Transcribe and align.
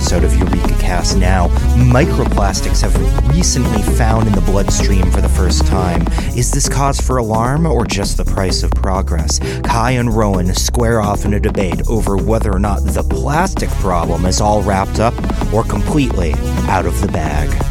episode 0.00 0.24
of 0.24 0.34
Eureka 0.34 0.74
Cast 0.80 1.18
Now. 1.18 1.48
Microplastics 1.76 2.80
have 2.80 3.28
recently 3.28 3.82
found 3.98 4.26
in 4.26 4.32
the 4.32 4.40
bloodstream 4.40 5.10
for 5.10 5.20
the 5.20 5.28
first 5.28 5.66
time. 5.66 6.06
Is 6.34 6.50
this 6.50 6.70
cause 6.70 6.98
for 6.98 7.18
alarm 7.18 7.66
or 7.66 7.84
just 7.84 8.16
the 8.16 8.24
price 8.24 8.62
of 8.62 8.70
progress? 8.70 9.38
Kai 9.62 9.90
and 9.90 10.10
Rowan 10.10 10.54
square 10.54 11.02
off 11.02 11.26
in 11.26 11.34
a 11.34 11.40
debate 11.40 11.82
over 11.86 12.16
whether 12.16 12.50
or 12.50 12.58
not 12.58 12.82
the 12.82 13.02
plastic 13.02 13.68
problem 13.72 14.24
is 14.24 14.40
all 14.40 14.62
wrapped 14.62 15.00
up 15.00 15.12
or 15.52 15.64
completely 15.64 16.32
out 16.66 16.86
of 16.86 16.98
the 17.02 17.08
bag. 17.08 17.69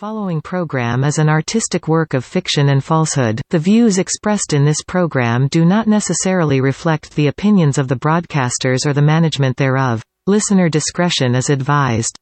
Following 0.00 0.40
program 0.40 1.04
is 1.04 1.18
an 1.18 1.28
artistic 1.28 1.86
work 1.86 2.14
of 2.14 2.24
fiction 2.24 2.70
and 2.70 2.82
falsehood. 2.82 3.38
The 3.50 3.58
views 3.58 3.98
expressed 3.98 4.54
in 4.54 4.64
this 4.64 4.82
program 4.88 5.46
do 5.48 5.62
not 5.62 5.86
necessarily 5.86 6.62
reflect 6.62 7.14
the 7.14 7.26
opinions 7.26 7.76
of 7.76 7.86
the 7.86 7.96
broadcasters 7.96 8.86
or 8.86 8.94
the 8.94 9.02
management 9.02 9.58
thereof. 9.58 10.02
Listener 10.26 10.70
discretion 10.70 11.34
is 11.34 11.50
advised. 11.50 12.18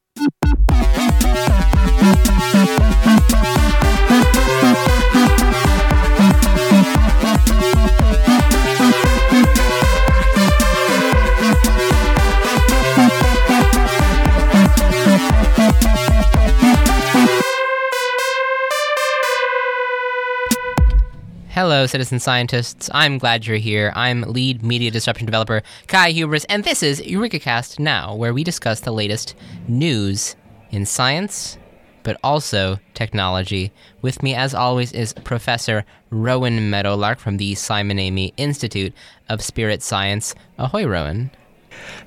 Hello, 21.69 21.85
citizen 21.85 22.19
scientists. 22.19 22.89
I'm 22.95 23.19
glad 23.19 23.45
you're 23.45 23.57
here. 23.57 23.93
I'm 23.95 24.23
lead 24.23 24.63
media 24.63 24.89
disruption 24.89 25.27
developer 25.27 25.61
Kai 25.85 26.09
Hubris, 26.09 26.43
and 26.45 26.63
this 26.63 26.81
is 26.81 26.99
EurekaCast 26.99 27.77
Now, 27.77 28.15
where 28.15 28.33
we 28.33 28.43
discuss 28.43 28.79
the 28.79 28.91
latest 28.91 29.35
news 29.67 30.35
in 30.71 30.87
science, 30.87 31.59
but 32.01 32.17
also 32.23 32.79
technology. 32.95 33.71
With 34.01 34.23
me, 34.23 34.33
as 34.33 34.55
always, 34.55 34.91
is 34.93 35.13
Professor 35.13 35.85
Rowan 36.09 36.71
Meadowlark 36.71 37.19
from 37.19 37.37
the 37.37 37.53
Simon 37.53 37.99
Amy 37.99 38.33
Institute 38.35 38.91
of 39.29 39.43
Spirit 39.43 39.83
Science. 39.83 40.33
Ahoy, 40.57 40.87
Rowan. 40.87 41.29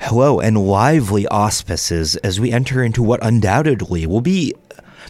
Hello, 0.00 0.40
and 0.40 0.66
lively 0.66 1.26
auspices 1.28 2.16
as 2.16 2.40
we 2.40 2.50
enter 2.50 2.82
into 2.82 3.00
what 3.00 3.24
undoubtedly 3.24 4.06
will 4.06 4.20
be 4.20 4.54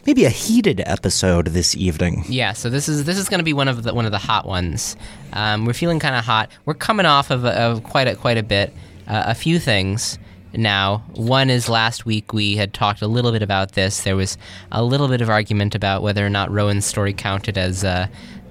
maybe 0.06 0.24
a 0.24 0.30
heated 0.30 0.82
episode 0.86 1.48
this 1.48 1.76
evening. 1.76 2.24
Yeah, 2.28 2.52
so 2.52 2.68
this 2.70 2.88
is 2.88 3.04
this 3.04 3.18
is 3.18 3.28
going 3.28 3.38
to 3.38 3.44
be 3.44 3.52
one 3.52 3.68
of 3.68 3.82
the 3.82 3.94
one 3.94 4.04
of 4.04 4.12
the 4.12 4.18
hot 4.18 4.46
ones. 4.46 4.96
Um, 5.32 5.64
we're 5.64 5.72
feeling 5.72 5.98
kind 5.98 6.16
of 6.16 6.24
hot. 6.24 6.50
We're 6.64 6.74
coming 6.74 7.06
off 7.06 7.30
of, 7.30 7.44
of 7.44 7.82
quite 7.84 8.08
a 8.08 8.16
quite 8.16 8.38
a 8.38 8.42
bit. 8.42 8.72
Uh, 9.06 9.24
a 9.26 9.34
few 9.34 9.58
things 9.58 10.18
now. 10.54 10.98
One 11.14 11.50
is 11.50 11.68
last 11.68 12.06
week 12.06 12.32
we 12.32 12.56
had 12.56 12.72
talked 12.72 13.02
a 13.02 13.06
little 13.06 13.32
bit 13.32 13.42
about 13.42 13.72
this. 13.72 14.02
There 14.02 14.16
was 14.16 14.38
a 14.70 14.84
little 14.84 15.08
bit 15.08 15.20
of 15.20 15.28
argument 15.28 15.74
about 15.74 16.02
whether 16.02 16.24
or 16.24 16.30
not 16.30 16.50
Rowan's 16.50 16.86
story 16.86 17.12
counted 17.12 17.58
as 17.58 17.84
uh, 17.84 18.06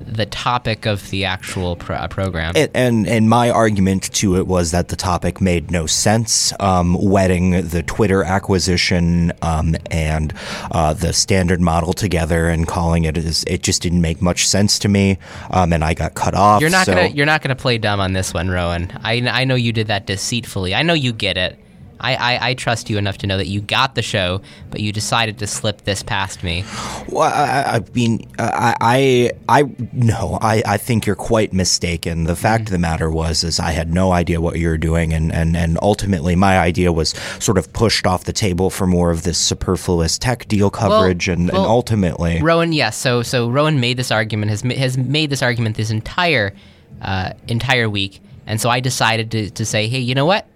the 0.05 0.25
topic 0.25 0.85
of 0.85 1.09
the 1.09 1.25
actual 1.25 1.75
pro- 1.75 1.95
uh, 1.95 2.07
program. 2.07 2.53
And, 2.55 2.71
and, 2.73 3.07
and 3.07 3.30
my 3.30 3.49
argument 3.49 4.11
to 4.13 4.38
it 4.38 4.47
was 4.47 4.71
that 4.71 4.89
the 4.89 4.95
topic 4.95 5.41
made 5.41 5.71
no 5.71 5.85
sense. 5.85 6.53
Um, 6.59 6.95
wedding 6.99 7.67
the 7.67 7.83
Twitter 7.83 8.23
acquisition 8.23 9.31
um, 9.41 9.75
and 9.89 10.33
uh, 10.72 10.94
the 10.94 11.13
standard 11.13 11.61
model 11.61 11.94
together 11.94 12.49
and 12.49 12.67
calling 12.67 13.03
it 13.05 13.17
is 13.17 13.44
it 13.47 13.63
just 13.63 13.81
didn't 13.81 14.02
make 14.02 14.22
much 14.22 14.47
sense 14.47 14.79
to 14.79 14.88
me. 14.89 15.17
Um, 15.49 15.73
and 15.73 15.83
I 15.83 15.94
got 15.94 16.13
cut 16.13 16.33
off. 16.33 16.61
You're 16.61 16.69
not 16.69 16.85
so- 16.85 16.94
gonna 16.94 17.07
you're 17.07 17.25
not 17.25 17.41
gonna 17.41 17.55
play 17.55 17.77
dumb 17.77 17.99
on 17.99 18.13
this 18.13 18.33
one, 18.33 18.49
Rowan. 18.49 18.91
I, 19.03 19.13
I 19.27 19.44
know 19.45 19.55
you 19.55 19.72
did 19.72 19.88
that 19.88 20.05
deceitfully. 20.05 20.75
I 20.75 20.83
know 20.83 20.94
you 20.94 21.13
get 21.13 21.38
it. 21.38 21.57
I, 22.01 22.16
I, 22.16 22.50
I 22.50 22.53
trust 22.56 22.89
you 22.89 22.97
enough 22.97 23.17
to 23.19 23.28
know 23.28 23.38
that 23.38 23.47
you 23.47 23.62
got 23.62 23.95
the 23.95 24.01
show, 24.01 24.41
but 24.69 24.81
you 24.81 24.91
decided 24.91 25.38
to 25.39 25.47
slip 25.47 25.81
this 25.81 26.03
past 26.03 26.44
me. 26.44 26.66
Well, 27.07 27.31
I, 27.31 27.78
I 27.78 27.81
mean, 27.94 28.29
I, 28.38 28.75
I, 28.81 29.31
I 29.47 29.75
no, 29.94 30.38
I, 30.41 30.63
I 30.66 30.78
think 30.78 31.06
you're 31.06 31.16
quite 31.16 31.53
mistaken. 31.53 32.25
The 32.25 32.35
fact 32.35 32.63
of 32.63 32.72
the 32.72 32.79
matter 32.79 33.09
was, 33.09 33.44
is 33.44 33.59
I 33.59 33.72
had 33.72 33.94
no 33.94 34.12
idea 34.12 34.41
what 34.41 34.57
you 34.57 34.67
were 34.67 34.78
doing, 34.78 35.13
and, 35.13 35.31
and, 35.31 35.56
and 35.56 35.78
ultimately, 35.81 36.35
my 36.35 36.59
idea 36.59 36.91
was 36.91 37.09
sort 37.39 37.57
of 37.57 37.72
pushed 37.73 38.06
off 38.07 38.23
the 38.23 38.33
table 38.33 38.69
for 38.69 38.88
more 38.88 39.12
of 39.12 39.23
this 39.23 39.38
superfluous 39.38 40.18
tech 40.18 40.47
deal 40.47 40.69
coverage, 40.69 41.28
and, 41.28 41.51
well, 41.51 41.62
and 41.62 41.69
ultimately, 41.69 42.41
Rowan, 42.41 42.73
yes. 42.73 42.97
So 42.97 43.22
so 43.22 43.50
Rowan 43.50 43.79
made 43.79 43.97
this 43.97 44.12
argument 44.12 44.50
has 44.50 44.62
has 44.62 44.97
made 44.97 45.29
this 45.29 45.44
argument 45.44 45.78
this 45.78 45.91
entire 45.91 46.53
uh, 47.01 47.33
entire 47.47 47.89
week, 47.89 48.22
and 48.47 48.59
so 48.59 48.69
I 48.69 48.79
decided 48.79 49.31
to 49.31 49.50
to 49.51 49.66
say, 49.66 49.88
hey, 49.88 50.00
you 50.00 50.16
know 50.16 50.25
what? 50.25 50.47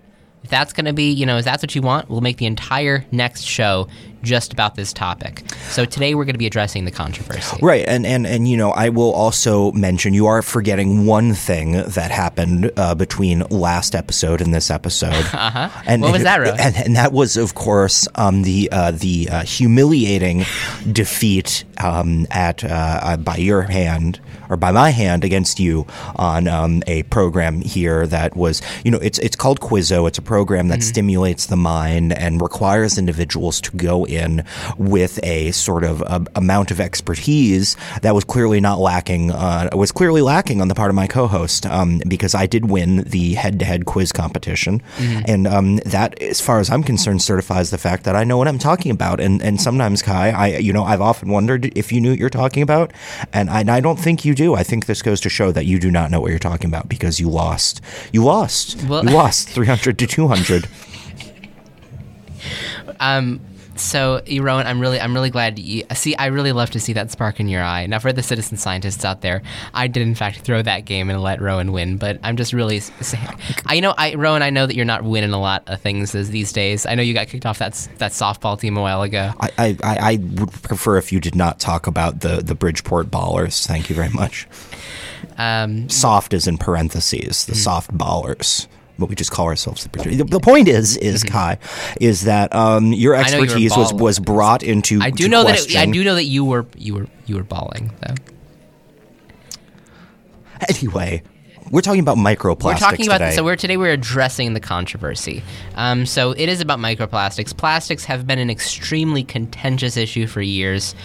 If 0.45 0.51
that's 0.51 0.73
going 0.73 0.85
to 0.85 0.93
be, 0.93 1.09
you 1.09 1.25
know, 1.25 1.39
if 1.39 1.45
that's 1.45 1.63
what 1.63 1.73
you 1.73 1.81
want, 1.81 2.07
we'll 2.07 2.21
make 2.21 2.37
the 2.37 2.45
entire 2.45 3.03
next 3.11 3.41
show 3.45 3.87
just 4.25 4.51
about 4.51 4.75
this 4.75 4.91
topic. 4.91 5.43
So 5.69 5.85
today 5.85 6.15
we're 6.15 6.25
going 6.25 6.33
to 6.33 6.39
be 6.39 6.47
addressing 6.47 6.85
the 6.85 6.91
controversy. 6.91 7.57
Right, 7.61 7.85
and, 7.87 8.05
and 8.05 8.27
and 8.27 8.47
you 8.47 8.57
know, 8.57 8.71
I 8.71 8.89
will 8.89 9.13
also 9.13 9.71
mention 9.71 10.13
you 10.13 10.25
are 10.27 10.41
forgetting 10.41 11.05
one 11.05 11.33
thing 11.33 11.73
that 11.73 12.11
happened 12.11 12.71
uh, 12.75 12.95
between 12.95 13.39
last 13.49 13.95
episode 13.95 14.41
and 14.41 14.53
this 14.53 14.69
episode. 14.69 15.25
Uh 15.35 15.51
huh. 15.51 15.81
And, 15.85 16.01
What 16.01 16.13
was 16.13 16.23
that, 16.23 16.39
Rowan? 16.39 16.59
And, 16.59 16.75
and 16.75 16.95
that 16.95 17.11
was, 17.11 17.37
of 17.37 17.53
course, 17.55 18.07
um, 18.15 18.43
the 18.43 18.69
uh, 18.71 18.91
the 18.91 19.27
uh, 19.29 19.43
humiliating 19.43 20.45
defeat 20.91 21.65
um, 21.83 22.25
at 22.31 22.63
uh, 22.63 22.67
uh, 23.03 23.17
by 23.17 23.35
your 23.35 23.63
hand 23.63 24.19
or 24.49 24.57
by 24.57 24.71
my 24.71 24.91
hand 24.91 25.23
against 25.23 25.59
you 25.59 25.85
on 26.15 26.47
um, 26.47 26.83
a 26.87 27.03
program 27.03 27.61
here 27.61 28.07
that 28.07 28.35
was, 28.35 28.61
you 28.83 28.91
know, 28.91 28.99
it's 28.99 29.19
it's 29.19 29.35
called 29.35 29.59
Quizzo. 29.59 30.07
It's 30.07 30.17
a 30.17 30.21
program 30.21 30.69
that 30.69 30.83
stimulates 30.83 31.47
the 31.47 31.57
mind 31.57 32.13
and 32.13 32.41
requires 32.41 32.97
individuals 32.97 33.59
to 33.61 33.71
go 33.75 34.05
in 34.05 34.14
with 34.77 35.19
a 35.23 35.51
sort 35.51 35.83
of 35.83 36.01
uh 36.03 36.19
amount 36.35 36.71
of 36.71 36.79
expertise 36.79 37.75
that 38.01 38.13
was 38.15 38.23
clearly 38.23 38.59
not 38.59 38.79
lacking. 38.79 39.31
Uh, 39.31 39.69
was 39.73 39.91
clearly 39.91 40.21
lacking 40.21 40.61
on 40.61 40.67
the 40.67 40.75
part 40.75 40.89
of 40.89 40.95
my 40.95 41.07
co-host 41.07 41.65
um, 41.65 42.01
because 42.07 42.33
I 42.35 42.45
did 42.45 42.69
win 42.69 43.03
the 43.03 43.33
head-to-head 43.35 43.85
quiz 43.85 44.11
competition, 44.11 44.81
and 45.27 45.47
um, 45.47 45.77
that, 45.85 46.21
as 46.21 46.41
far 46.41 46.59
as 46.59 46.69
I'm 46.69 46.83
concerned, 46.83 47.21
certifies 47.21 47.69
the 47.69 47.77
fact 47.77 48.03
that 48.05 48.15
I 48.15 48.23
know 48.23 48.37
what 48.37 48.47
I'm 48.47 48.59
talking 48.59 48.91
about. 48.91 49.19
And 49.19 49.41
and 49.41 49.59
sometimes, 49.61 50.01
Kai, 50.01 50.29
I 50.31 50.47
you 50.57 50.73
know 50.73 50.83
I've 50.83 51.01
often 51.01 51.29
wondered 51.29 51.71
if 51.77 51.91
you 51.91 52.01
knew 52.01 52.11
what 52.11 52.19
you're 52.19 52.29
talking 52.29 52.63
about, 52.63 52.91
and 53.33 53.49
I, 53.49 53.61
and 53.61 53.71
I 53.71 53.79
don't 53.79 53.99
think 53.99 54.25
you 54.25 54.35
do. 54.35 54.55
I 54.55 54.63
think 54.63 54.85
this 54.85 55.01
goes 55.01 55.19
to 55.21 55.29
show 55.29 55.51
that 55.51 55.65
you 55.65 55.79
do 55.79 55.91
not 55.91 56.11
know 56.11 56.21
what 56.21 56.29
you're 56.29 56.39
talking 56.39 56.69
about 56.69 56.89
because 56.89 57.19
you 57.19 57.29
lost. 57.29 57.81
You 58.11 58.23
lost. 58.23 58.81
Well- 58.83 59.03
you 59.05 59.11
lost 59.11 59.49
300 59.49 59.97
to 59.99 60.07
200. 60.07 60.67
Um, 62.99 63.39
so, 63.75 64.21
Rowan, 64.39 64.67
I'm 64.67 64.79
really, 64.79 64.99
I'm 64.99 65.13
really 65.13 65.29
glad 65.29 65.59
you 65.59 65.83
see. 65.93 66.15
I 66.15 66.27
really 66.27 66.51
love 66.51 66.69
to 66.71 66.79
see 66.79 66.93
that 66.93 67.11
spark 67.11 67.39
in 67.39 67.47
your 67.47 67.61
eye. 67.61 67.85
Now, 67.85 67.99
for 67.99 68.13
the 68.13 68.23
citizen 68.23 68.57
scientists 68.57 69.03
out 69.03 69.21
there, 69.21 69.41
I 69.73 69.87
did 69.87 70.03
in 70.03 70.15
fact 70.15 70.39
throw 70.39 70.61
that 70.61 70.85
game 70.85 71.09
and 71.09 71.21
let 71.21 71.41
Rowan 71.41 71.71
win. 71.71 71.97
But 71.97 72.19
I'm 72.23 72.37
just 72.37 72.53
really, 72.53 72.81
I 73.65 73.75
you 73.75 73.81
know, 73.81 73.93
I 73.97 74.15
Rowan, 74.15 74.41
I 74.41 74.49
know 74.49 74.65
that 74.65 74.75
you're 74.75 74.85
not 74.85 75.03
winning 75.03 75.33
a 75.33 75.39
lot 75.39 75.63
of 75.67 75.81
things 75.81 76.11
these 76.11 76.51
days. 76.51 76.85
I 76.85 76.95
know 76.95 77.01
you 77.01 77.13
got 77.13 77.27
kicked 77.27 77.45
off 77.45 77.59
that 77.59 77.73
that 77.97 78.11
softball 78.11 78.59
team 78.59 78.77
a 78.77 78.81
while 78.81 79.01
ago. 79.01 79.33
I, 79.39 79.51
I, 79.57 79.77
I 79.83 80.15
would 80.15 80.51
prefer 80.51 80.97
if 80.97 81.11
you 81.11 81.19
did 81.19 81.35
not 81.35 81.59
talk 81.59 81.87
about 81.87 82.21
the, 82.21 82.37
the 82.37 82.55
Bridgeport 82.55 83.07
Ballers. 83.07 83.65
Thank 83.65 83.89
you 83.89 83.95
very 83.95 84.09
much. 84.09 84.47
Um, 85.37 85.89
Soft 85.89 86.33
is 86.33 86.47
in 86.47 86.57
parentheses, 86.57 87.45
the 87.45 87.55
soft 87.55 87.91
ballers. 87.91 88.67
But 88.97 89.09
we 89.09 89.15
just 89.15 89.31
call 89.31 89.47
ourselves 89.47 89.83
the 89.83 89.89
Bridgeport. 89.89 90.29
The, 90.31 90.39
point 90.39 90.67
is, 90.69 90.95
is 90.97 91.23
Kai, 91.23 91.57
is 91.99 92.23
that 92.23 92.55
um, 92.55 92.93
your 92.93 93.13
Mm-hmm. 93.15 93.35
you 93.35 93.41
expertise 93.43 93.77
was, 93.77 93.93
was 93.93 94.19
brought 94.19 94.63
into. 94.63 94.99
I 95.01 95.09
do 95.09 95.27
know 95.27 95.43
that 95.43 95.59
it, 95.69 95.75
I 95.75 95.85
do 95.85 96.03
know 96.03 96.15
that 96.15 96.23
you 96.25 96.45
were 96.45 96.65
you 96.77 96.93
were 96.95 97.07
you 97.25 97.35
were 97.35 97.43
bawling 97.43 97.91
though. 98.07 98.15
Anyway, 100.69 101.21
we're 101.71 101.81
talking 101.81 101.99
about 101.99 102.17
microplastics 102.17 102.63
We're 102.63 102.77
talking 102.77 103.05
about 103.07 103.17
today. 103.17 103.35
so 103.35 103.43
we're 103.43 103.55
today 103.55 103.75
we're 103.77 103.91
addressing 103.91 104.53
the 104.53 104.59
controversy. 104.59 105.43
Um, 105.75 106.05
so 106.05 106.31
it 106.31 106.47
is 106.47 106.61
about 106.61 106.79
microplastics. 106.79 107.55
Plastics 107.55 108.05
have 108.05 108.25
been 108.25 108.39
an 108.39 108.49
extremely 108.49 109.23
contentious 109.23 109.97
issue 109.97 110.27
for 110.27 110.41
years. 110.41 110.95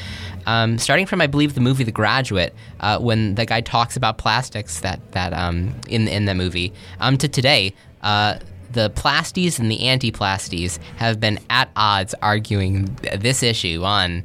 Um, 0.47 0.79
starting 0.79 1.07
from 1.07 1.21
I 1.21 1.27
believe 1.27 1.55
the 1.55 1.61
movie 1.61 1.85
The 1.85 1.93
Graduate, 1.93 2.55
uh, 2.81 2.99
when 2.99 3.35
the 3.35 3.47
guy 3.47 3.61
talks 3.61 3.97
about 3.97 4.19
plastics 4.19 4.81
that 4.81 5.01
that 5.13 5.33
um, 5.33 5.75
in 5.89 6.09
in 6.09 6.25
the 6.25 6.35
movie, 6.35 6.73
um, 7.01 7.17
to 7.19 7.29
today. 7.29 7.75
Uh, 8.03 8.39
the 8.73 8.89
plasties 8.91 9.59
and 9.59 9.69
the 9.69 9.81
anti-plasties 9.89 10.79
have 10.97 11.19
been 11.19 11.41
at 11.51 11.69
odds 11.75 12.15
arguing 12.23 12.95
th- 12.97 13.19
this 13.19 13.43
issue 13.43 13.83
on 13.83 14.25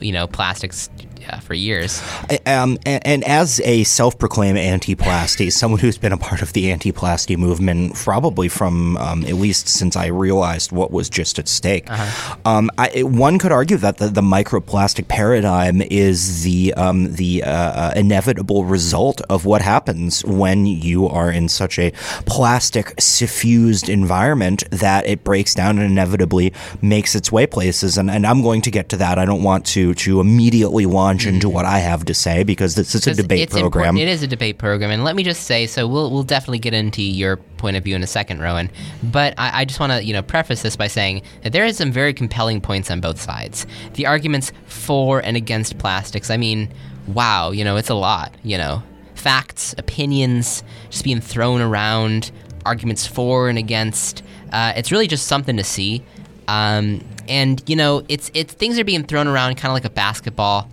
you 0.00 0.12
know 0.12 0.26
plastics 0.26 0.90
uh, 1.28 1.38
for 1.40 1.54
years. 1.54 2.02
Um, 2.46 2.78
and, 2.86 3.06
and, 3.06 3.24
as 3.24 3.60
a 3.60 3.84
self-proclaimed 3.84 4.58
anti-plasty, 4.58 5.50
someone 5.52 5.80
who's 5.80 5.98
been 5.98 6.12
a 6.12 6.18
part 6.18 6.42
of 6.42 6.52
the 6.52 6.70
anti-plasty 6.70 7.36
movement 7.36 7.94
probably 7.94 8.48
from 8.48 8.96
um, 8.98 9.24
at 9.24 9.34
least 9.34 9.68
since 9.68 9.96
I 9.96 10.06
realized 10.06 10.72
what 10.72 10.90
was 10.90 11.08
just 11.08 11.38
at 11.38 11.48
stake, 11.48 11.90
uh-huh. 11.90 12.36
um, 12.44 12.70
I, 12.78 13.02
one 13.02 13.38
could 13.38 13.52
argue 13.52 13.76
that 13.78 13.98
the, 13.98 14.08
the 14.08 14.20
microplastic 14.20 15.08
paradigm 15.08 15.82
is 15.82 16.42
the 16.42 16.74
um, 16.74 17.14
the 17.14 17.42
uh, 17.42 17.50
uh, 17.50 17.92
inevitable 17.96 18.64
result 18.64 19.20
of 19.22 19.44
what 19.44 19.62
happens 19.62 20.24
when 20.24 20.66
you 20.66 21.08
are 21.08 21.30
in 21.30 21.48
such 21.48 21.78
a 21.78 21.90
plastic 22.26 22.94
suffused 23.00 23.88
environment 23.88 24.64
that 24.70 25.06
it 25.06 25.24
breaks 25.24 25.54
down 25.54 25.78
and 25.78 25.90
inevitably 25.90 26.52
makes 26.82 27.14
its 27.14 27.32
way 27.32 27.46
places. 27.46 27.98
And, 27.98 28.10
and 28.10 28.26
I'm 28.26 28.42
going 28.42 28.62
to 28.62 28.70
get 28.70 28.88
to 28.90 28.96
that. 28.98 29.18
I 29.18 29.24
don't 29.24 29.42
want 29.42 29.66
to 29.66 29.94
to 29.94 30.20
immediately 30.20 30.86
launch 30.86 31.15
into 31.24 31.48
what 31.48 31.64
I 31.64 31.78
have 31.78 32.04
to 32.06 32.14
say 32.14 32.42
because 32.42 32.74
this 32.74 32.94
is 32.94 33.06
a 33.06 33.14
debate 33.14 33.50
program. 33.50 33.96
It 33.96 34.08
is 34.08 34.22
a 34.22 34.26
debate 34.26 34.58
program, 34.58 34.90
and 34.90 35.04
let 35.04 35.16
me 35.16 35.22
just 35.22 35.44
say, 35.44 35.66
so 35.66 35.86
we'll 35.86 36.10
we'll 36.10 36.24
definitely 36.24 36.58
get 36.58 36.74
into 36.74 37.00
your 37.00 37.36
point 37.36 37.76
of 37.76 37.84
view 37.84 37.96
in 37.96 38.02
a 38.02 38.06
second, 38.06 38.40
Rowan. 38.40 38.70
But 39.02 39.34
I, 39.38 39.60
I 39.60 39.64
just 39.64 39.80
want 39.80 39.92
to 39.92 40.04
you 40.04 40.12
know 40.12 40.22
preface 40.22 40.62
this 40.62 40.76
by 40.76 40.88
saying 40.88 41.22
that 41.42 41.52
there 41.52 41.64
is 41.64 41.78
some 41.78 41.92
very 41.92 42.12
compelling 42.12 42.60
points 42.60 42.90
on 42.90 43.00
both 43.00 43.20
sides. 43.20 43.66
The 43.94 44.06
arguments 44.06 44.52
for 44.66 45.20
and 45.20 45.36
against 45.36 45.78
plastics. 45.78 46.30
I 46.30 46.36
mean, 46.36 46.68
wow, 47.06 47.52
you 47.52 47.64
know, 47.64 47.76
it's 47.76 47.90
a 47.90 47.94
lot. 47.94 48.34
You 48.42 48.58
know, 48.58 48.82
facts, 49.14 49.74
opinions, 49.78 50.62
just 50.90 51.04
being 51.04 51.20
thrown 51.20 51.60
around, 51.60 52.30
arguments 52.64 53.06
for 53.06 53.48
and 53.48 53.58
against. 53.58 54.22
Uh, 54.52 54.72
it's 54.76 54.92
really 54.92 55.06
just 55.06 55.26
something 55.26 55.56
to 55.56 55.64
see. 55.64 56.04
Um, 56.48 57.04
and 57.28 57.62
you 57.68 57.76
know, 57.76 58.04
it's 58.08 58.30
it's 58.34 58.52
things 58.52 58.78
are 58.78 58.84
being 58.84 59.04
thrown 59.04 59.26
around 59.26 59.56
kind 59.56 59.70
of 59.70 59.74
like 59.74 59.84
a 59.84 59.90
basketball 59.90 60.70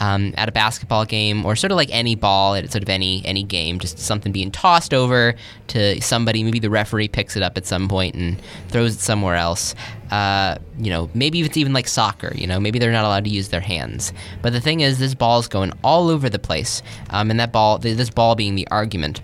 um, 0.00 0.32
at 0.36 0.48
a 0.48 0.52
basketball 0.52 1.04
game, 1.04 1.44
or 1.44 1.56
sort 1.56 1.72
of 1.72 1.76
like 1.76 1.88
any 1.92 2.14
ball 2.14 2.54
at 2.54 2.70
sort 2.70 2.82
of 2.82 2.88
any 2.88 3.22
any 3.24 3.42
game, 3.42 3.78
just 3.78 3.98
something 3.98 4.32
being 4.32 4.50
tossed 4.50 4.94
over 4.94 5.34
to 5.68 6.00
somebody. 6.00 6.42
Maybe 6.42 6.58
the 6.58 6.70
referee 6.70 7.08
picks 7.08 7.36
it 7.36 7.42
up 7.42 7.56
at 7.56 7.66
some 7.66 7.88
point 7.88 8.14
and 8.14 8.40
throws 8.68 8.94
it 8.94 9.00
somewhere 9.00 9.34
else. 9.34 9.74
Uh, 10.10 10.56
you 10.78 10.90
know, 10.90 11.10
maybe 11.14 11.40
it's 11.40 11.56
even 11.56 11.72
like 11.72 11.88
soccer. 11.88 12.32
You 12.34 12.46
know, 12.46 12.60
maybe 12.60 12.78
they're 12.78 12.92
not 12.92 13.04
allowed 13.04 13.24
to 13.24 13.30
use 13.30 13.48
their 13.48 13.60
hands. 13.60 14.12
But 14.40 14.52
the 14.52 14.60
thing 14.60 14.80
is, 14.80 14.98
this 14.98 15.14
ball 15.14 15.40
is 15.40 15.48
going 15.48 15.72
all 15.82 16.08
over 16.10 16.30
the 16.30 16.38
place, 16.38 16.82
um, 17.10 17.30
and 17.30 17.40
that 17.40 17.52
ball, 17.52 17.78
this 17.78 18.10
ball 18.10 18.34
being 18.34 18.54
the 18.54 18.68
argument. 18.68 19.20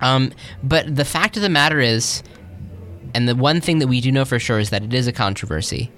Um, 0.00 0.32
but 0.62 0.94
the 0.94 1.04
fact 1.04 1.36
of 1.36 1.42
the 1.42 1.50
matter 1.50 1.78
is, 1.80 2.22
and 3.14 3.28
the 3.28 3.34
one 3.34 3.60
thing 3.60 3.80
that 3.80 3.88
we 3.88 4.00
do 4.00 4.12
know 4.12 4.24
for 4.24 4.38
sure 4.38 4.58
is 4.58 4.70
that 4.70 4.82
it 4.82 4.94
is 4.94 5.06
a 5.06 5.12
controversy, 5.12 5.90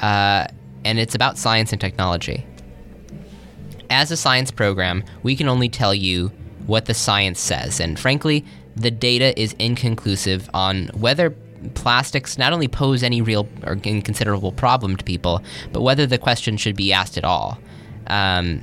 uh, 0.00 0.46
and 0.84 0.98
it's 0.98 1.14
about 1.14 1.38
science 1.38 1.72
and 1.72 1.80
technology 1.80 2.44
as 3.90 4.10
a 4.10 4.16
science 4.16 4.50
program, 4.50 5.04
we 5.22 5.36
can 5.36 5.48
only 5.48 5.68
tell 5.68 5.94
you 5.94 6.32
what 6.66 6.86
the 6.86 6.94
science 6.94 7.40
says. 7.40 7.80
And 7.80 7.98
frankly, 7.98 8.44
the 8.74 8.90
data 8.90 9.38
is 9.40 9.54
inconclusive 9.58 10.50
on 10.52 10.88
whether 10.88 11.30
plastics 11.74 12.38
not 12.38 12.52
only 12.52 12.68
pose 12.68 13.02
any 13.02 13.22
real 13.22 13.48
or 13.64 13.76
considerable 13.76 14.52
problem 14.52 14.96
to 14.96 15.04
people, 15.04 15.42
but 15.72 15.82
whether 15.82 16.06
the 16.06 16.18
question 16.18 16.56
should 16.56 16.76
be 16.76 16.92
asked 16.92 17.16
at 17.16 17.24
all. 17.24 17.58
Um, 18.08 18.62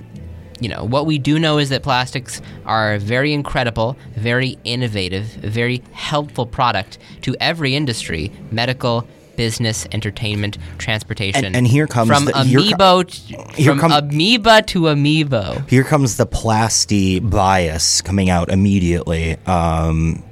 you 0.59 0.69
know, 0.69 0.85
what 0.85 1.05
we 1.05 1.17
do 1.17 1.39
know 1.39 1.57
is 1.57 1.69
that 1.69 1.83
plastics 1.83 2.41
are 2.65 2.93
a 2.93 2.99
very 2.99 3.33
incredible, 3.33 3.97
very 4.15 4.57
innovative, 4.63 5.25
very 5.25 5.83
helpful 5.91 6.45
product 6.45 6.97
to 7.21 7.35
every 7.39 7.75
industry 7.75 8.31
medical, 8.51 9.07
business, 9.35 9.87
entertainment, 9.91 10.57
transportation. 10.77 11.45
And, 11.45 11.55
and 11.55 11.67
here 11.67 11.87
comes 11.87 12.09
from 12.09 12.25
the, 12.25 12.33
amiibo 12.33 13.11
here 13.55 13.71
from 13.71 13.79
com- 13.79 13.91
amoeba 13.91 14.61
to 14.63 14.81
amiibo. 14.81 15.67
Here 15.69 15.83
comes 15.83 16.17
the 16.17 16.25
plasty 16.25 17.19
bias 17.19 18.01
coming 18.01 18.29
out 18.29 18.49
immediately. 18.49 19.37
Um, 19.45 20.23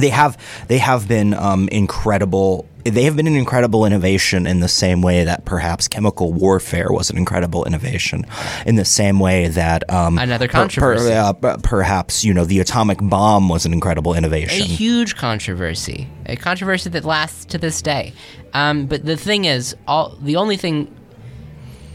they 0.00 0.10
have 0.10 0.36
they 0.68 0.78
have 0.78 1.08
been 1.08 1.34
um, 1.34 1.68
incredible 1.68 2.66
they 2.84 3.04
have 3.04 3.16
been 3.16 3.26
an 3.26 3.36
incredible 3.36 3.84
innovation 3.84 4.46
in 4.46 4.60
the 4.60 4.68
same 4.68 5.02
way 5.02 5.24
that 5.24 5.44
perhaps 5.44 5.88
chemical 5.88 6.32
warfare 6.32 6.88
was 6.90 7.10
an 7.10 7.16
incredible 7.16 7.64
innovation, 7.64 8.24
in 8.66 8.76
the 8.76 8.84
same 8.84 9.18
way 9.20 9.48
that 9.48 9.88
um, 9.90 10.18
another 10.18 10.48
controversy. 10.48 11.10
Per, 11.10 11.32
per, 11.34 11.48
uh, 11.48 11.56
perhaps 11.62 12.24
you 12.24 12.32
know 12.32 12.44
the 12.44 12.60
atomic 12.60 12.98
bomb 13.02 13.48
was 13.48 13.66
an 13.66 13.72
incredible 13.72 14.14
innovation. 14.14 14.62
A 14.62 14.64
huge 14.64 15.16
controversy, 15.16 16.08
a 16.26 16.36
controversy 16.36 16.90
that 16.90 17.04
lasts 17.04 17.44
to 17.46 17.58
this 17.58 17.82
day. 17.82 18.12
Um, 18.54 18.86
but 18.86 19.04
the 19.04 19.16
thing 19.16 19.44
is, 19.44 19.76
all 19.86 20.16
the 20.20 20.36
only 20.36 20.56
thing, 20.56 20.94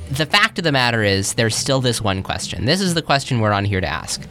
the 0.10 0.26
fact 0.26 0.58
of 0.58 0.64
the 0.64 0.72
matter 0.72 1.04
is, 1.04 1.34
there's 1.34 1.56
still 1.56 1.82
this 1.82 2.02
one 2.02 2.24
question. 2.24 2.66
This 2.66 2.82
is 2.82 2.94
the 2.94 3.02
question 3.02 3.40
we're 3.40 3.54
on 3.54 3.66
here 3.66 3.82
to 3.82 3.88
ask: 3.88 4.22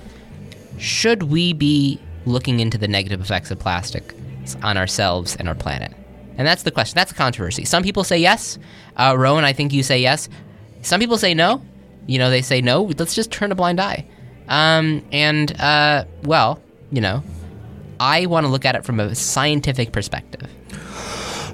Should 0.78 1.24
we 1.24 1.52
be 1.52 2.00
looking 2.26 2.60
into 2.60 2.78
the 2.78 2.88
negative 2.88 3.20
effects 3.20 3.50
of 3.50 3.58
plastic 3.58 4.14
on 4.62 4.76
ourselves 4.76 5.36
and 5.36 5.48
our 5.48 5.54
planet? 5.54 5.92
And 6.36 6.46
that's 6.46 6.62
the 6.62 6.70
question. 6.70 6.96
That's 6.96 7.12
the 7.12 7.16
controversy. 7.16 7.64
Some 7.64 7.82
people 7.82 8.04
say 8.04 8.18
yes. 8.18 8.58
Uh, 8.96 9.14
Rowan, 9.16 9.44
I 9.44 9.52
think 9.52 9.72
you 9.72 9.82
say 9.82 10.00
yes. 10.00 10.28
Some 10.82 11.00
people 11.00 11.16
say 11.16 11.34
no. 11.34 11.62
You 12.06 12.18
know, 12.18 12.30
they 12.30 12.42
say 12.42 12.60
no. 12.60 12.82
Let's 12.82 13.14
just 13.14 13.30
turn 13.30 13.52
a 13.52 13.54
blind 13.54 13.80
eye. 13.80 14.06
Um, 14.48 15.04
and, 15.12 15.58
uh, 15.60 16.04
well, 16.24 16.60
you 16.90 17.00
know, 17.00 17.22
I 17.98 18.26
want 18.26 18.44
to 18.44 18.50
look 18.50 18.64
at 18.64 18.74
it 18.74 18.84
from 18.84 19.00
a 19.00 19.14
scientific 19.14 19.92
perspective. 19.92 20.50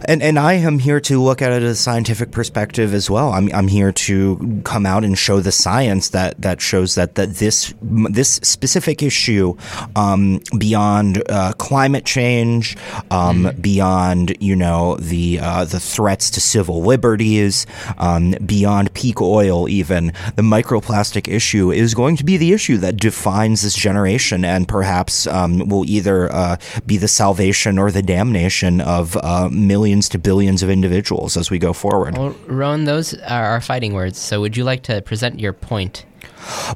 And 0.07 0.23
and 0.23 0.39
I 0.39 0.55
am 0.55 0.79
here 0.79 1.01
to 1.01 1.23
look 1.23 1.43
at 1.43 1.53
it 1.53 1.63
as 1.63 1.79
a 1.79 1.83
scientific 1.83 2.31
perspective 2.31 2.95
as 2.95 3.11
well. 3.11 3.33
I'm 3.33 3.53
I'm 3.53 3.69
here 3.69 3.93
to 3.93 4.63
come 4.65 4.87
out 4.87 5.05
and 5.05 5.17
show 5.17 5.41
the 5.41 5.53
science 5.53 6.11
that 6.11 6.41
that 6.41 6.61
shows 6.61 6.95
that 6.95 7.17
that 7.17 7.35
this 7.35 7.75
this 7.83 8.35
specific 8.43 9.03
issue, 9.03 9.57
um, 9.97 10.41
beyond 10.57 11.23
uh, 11.29 11.53
climate 11.59 12.05
change, 12.05 12.77
um, 13.11 13.45
mm. 13.45 13.63
beyond 13.63 14.37
you 14.41 14.57
know 14.57 14.97
the 14.97 15.39
uh, 15.41 15.65
the 15.65 15.81
threats 15.81 16.31
to 16.31 16.41
civil 16.41 16.83
liberties, 16.83 17.67
um, 17.99 18.35
beyond 18.45 18.93
peak 18.95 19.21
oil, 19.21 19.69
even 19.69 20.07
the 20.37 20.43
microplastic 20.43 21.29
issue 21.29 21.71
is 21.71 21.95
going 21.95 22.17
to 22.17 22.25
be 22.25 22.37
the 22.37 22.53
issue 22.53 22.79
that 22.79 22.97
defines 22.97 23.63
this 23.63 23.75
generation 23.75 24.45
and 24.45 24.67
perhaps 24.67 25.27
um, 25.27 25.69
will 25.69 25.85
either 25.85 26.33
uh, 26.33 26.57
be 26.87 26.97
the 26.97 27.09
salvation 27.09 27.79
or 27.79 27.91
the 27.91 28.03
damnation 28.03 28.81
of 28.81 29.17
uh, 29.19 29.49
millions 29.53 29.90
millions 29.91 30.09
to 30.09 30.19
billions 30.19 30.63
of 30.63 30.71
individuals 30.71 31.37
as 31.37 31.51
we 31.51 31.59
go 31.59 31.73
forward. 31.73 32.17
Well, 32.17 32.37
Rowan, 32.47 32.85
those 32.85 33.15
are 33.15 33.45
our 33.45 33.61
fighting 33.61 33.93
words. 33.93 34.19
So 34.19 34.41
would 34.41 34.57
you 34.57 34.63
like 34.63 34.83
to 34.85 35.03
present 35.03 35.41
your 35.41 35.53
point? 35.53 36.07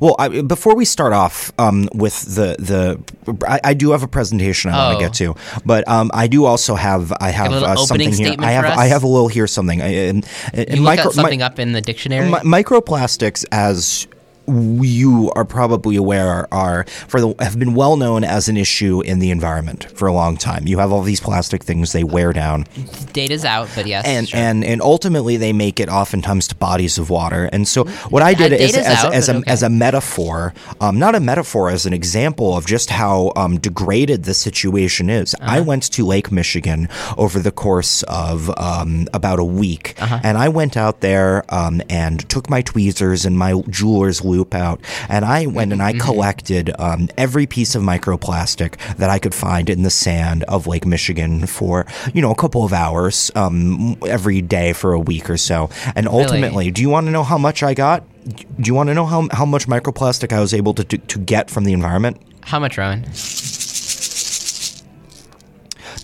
Well, 0.00 0.16
I, 0.19 0.43
before 0.43 0.75
we 0.75 0.84
start 0.84 1.12
off 1.12 1.52
um, 1.58 1.88
with 1.94 2.34
the 2.34 2.56
the, 2.58 3.46
I, 3.46 3.61
I, 3.70 3.75
do 3.75 3.93
have 3.93 4.02
a 4.02 4.08
presentation 4.08 4.70
I 4.70 4.75
oh. 4.75 4.87
want 4.87 4.99
to 4.99 5.05
get 5.06 5.14
to, 5.14 5.34
but 5.64 5.88
um, 5.88 6.11
I 6.12 6.26
do 6.26 6.44
also 6.44 6.75
have 6.75 7.12
I 7.19 7.31
have 7.31 7.52
uh, 7.52 7.76
something 7.76 8.12
here. 8.12 8.34
I 8.38 8.50
have 8.50 8.64
I 8.64 8.87
have 8.87 9.05
a 9.05 9.06
little 9.06 9.28
here 9.28 9.46
something. 9.46 9.81
I, 9.81 9.87
and, 9.87 10.28
and 10.52 10.76
you 10.76 10.82
micro, 10.82 11.10
something 11.12 11.40
up 11.40 11.58
in 11.58 11.72
the 11.72 11.81
dictionary. 11.81 12.28
Mi- 12.31 12.62
microplastics 12.62 13.46
as 13.52 14.06
you 14.46 15.32
are 15.35 15.44
probably 15.44 15.96
aware 15.96 16.53
are 16.53 16.84
for 17.08 17.20
the, 17.20 17.34
have 17.39 17.58
been 17.58 17.74
well 17.74 17.96
known 17.96 18.24
as 18.24 18.48
an 18.48 18.56
issue 18.56 19.01
in 19.03 19.19
the 19.19 19.31
environment 19.31 19.84
for 19.96 20.06
a 20.06 20.13
long 20.13 20.36
time. 20.36 20.67
You 20.67 20.79
have 20.79 20.93
all 20.93 21.03
these 21.03 21.20
plastic 21.20 21.63
things 21.63 21.93
they 21.93 22.05
wear 22.05 22.32
down. 22.32 22.67
Data's 23.13 23.44
out, 23.44 23.69
but 23.74 23.86
yes, 23.86 24.05
and 24.06 24.29
sure. 24.29 24.41
and 24.41 24.65
and 24.65 24.82
ultimately 24.82 25.36
they 25.36 25.53
make 25.53 25.81
it 25.81 25.89
oftentimes 25.89 26.48
to 26.48 26.55
bodies 26.55 26.98
of 26.98 27.10
water. 27.10 27.48
And 27.53 27.67
so 27.67 27.84
what 28.10 28.22
I 28.22 28.34
did 28.34 28.53
uh, 28.53 28.56
is 28.56 28.77
as, 28.77 29.05
out, 29.05 29.15
as 29.15 29.29
a 29.29 29.36
okay. 29.36 29.51
as 29.51 29.63
a 29.63 29.70
metaphor, 29.70 30.55
um, 30.81 30.98
not 30.98 31.15
a 31.15 31.20
metaphor, 31.20 31.70
as 31.70 31.86
an 31.86 31.93
example 31.93 32.56
of 32.56 32.67
just 32.67 32.91
how 32.91 33.32
um, 33.36 33.58
degraded 33.58 34.24
the 34.24 34.34
situation 34.34 35.10
is. 35.10 35.34
Uh-huh. 35.34 35.46
I 35.48 35.60
went 35.60 35.84
to 35.93 36.05
Lake 36.05 36.31
Michigan 36.31 36.89
over 37.17 37.39
the 37.39 37.53
course 37.53 38.03
of 38.05 38.51
um, 38.58 39.08
about 39.13 39.39
a 39.39 39.44
week, 39.44 39.94
uh-huh. 40.01 40.20
and 40.22 40.36
I 40.36 40.48
went 40.48 40.77
out 40.77 41.01
there 41.01 41.44
um, 41.48 41.81
and 41.89 42.29
took 42.29 42.51
my 42.51 42.63
tweezers 42.63 43.24
and 43.24 43.39
my 43.39 43.63
jeweler's 43.69 44.22
loop 44.34 44.55
out. 44.55 44.81
And 45.08 45.24
I 45.24 45.46
went 45.46 45.72
and 45.72 45.82
I 45.82 45.93
mm-hmm. 45.93 46.00
collected 46.00 46.70
um, 46.79 47.08
every 47.17 47.46
piece 47.46 47.74
of 47.74 47.82
microplastic 47.82 48.76
that 48.96 49.10
I 49.10 49.19
could 49.19 49.34
find 49.34 49.70
in 49.70 49.82
the 49.82 49.91
sand 49.91 50.44
of 50.44 50.67
Lake 50.67 50.86
Michigan 50.86 51.46
for, 51.46 51.86
you 52.12 52.22
know, 52.22 52.31
a 52.31 52.34
couple 52.34 52.64
of 52.64 52.72
hours 52.72 53.31
um, 53.34 53.96
every 54.06 54.43
day 54.43 54.72
for 54.72 54.93
a 54.93 55.00
week 55.00 55.31
or 55.31 55.36
so. 55.36 55.70
And 55.94 56.08
ultimately, 56.08 56.64
really? 56.64 56.70
do 56.70 56.82
you 56.82 56.88
want 56.88 57.06
to 57.06 57.12
know 57.12 57.24
how 57.24 57.38
much 57.38 57.62
I 57.62 57.74
got? 57.74 58.05
Do 58.24 58.69
you 58.69 58.74
want 58.74 58.88
to 58.88 58.94
know 58.94 59.06
how, 59.06 59.29
how 59.32 59.44
much 59.44 59.67
microplastic 59.67 60.32
I 60.32 60.41
was 60.41 60.55
able 60.55 60.74
to, 60.74 60.84
to, 60.84 60.98
to 60.98 61.19
get 61.19 61.50
from 61.50 61.64
the 61.64 61.72
environment? 61.72 62.20
How 62.43 62.58
much, 62.58 62.79
Ron? 62.79 63.03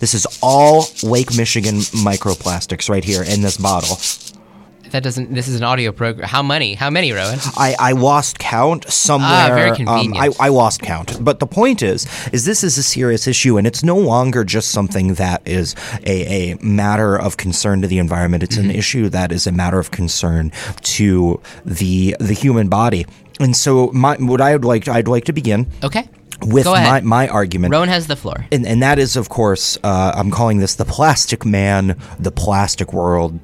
This 0.01 0.15
is 0.15 0.25
all 0.41 0.87
Lake 1.03 1.35
Michigan 1.35 1.75
microplastics 1.75 2.89
right 2.89 3.03
here 3.03 3.23
in 3.23 3.41
this 3.41 3.57
bottle. 3.57 3.97
That 4.91 5.03
doesn't. 5.03 5.33
This 5.33 5.47
is 5.47 5.55
an 5.55 5.63
audio 5.63 5.91
program. 5.91 6.27
How 6.27 6.43
many? 6.43 6.73
How 6.75 6.89
many, 6.89 7.11
Rowan? 7.11 7.39
I, 7.57 7.75
I 7.79 7.91
lost 7.93 8.39
count 8.39 8.89
somewhere. 8.91 9.29
Ah, 9.31 9.55
very 9.55 9.69
um, 9.71 9.75
convenient. 9.77 10.17
I, 10.39 10.45
I 10.45 10.49
lost 10.49 10.81
count. 10.81 11.23
But 11.23 11.39
the 11.39 11.47
point 11.47 11.81
is, 11.81 12.07
is 12.31 12.45
this 12.45 12.63
is 12.63 12.77
a 12.77 12.83
serious 12.83 13.27
issue, 13.27 13.57
and 13.57 13.65
it's 13.65 13.83
no 13.83 13.97
longer 13.97 14.43
just 14.43 14.71
something 14.71 15.13
that 15.15 15.41
is 15.47 15.75
a, 16.05 16.51
a 16.53 16.57
matter 16.61 17.15
of 17.19 17.37
concern 17.37 17.81
to 17.81 17.87
the 17.87 17.99
environment. 17.99 18.43
It's 18.43 18.51
Mm-hmm. 18.57 18.69
an 18.69 18.75
issue 18.75 19.09
that 19.09 19.31
is 19.31 19.47
a 19.47 19.51
matter 19.51 19.79
of 19.79 19.91
concern 19.91 20.51
to 20.81 21.41
the 21.65 22.15
the 22.19 22.33
human 22.33 22.67
body. 22.67 23.05
And 23.39 23.55
so, 23.55 23.87
my, 23.93 24.17
what 24.17 24.41
I 24.41 24.51
would 24.53 24.65
like, 24.65 24.87
I'd 24.87 25.07
like 25.07 25.25
to 25.25 25.33
begin 25.33 25.67
Okay. 25.83 26.07
with 26.41 26.65
my, 26.65 27.01
my 27.01 27.27
argument. 27.27 27.71
Rowan 27.71 27.89
has 27.89 28.05
the 28.07 28.15
floor. 28.15 28.45
and, 28.51 28.67
and 28.67 28.83
that 28.83 28.99
is, 28.99 29.15
of 29.15 29.29
course, 29.29 29.77
uh, 29.83 30.11
I'm 30.15 30.29
calling 30.29 30.59
this 30.59 30.75
the 30.75 30.85
plastic 30.85 31.43
man, 31.45 31.97
the 32.19 32.31
plastic 32.31 32.93
world, 32.93 33.39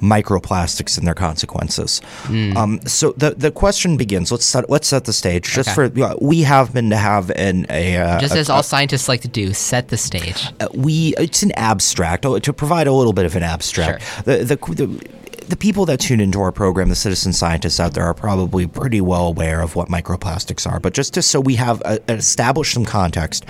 microplastics 0.00 0.98
and 0.98 1.06
their 1.06 1.14
consequences. 1.14 2.00
Hmm. 2.24 2.56
Um, 2.56 2.80
so 2.86 3.12
the 3.16 3.30
the 3.30 3.50
question 3.50 3.96
begins. 3.96 4.30
Let's 4.32 4.44
set 4.44 4.68
let's 4.70 4.88
set 4.88 5.04
the 5.04 5.12
stage. 5.12 5.44
Just 5.52 5.70
Okay. 5.70 5.88
for 5.90 6.16
we 6.20 6.42
happen 6.42 6.90
to 6.90 6.96
have 6.96 7.30
an 7.30 7.66
a, 7.70 7.96
uh, 7.96 8.20
Just 8.20 8.34
a- 8.34 8.38
as 8.38 8.50
all 8.50 8.62
scientists 8.62 9.08
like 9.08 9.20
to 9.22 9.28
do, 9.28 9.52
set 9.52 9.88
the 9.88 9.96
stage. 9.96 10.46
uh, 10.60 10.68
we 10.74 11.14
it's 11.18 11.42
an 11.42 11.52
abstract 11.52 12.26
oh, 12.26 12.38
to 12.38 12.52
provide 12.52 12.86
a 12.86 12.92
little 12.92 13.12
bit 13.12 13.26
of 13.26 13.36
an 13.36 13.42
abstract. 13.42 14.02
The, 14.24 14.38
the 14.38 14.56
the 14.56 15.08
the 15.48 15.56
people 15.56 15.86
that 15.86 16.00
tune 16.00 16.20
into 16.20 16.40
our 16.40 16.52
program, 16.52 16.88
the 16.88 16.94
citizen 16.94 17.32
scientists 17.32 17.80
out 17.80 17.94
there, 17.94 18.04
are 18.04 18.14
probably 18.14 18.66
pretty 18.66 19.00
well 19.00 19.26
aware 19.26 19.60
of 19.60 19.76
what 19.76 19.88
microplastics 19.88 20.70
are. 20.70 20.80
But 20.80 20.94
just 20.94 21.14
to, 21.14 21.22
so 21.22 21.40
we 21.40 21.56
have 21.56 21.82
uh, 21.84 21.98
established 22.08 22.74
some 22.74 22.84
context, 22.84 23.44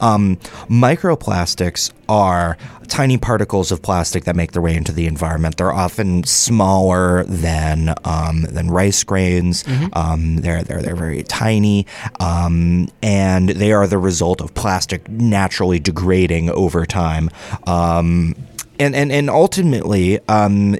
um, 0.00 0.36
microplastics 0.68 1.92
are 2.08 2.56
tiny 2.88 3.16
particles 3.16 3.70
of 3.70 3.82
plastic 3.82 4.24
that 4.24 4.34
make 4.34 4.52
their 4.52 4.62
way 4.62 4.74
into 4.76 4.92
the 4.92 5.06
environment. 5.06 5.56
They're 5.56 5.72
often 5.72 6.24
smaller 6.24 7.24
than 7.24 7.94
um, 8.04 8.42
than 8.42 8.70
rice 8.70 9.04
grains. 9.04 9.64
Um, 9.92 10.36
they're 10.36 10.62
they're 10.62 10.82
they're 10.82 10.96
very 10.96 11.22
tiny, 11.22 11.86
um, 12.18 12.88
and 13.02 13.48
they 13.48 13.72
are 13.72 13.86
the 13.86 13.98
result 13.98 14.40
of 14.40 14.54
plastic 14.54 15.08
naturally 15.08 15.78
degrading 15.78 16.50
over 16.50 16.84
time. 16.86 17.30
Um, 17.66 18.34
and, 18.80 18.96
and, 18.96 19.12
and 19.12 19.28
ultimately, 19.28 20.18
um, 20.26 20.76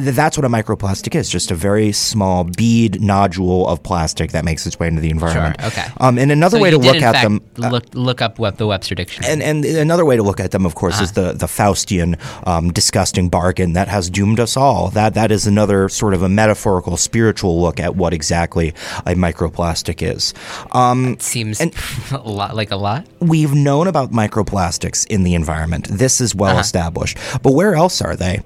that's 0.00 0.38
what 0.38 0.44
a 0.44 0.48
microplastic 0.48 1.14
is 1.14 1.28
just 1.28 1.50
a 1.50 1.54
very 1.54 1.92
small 1.92 2.44
bead 2.44 3.00
nodule 3.00 3.66
of 3.68 3.82
plastic 3.82 4.32
that 4.32 4.44
makes 4.44 4.66
its 4.66 4.78
way 4.78 4.88
into 4.88 5.00
the 5.00 5.10
environment. 5.10 5.56
okay. 5.64 5.86
Um, 5.98 6.18
and 6.18 6.32
another 6.32 6.56
So 6.56 6.62
way 6.62 6.70
to 6.70 6.78
look 6.78 6.96
at 7.02 7.12
them. 7.22 7.40
uh, 7.62 7.68
Look 7.68 7.84
look 7.94 8.22
up 8.22 8.38
what 8.38 8.58
the 8.58 8.66
Webster 8.66 8.94
dictionary. 8.94 9.32
and, 9.32 9.42
and 9.42 9.64
another 9.64 10.04
way 10.04 10.16
to 10.16 10.22
look 10.22 10.40
at 10.40 10.50
them, 10.50 10.64
of 10.66 10.74
course, 10.74 10.94
Uh-huh. 10.94 11.04
is 11.04 11.12
the, 11.12 11.32
the 11.32 11.46
Faustian 11.46 12.18
um, 12.46 12.72
disgusting 12.72 13.28
bargain 13.28 13.72
that 13.74 13.88
has 13.88 14.08
doomed 14.10 14.40
us 14.40 14.56
all. 14.56 14.88
That 14.90 15.14
that 15.14 15.30
is 15.30 15.46
another 15.46 15.88
sort 15.88 16.14
of 16.14 16.22
a 16.22 16.28
metaphorical, 16.28 16.96
spiritual 16.96 17.60
look 17.60 17.78
at 17.80 17.96
what 17.96 18.12
exactly 18.14 18.70
a 19.04 19.14
microplastic 19.14 20.00
is. 20.00 20.32
Um, 20.72 21.18
seems 21.20 21.60
a 22.10 22.18
lot 22.18 22.54
like 22.56 22.70
a 22.70 22.76
lot. 22.76 23.06
we've 23.20 23.54
known 23.54 23.86
about 23.88 24.10
microplastics 24.12 25.06
in 25.08 25.22
the 25.22 25.34
environment. 25.34 25.88
This 25.90 26.20
is 26.20 26.34
well 26.34 26.58
established. 26.58 27.18
But 27.42 27.52
where 27.52 27.74
else 27.74 28.00
are 28.00 28.16
they? 28.16 28.40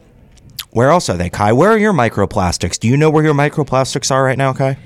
Where 0.73 0.91
else 0.91 1.09
are 1.09 1.17
they, 1.17 1.31
Kai? 1.31 1.53
Where 1.53 1.71
are 1.71 1.79
your 1.79 1.93
microplastics? 1.93 2.79
Do 2.79 2.87
you 2.89 2.97
know 2.97 3.11
where 3.11 3.25
your 3.25 3.35
microplastics 3.35 4.11
are 4.11 4.23
right 4.23 4.39
now, 4.39 4.53
Kai? 4.53 4.79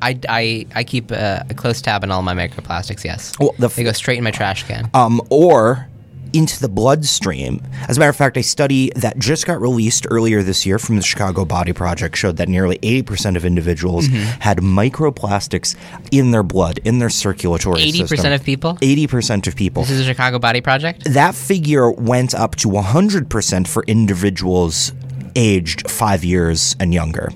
I, 0.00 0.18
I, 0.28 0.66
I 0.74 0.84
keep 0.84 1.10
a, 1.10 1.44
a 1.48 1.54
close 1.54 1.80
tab 1.80 2.02
on 2.04 2.10
all 2.10 2.22
my 2.22 2.34
microplastics. 2.34 3.04
Yes, 3.04 3.32
Well, 3.40 3.54
the 3.58 3.66
f- 3.66 3.76
they 3.76 3.84
go 3.84 3.92
straight 3.92 4.18
in 4.18 4.24
my 4.24 4.30
trash 4.32 4.64
can. 4.64 4.88
um, 4.94 5.20
or 5.30 5.88
into 6.32 6.58
the 6.60 6.68
bloodstream. 6.68 7.62
As 7.88 7.98
a 7.98 8.00
matter 8.00 8.08
of 8.08 8.16
fact, 8.16 8.36
a 8.38 8.42
study 8.42 8.90
that 8.96 9.18
just 9.18 9.46
got 9.46 9.60
released 9.60 10.06
earlier 10.10 10.42
this 10.42 10.64
year 10.64 10.78
from 10.78 10.96
the 10.96 11.02
Chicago 11.02 11.44
Body 11.44 11.72
Project 11.74 12.16
showed 12.16 12.38
that 12.38 12.48
nearly 12.48 12.78
80% 12.78 13.36
of 13.36 13.44
individuals 13.44 14.08
Mm-hmm. 14.08 14.40
had 14.40 14.58
microplastics 14.58 15.76
in 16.10 16.30
their 16.30 16.42
blood, 16.42 16.78
in 16.84 17.00
their 17.00 17.10
circulatory 17.10 17.82
Eighty 17.82 17.98
system. 17.98 18.08
percent 18.16 18.34
of 18.34 18.42
people. 18.44 18.76
80% 18.76 19.46
of 19.46 19.56
people. 19.56 19.82
This 19.82 19.90
is 19.92 20.00
a 20.00 20.04
Chicago 20.04 20.38
Body 20.38 20.60
Project. 20.62 21.04
that 21.12 21.34
figure 21.34 21.90
went 21.90 22.34
up 22.34 22.56
to 22.56 22.68
100% 22.68 23.66
for 23.68 23.84
individuals 23.86 24.92
aged 25.36 25.90
five 25.90 26.24
years 26.24 26.76
and 26.80 26.92
younger. 26.94 27.30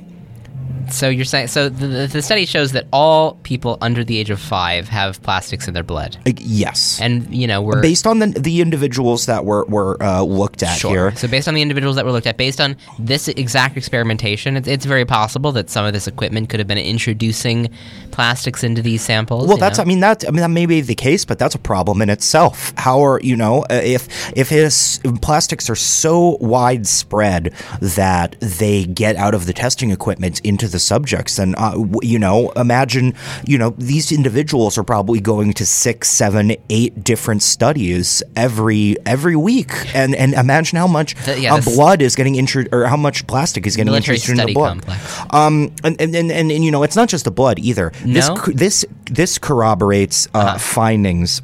So 0.90 1.08
you're 1.08 1.24
saying 1.24 1.48
so 1.48 1.68
the, 1.68 2.06
the- 2.06 2.22
study 2.22 2.46
shows 2.46 2.72
that 2.72 2.86
all 2.92 3.34
people 3.42 3.78
under 3.80 4.02
the 4.02 4.18
age 4.18 4.30
of 4.30 4.40
five 4.40 4.88
have 4.88 5.22
plastics 5.22 5.68
in 5.68 5.74
their 5.74 5.82
blood, 5.82 6.16
Like, 6.26 6.38
yes. 6.40 6.98
and 7.00 7.32
you 7.34 7.46
know 7.46 7.62
we're 7.62 7.80
Based 7.82 8.06
on 8.06 8.18
the, 8.18 8.26
the 8.28 8.60
individuals 8.60 9.26
that 9.26 9.44
were, 9.44 9.64
were 9.66 10.02
uh, 10.02 10.22
looked 10.22 10.62
at 10.62 10.78
Sure. 10.78 10.90
here, 11.10 11.16
So 11.16 11.28
based 11.28 11.46
on 11.48 11.54
the 11.54 11.62
individuals 11.62 11.96
that 11.96 12.04
were 12.04 12.12
looked 12.12 12.26
at, 12.26 12.36
based 12.36 12.60
on 12.60 12.76
this 12.98 13.28
exact 13.28 13.76
experimentation, 13.76 14.56
it's, 14.56 14.66
it's 14.68 14.84
very 14.84 15.04
possible 15.04 15.52
that 15.52 15.70
some 15.70 15.84
of 15.84 15.92
this 15.92 16.06
equipment 16.06 16.48
could 16.48 16.58
have 16.60 16.66
been 16.66 16.78
introducing 16.78 17.70
plastics 18.10 18.64
into 18.64 18.82
these 18.82 19.02
samples. 19.02 19.46
Well, 19.48 19.56
that's 19.58 19.78
know? 19.78 19.82
I 19.82 19.84
mean 19.86 20.00
that 20.00 20.24
I 20.26 20.30
mean 20.30 20.40
that 20.40 20.50
may 20.50 20.66
be 20.66 20.80
the 20.80 20.94
case, 20.94 21.24
but 21.24 21.38
that's 21.38 21.54
a 21.54 21.58
problem 21.58 22.02
in 22.02 22.10
itself. 22.10 22.72
How 22.76 23.04
are 23.04 23.20
you 23.22 23.36
know 23.36 23.62
uh, 23.70 23.80
if 23.84 24.08
if 24.36 24.48
his 24.48 25.00
if 25.04 25.20
plastics 25.20 25.68
are 25.70 25.74
so 25.76 26.38
widespread 26.40 27.52
that 27.80 28.36
they 28.40 28.84
get 28.84 29.16
out 29.16 29.34
of 29.34 29.46
the 29.46 29.52
testing 29.52 29.90
equipment 29.90 30.40
into 30.40 30.66
the 30.68 30.75
subjects, 30.78 31.36
then 31.36 31.54
uh, 31.58 31.76
you 32.02 32.18
know 32.18 32.50
imagine 32.52 33.14
you 33.46 33.58
know 33.58 33.70
these 33.78 34.12
individuals 34.12 34.78
are 34.78 34.84
probably 34.84 35.20
going 35.20 35.52
to 35.54 35.66
six, 35.66 36.08
seven, 36.10 36.56
eight 36.70 37.02
different 37.04 37.42
studies 37.42 38.22
every 38.36 38.96
every 39.06 39.36
week, 39.36 39.72
and 39.94 40.14
and 40.14 40.34
imagine 40.34 40.78
how 40.78 40.86
much 40.86 41.14
The- 41.24 41.40
yeah, 41.40 41.54
uh, 41.54 41.60
blood 41.60 42.02
is 42.02 42.14
getting 42.16 42.36
introduced 42.36 42.74
or 42.74 42.86
how 42.86 42.96
much 42.96 43.26
plastic 43.26 43.66
is 43.66 43.76
getting 43.76 43.94
introduced 43.94 44.28
into 44.28 44.38
study 44.40 44.52
the 44.52 44.58
blood. 44.58 44.82
complex. 44.82 45.20
Um, 45.30 45.72
and, 45.84 46.00
and, 46.00 46.14
and, 46.14 46.30
and, 46.32 46.64
you 46.64 46.70
know, 46.70 46.82
it's 46.82 46.96
not 46.96 47.08
just 47.08 47.24
the 47.24 47.30
blood 47.30 47.58
either. 47.58 47.92
This 48.04 48.28
No? 48.28 48.34
Uh-huh. 48.34 48.52
this 48.54 48.84
this 49.10 49.38
corroborates 49.38 50.28
uh, 50.34 50.58
findings 50.58 51.42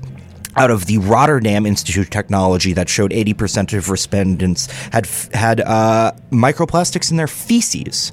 out 0.56 0.70
of 0.70 0.86
the 0.86 0.98
Rotterdam 0.98 1.66
Institute 1.66 2.04
of 2.04 2.10
Technology 2.10 2.72
that 2.74 2.88
showed 2.88 3.10
80% 3.10 3.76
of 3.76 3.90
respondents 3.90 4.66
had 4.92 5.06
f- 5.06 5.32
had 5.32 5.60
uh, 5.60 6.12
microplastics 6.30 7.10
in 7.10 7.16
their 7.16 7.26
feces. 7.26 8.12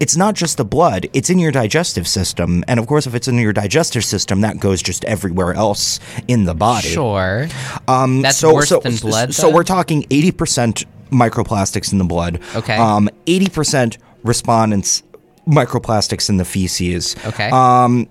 It's 0.00 0.16
not 0.16 0.34
just 0.34 0.56
the 0.56 0.64
blood; 0.64 1.08
it's 1.12 1.30
in 1.30 1.38
your 1.38 1.52
digestive 1.52 2.06
system, 2.08 2.64
and 2.68 2.80
of 2.80 2.86
course, 2.86 3.06
if 3.06 3.14
it's 3.14 3.28
in 3.28 3.38
your 3.38 3.52
digestive 3.52 4.04
system, 4.04 4.40
that 4.40 4.58
goes 4.60 4.82
just 4.82 5.04
everywhere 5.04 5.54
else 5.54 6.00
in 6.28 6.44
the 6.44 6.54
body. 6.54 6.88
Sure. 6.88 7.48
Um, 7.88 8.22
That's 8.22 8.38
so, 8.38 8.54
worse 8.54 8.68
so, 8.68 8.80
than 8.80 8.96
blood, 8.96 9.34
So 9.34 9.48
though? 9.48 9.54
we're 9.54 9.64
talking 9.64 10.02
80% 10.04 10.84
microplastics 11.10 11.92
in 11.92 11.98
the 11.98 12.04
blood. 12.04 12.40
Okay. 12.54 12.76
Um, 12.76 13.08
80% 13.26 13.98
respondents 14.22 15.02
microplastics 15.46 16.28
in 16.28 16.36
the 16.36 16.44
feces. 16.44 17.14
Okay. 17.24 17.50
Um, 17.50 18.08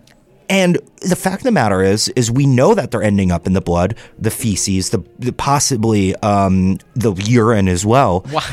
and 0.49 0.77
the 1.01 1.15
fact 1.15 1.37
of 1.41 1.43
the 1.43 1.51
matter 1.51 1.81
is, 1.83 2.07
is 2.09 2.31
we 2.31 2.45
know 2.45 2.73
that 2.75 2.91
they're 2.91 3.03
ending 3.03 3.31
up 3.31 3.45
in 3.47 3.53
the 3.53 3.61
blood, 3.61 3.95
the 4.19 4.31
feces, 4.31 4.89
the, 4.91 5.03
the 5.19 5.31
possibly 5.33 6.15
um, 6.17 6.79
the 6.95 7.13
urine 7.13 7.67
as 7.67 7.85
well. 7.85 8.21
Why? 8.31 8.43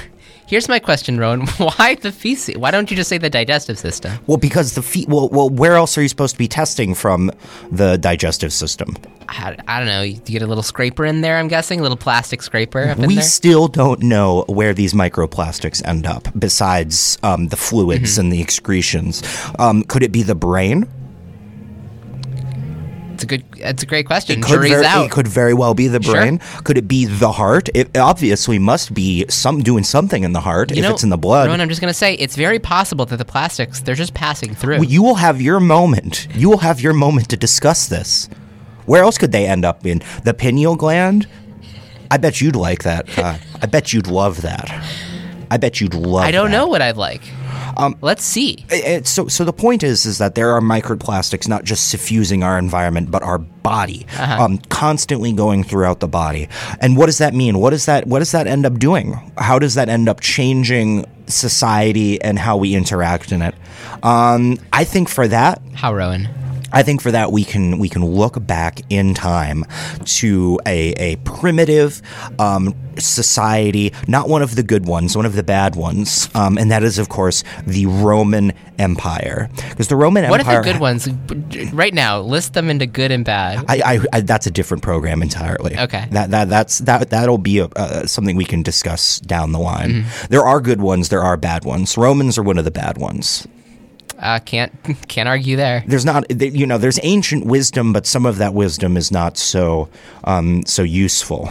Here's 0.46 0.68
my 0.68 0.80
question, 0.80 1.18
Rowan. 1.18 1.46
Why 1.56 1.94
the 1.94 2.12
feces? 2.12 2.58
Why 2.58 2.70
don't 2.70 2.90
you 2.90 2.96
just 2.96 3.08
say 3.08 3.16
the 3.16 3.30
digestive 3.30 3.78
system? 3.78 4.12
Well, 4.26 4.37
because 4.37 4.75
the 4.75 4.82
fe- 4.82 5.06
well, 5.08 5.30
well, 5.30 5.49
where 5.49 5.76
else 5.76 5.96
are 5.96 6.02
you 6.02 6.08
supposed 6.08 6.34
to 6.34 6.38
be 6.38 6.46
testing 6.49 6.94
from 6.94 7.30
the 7.70 7.96
digestive 7.96 8.52
system? 8.52 8.94
I, 9.30 9.56
I 9.66 9.78
don't 9.78 9.87
know. 9.88 10.02
You 10.02 10.18
get 10.18 10.42
a 10.42 10.46
little 10.46 10.62
scraper 10.62 11.06
in 11.06 11.22
there. 11.22 11.38
I'm 11.38 11.49
guessing 11.49 11.78
a 11.80 11.82
little 11.82 11.96
plastic 11.96 12.42
scraper 12.42 12.82
up 12.87 12.99
in 12.99 13.06
we 13.06 13.22
still 13.22 13.66
don't 13.66 14.02
know 14.02 14.44
where 14.46 14.75
these 14.75 14.92
microplastics 14.92 15.82
end 15.87 16.04
up, 16.06 16.28
besides 16.38 17.16
um, 17.22 17.49
the 17.49 17.56
fluids 17.56 18.12
Mm-hmm. 18.12 18.20
and 18.20 18.32
the 18.32 18.42
excretions. 18.42 19.22
Um, 19.58 19.84
could 19.84 20.02
it 20.02 20.12
be 20.12 20.22
the 20.22 20.34
brain? 20.34 20.87
It's 23.23 23.25
a 23.25 23.26
good. 23.26 23.45
It's 23.59 23.83
a 23.83 23.87
great 23.87 24.07
question. 24.07 24.43
Could 24.43 24.50
Jury's 24.50 24.73
ver- 24.73 24.85
out. 24.85 25.07
It 25.07 25.11
could 25.12 25.29
very 25.29 25.55
well 25.55 25.75
be 25.75 25.87
the 25.87 26.02
Sure. 26.02 26.14
brain. 26.14 26.38
Could 26.64 26.76
it 26.79 26.88
be 26.88 27.05
the 27.05 27.31
heart? 27.33 27.69
It 27.75 27.97
obviously 27.97 28.59
must 28.59 28.93
be 28.95 29.25
some 29.29 29.62
doing 29.62 29.85
something 29.85 30.25
in 30.25 30.33
the 30.33 30.41
heart 30.41 30.71
You 30.71 30.79
if 30.79 30.83
know, 30.83 30.93
it's 30.95 31.02
in 31.05 31.11
the 31.11 31.17
blood. 31.19 31.47
Rowan, 31.47 31.61
I'm 31.61 31.69
just 31.69 31.81
gonna 31.81 31.95
say 31.95 32.14
it's 32.14 32.35
very 32.37 32.59
possible 32.59 33.07
that 33.07 33.17
the 33.17 33.25
plastics 33.25 33.81
they're 33.81 33.95
just 33.95 34.14
passing 34.14 34.55
through. 34.55 34.76
Well, 34.81 34.85
you 34.88 35.02
will 35.02 35.14
have 35.17 35.41
your 35.41 35.61
moment. 35.61 36.26
You 36.35 36.50
will 36.50 36.59
have 36.59 36.81
your 36.81 36.93
moment 36.95 37.29
to 37.31 37.37
discuss 37.37 37.87
this. 37.87 38.29
Where 38.87 39.02
else 39.05 39.17
could 39.19 39.31
they 39.33 39.47
end 39.47 39.64
up 39.64 39.87
in? 39.87 40.02
The 40.25 40.35
pineal 40.35 40.75
gland? 40.76 41.26
I 42.11 42.17
bet 42.17 42.41
you'd 42.41 42.57
like 42.57 42.83
that. 42.83 43.17
Uh, 43.19 43.37
I 43.62 43.67
bet 43.67 43.93
you'd 43.93 44.07
love 44.09 44.43
that. 44.43 44.69
I 45.50 45.57
bet 45.57 45.81
you'd 45.81 45.95
love. 45.95 46.25
I 46.25 46.31
don't 46.31 46.50
that. 46.50 46.57
know 46.57 46.67
what 46.67 46.83
I'd 46.83 46.97
like. 46.97 47.23
Um, 47.76 47.97
Let's 48.00 48.25
see. 48.25 48.64
It- 48.71 49.07
so, 49.07 49.29
so 49.29 49.45
the 49.45 49.52
point 49.52 49.83
is, 49.83 50.07
is 50.07 50.19
that 50.19 50.35
there 50.35 50.50
are 50.52 50.61
microplastics 50.61 51.49
not 51.49 51.64
just 51.64 51.88
suffusing 51.88 52.43
our 52.43 52.59
environment, 52.59 53.11
but 53.11 53.23
our 53.23 53.38
body, 53.38 54.07
Uh-huh. 54.19 54.45
um, 54.45 54.59
constantly 54.69 55.33
going 55.33 55.64
throughout 55.64 56.00
the 56.00 56.09
body. 56.09 56.49
And 56.81 56.97
what 56.97 57.07
does 57.07 57.19
that 57.19 57.33
mean? 57.35 57.59
What 57.59 57.71
does 57.71 57.87
that 57.87 58.07
What 58.07 58.19
does 58.21 58.33
that 58.33 58.47
end 58.47 58.67
up 58.67 58.79
doing? 58.79 59.19
How 59.38 59.59
does 59.59 59.75
that 59.75 59.88
end 59.88 60.09
up 60.09 60.21
changing 60.21 61.07
society 61.26 62.21
and 62.23 62.38
how 62.38 62.57
we 62.57 62.75
interact 62.75 63.33
in 63.33 63.43
it? 63.43 63.55
Um, 64.02 64.59
I 64.73 64.85
think 64.85 65.09
for 65.09 65.29
that, 65.29 65.61
How, 65.75 65.95
Rowan? 65.95 66.29
I 66.73 66.83
think 66.83 67.00
for 67.00 67.11
that 67.11 67.33
we 67.33 67.45
can 67.45 67.79
we 67.79 67.88
can 67.88 68.05
look 68.05 68.45
back 68.47 68.81
in 68.91 69.14
time 69.14 69.64
to 70.05 70.61
a, 70.67 70.93
a 70.93 71.17
primitive 71.17 72.02
um, 72.38 72.75
society, 72.99 73.93
not 74.09 74.29
one 74.29 74.43
of 74.43 74.57
the 74.57 74.62
good 74.62 74.87
ones, 74.87 75.17
one 75.17 75.26
of 75.26 75.35
the 75.35 75.43
bad 75.43 75.76
ones, 75.76 76.29
um, 76.35 76.59
and 76.59 76.71
that 76.71 76.83
is 76.83 76.99
of 76.99 77.09
course 77.09 77.45
the 77.67 77.87
Roman 77.87 78.52
Empire. 78.79 79.49
Because 79.71 79.88
the 79.88 79.97
Roman 79.97 80.29
What 80.29 80.41
Empire, 80.41 80.59
are 80.61 80.62
the 80.62 80.73
good 80.73 80.81
ones? 80.81 81.09
Right 81.73 81.95
now, 81.95 82.21
list 82.21 82.55
them 82.55 82.71
into 82.71 82.87
good 82.87 83.11
and 83.11 83.25
bad. 83.25 83.64
I, 83.69 83.95
I, 83.95 84.00
I, 84.12 84.21
that's 84.21 84.47
a 84.47 84.50
different 84.50 84.83
program 84.83 85.23
entirely. 85.23 85.79
Okay. 85.79 86.07
That 86.11 86.31
that 86.31 86.49
that's 86.49 86.79
that 86.79 87.11
that'll 87.11 87.38
be 87.38 87.59
a, 87.59 87.67
uh, 87.67 88.07
something 88.07 88.37
we 88.37 88.45
can 88.45 88.62
discuss 88.62 89.21
down 89.21 89.52
the 89.52 89.59
line. 89.59 89.91
Mm-hmm. 89.91 90.26
There 90.29 90.45
are 90.45 90.61
good 90.61 90.81
ones. 90.81 91.09
There 91.09 91.23
are 91.23 91.37
bad 91.37 91.64
ones. 91.64 91.97
Romans 91.97 92.38
are 92.38 92.43
one 92.43 92.59
of 92.59 92.64
the 92.64 92.71
bad 92.71 92.99
ones. 92.99 93.47
Uh, 94.23 94.38
can't 94.38 94.73
can't 95.09 95.29
argue 95.29 95.57
there. 95.57 95.83
There's 95.87 96.05
not, 96.05 96.25
you 96.41 96.64
know, 96.67 96.79
there's 96.79 97.00
ancient 97.02 97.45
wisdom, 97.45 97.93
but 97.93 98.07
some 98.07 98.25
of 98.25 98.38
that 98.38 98.55
wisdom 98.55 98.97
is 98.97 99.11
not 99.11 99.37
so 99.37 99.88
um, 100.25 100.64
so 100.64 100.83
useful. 100.83 101.50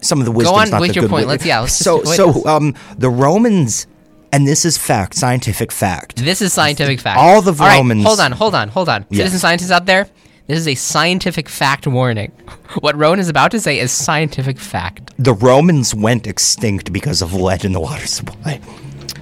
Some 0.00 0.18
of 0.20 0.24
the 0.24 0.32
wisdom. 0.32 0.54
Go 0.54 0.60
on 0.60 0.70
not 0.70 0.80
with 0.80 0.94
your 0.94 1.08
point. 1.08 1.22
wi- 1.26 1.32
Let's- 1.32 1.44
yeah, 1.46 1.60
let's 1.60 1.74
so 1.76 2.02
so 2.04 2.44
um, 2.46 2.74
the 2.96 3.10
Romans, 3.10 3.86
and 4.32 4.46
this 4.46 4.64
is 4.64 4.78
fact, 4.78 5.14
scientific 5.14 5.72
fact. 5.72 6.16
This 6.16 6.40
is 6.42 6.52
scientific 6.52 7.00
fact. 7.00 7.18
All 7.18 7.42
the 7.42 7.52
right, 7.52 7.76
Romans- 7.78 8.04
hold 8.04 8.20
on, 8.20 8.32
hold 8.32 8.54
on, 8.54 8.68
hold 8.68 8.88
on. 8.88 9.06
Citizen 9.12 9.38
scientists 9.38 9.70
out 9.70 9.86
there, 9.86 10.06
this 10.46 10.58
is 10.58 10.68
a 10.68 10.74
scientific 10.74 11.48
fact 11.48 11.86
warning. 11.86 12.32
What 12.80 12.94
Rowan 12.96 13.18
is 13.20 13.28
about 13.28 13.52
to 13.52 13.60
say 13.60 13.78
is 13.78 13.90
scientific 13.92 14.58
fact. 14.58 15.12
the 15.18 15.32
Romans 15.34 15.94
went 15.94 16.26
extinct 16.26 16.92
because 16.92 17.22
of 17.22 17.32
lead 17.32 17.64
in 17.64 17.72
the 17.72 17.80
water 17.80 18.06
supply. 18.06 18.60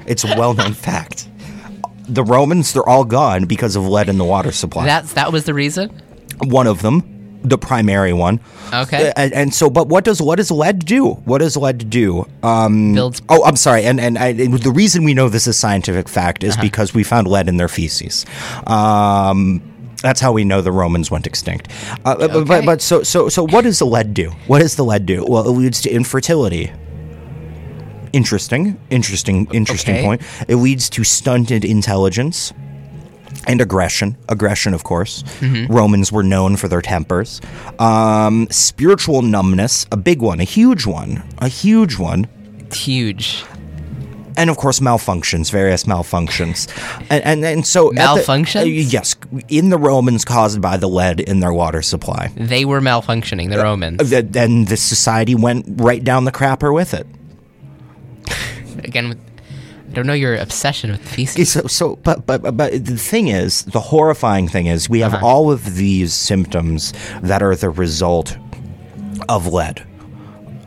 It's 0.06 0.24
a 0.24 0.28
well-known 0.38 0.72
fact. 0.88 1.28
The 2.08 2.22
Romans, 2.24 2.72
they're 2.72 2.88
all 2.88 3.04
gone 3.04 3.44
because 3.46 3.76
of 3.76 3.86
lead 3.86 4.08
in 4.08 4.18
the 4.18 4.24
water 4.24 4.52
supply. 4.52 4.84
That's 4.86 5.12
that 5.14 5.32
was 5.32 5.44
the 5.44 5.54
reason. 5.54 5.90
one 6.42 6.66
of 6.66 6.82
them, 6.82 7.02
the 7.42 7.56
primary 7.58 8.12
one. 8.12 8.40
Okay. 8.72 9.08
Uh, 9.10 9.12
And, 9.16 9.32
and 9.32 9.54
so, 9.54 9.70
but 9.70 9.88
what 9.88 10.04
does 10.04 10.20
what 10.20 10.36
does 10.36 10.50
lead 10.50 10.84
do? 10.84 11.12
What 11.24 11.38
does 11.38 11.56
lead 11.56 11.88
do? 11.90 12.26
Um, 12.42 12.92
Builds. 12.94 13.22
Oh, 13.28 13.44
I'm 13.44 13.56
sorry. 13.56 13.84
And 13.84 14.00
and 14.00 14.18
I, 14.18 14.32
the 14.32 14.72
reason 14.74 15.04
we 15.04 15.14
know 15.14 15.28
this 15.28 15.46
is 15.46 15.58
scientific 15.58 16.08
fact 16.08 16.42
Uh-huh. 16.44 16.50
is 16.50 16.56
because 16.56 16.92
we 16.94 17.04
found 17.04 17.26
lead 17.28 17.48
in 17.48 17.56
their 17.56 17.68
feces. 17.68 18.26
Um, 18.66 19.62
that's 20.02 20.20
how 20.20 20.32
we 20.32 20.44
know 20.44 20.60
the 20.60 20.72
Romans 20.72 21.10
went 21.10 21.26
extinct. 21.26 21.68
Uh, 22.04 22.16
Okay. 22.20 22.44
But 22.44 22.64
but 22.66 22.82
so 22.82 23.02
so 23.02 23.28
so 23.30 23.46
what 23.46 23.62
does 23.64 23.78
the 23.78 23.86
lead 23.86 24.12
do? 24.14 24.30
What 24.46 24.58
does 24.60 24.76
the 24.76 24.84
lead 24.84 25.06
do? 25.06 25.24
Well, 25.26 25.46
it 25.48 25.52
leads 25.52 25.80
to 25.82 25.90
infertility. 25.90 26.70
Interesting, 28.14 28.78
interesting, 28.90 29.48
interesting 29.52 29.96
Okay. 29.96 30.04
point. 30.04 30.22
It 30.48 30.56
leads 30.56 30.88
to 30.90 31.02
stunted 31.02 31.64
intelligence 31.64 32.52
and 33.48 33.60
aggression. 33.60 34.16
Aggression, 34.28 34.72
of 34.72 34.84
course. 34.84 35.24
Mm-hmm. 35.40 35.72
Romans 35.72 36.12
were 36.12 36.22
known 36.22 36.56
for 36.56 36.68
their 36.68 36.80
tempers. 36.80 37.40
Um, 37.80 38.46
spiritual 38.50 39.22
numbness, 39.22 39.86
a 39.90 39.96
big 39.96 40.22
one, 40.22 40.38
a 40.40 40.44
huge 40.44 40.86
one, 40.86 41.22
a 41.38 41.48
huge 41.48 41.98
one. 41.98 42.28
Huge. 42.72 43.44
And 44.36 44.48
of 44.50 44.56
course, 44.56 44.80
malfunctions, 44.80 45.50
various 45.50 45.84
malfunctions, 45.84 46.68
and 47.10 47.22
and, 47.24 47.44
and 47.44 47.66
so 47.66 47.90
at 47.90 47.94
the- 47.94 48.20
Malfunctions? 48.22 48.62
uh, 48.62 48.64
yes, 48.64 49.14
in 49.48 49.70
the 49.70 49.78
Romans 49.78 50.24
caused 50.24 50.60
by 50.60 50.76
the 50.76 50.88
lead 50.88 51.20
in 51.20 51.38
their 51.40 51.52
water 51.52 51.82
supply. 51.82 52.32
They 52.36 52.64
were 52.64 52.80
malfunctioning. 52.80 53.50
The 53.50 53.58
Romans. 53.62 54.10
Th- 54.10 54.24
Then 54.28 54.64
the 54.66 54.76
society 54.76 55.34
went 55.36 55.66
right 55.80 56.02
down 56.02 56.24
the 56.24 56.32
crapper 56.32 56.72
with 56.74 56.94
it. 56.94 57.06
Again, 58.84 59.08
with, 59.08 59.20
I 59.88 59.92
don't 59.92 60.06
know 60.06 60.12
your 60.12 60.36
obsession 60.36 60.90
with 60.90 61.06
feces. 61.06 61.34
Okay, 61.34 61.44
So, 61.44 61.66
so, 61.68 61.96
but, 61.96 62.26
but, 62.26 62.56
but 62.56 62.72
the 62.72 62.96
thing 62.96 63.28
is, 63.28 63.62
the 63.64 63.80
horrifying 63.80 64.48
thing 64.48 64.66
is, 64.66 64.88
we 64.88 65.00
have 65.00 65.14
uh-huh. 65.14 65.26
all 65.26 65.52
of 65.52 65.76
these 65.76 66.12
symptoms 66.12 66.92
that 67.22 67.42
are 67.42 67.54
the 67.54 67.70
result 67.70 68.36
of 69.28 69.46
lead. 69.46 69.86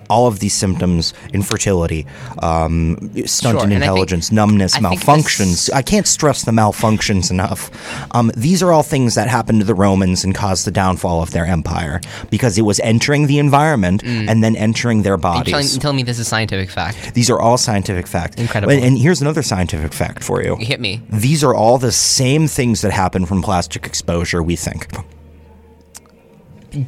All 0.09 0.27
of 0.27 0.39
these 0.39 0.53
symptoms: 0.53 1.13
infertility, 1.33 2.05
um, 2.39 2.97
stunted 3.25 3.27
Sure, 3.27 3.49
and 3.51 3.55
I 3.55 3.59
think- 3.61 3.73
intelligence, 3.83 4.31
numbness, 4.31 4.75
I 4.75 4.79
malfunctions. 4.79 5.37
this- 5.67 5.69
I 5.71 5.81
can't 5.81 6.07
stress 6.07 6.43
the 6.43 6.51
malfunctions 6.51 7.29
enough. 7.31 7.69
Um, 8.11 8.31
these 8.35 8.61
are 8.63 8.71
all 8.71 8.83
things 8.83 9.15
that 9.15 9.27
happened 9.27 9.59
to 9.59 9.65
the 9.65 9.75
Romans 9.75 10.23
and 10.23 10.33
caused 10.33 10.65
the 10.65 10.71
downfall 10.71 11.21
of 11.21 11.31
their 11.31 11.45
empire 11.45 11.99
because 12.29 12.57
it 12.57 12.61
was 12.63 12.79
entering 12.81 13.27
the 13.27 13.39
environment 13.39 14.03
and 14.03 14.43
then 14.43 14.55
entering 14.55 15.01
their 15.03 15.11
You're 15.11 15.17
bodies. 15.17 15.51
telling, 15.51 15.67
telling 15.79 15.97
me 15.97 16.03
this 16.03 16.19
is 16.19 16.27
scientific 16.27 16.69
fact. 16.69 17.13
These 17.13 17.29
are 17.29 17.39
all 17.39 17.57
scientific 17.57 18.07
facts. 18.07 18.35
Incredible. 18.37 18.73
And, 18.73 18.83
and 18.83 18.97
here's 18.97 19.21
another 19.21 19.43
scientific 19.43 19.93
fact 19.93 20.23
for 20.23 20.41
you. 20.43 20.55
Hit 20.57 20.79
me. 20.79 21.01
These 21.09 21.43
are 21.43 21.53
all 21.53 21.77
the 21.77 21.91
same 21.91 22.47
things 22.47 22.81
that 22.81 22.91
happen 22.91 23.25
from 23.25 23.41
plastic 23.41 23.85
exposure, 23.85 24.41
we 24.43 24.55
think. 24.55 24.87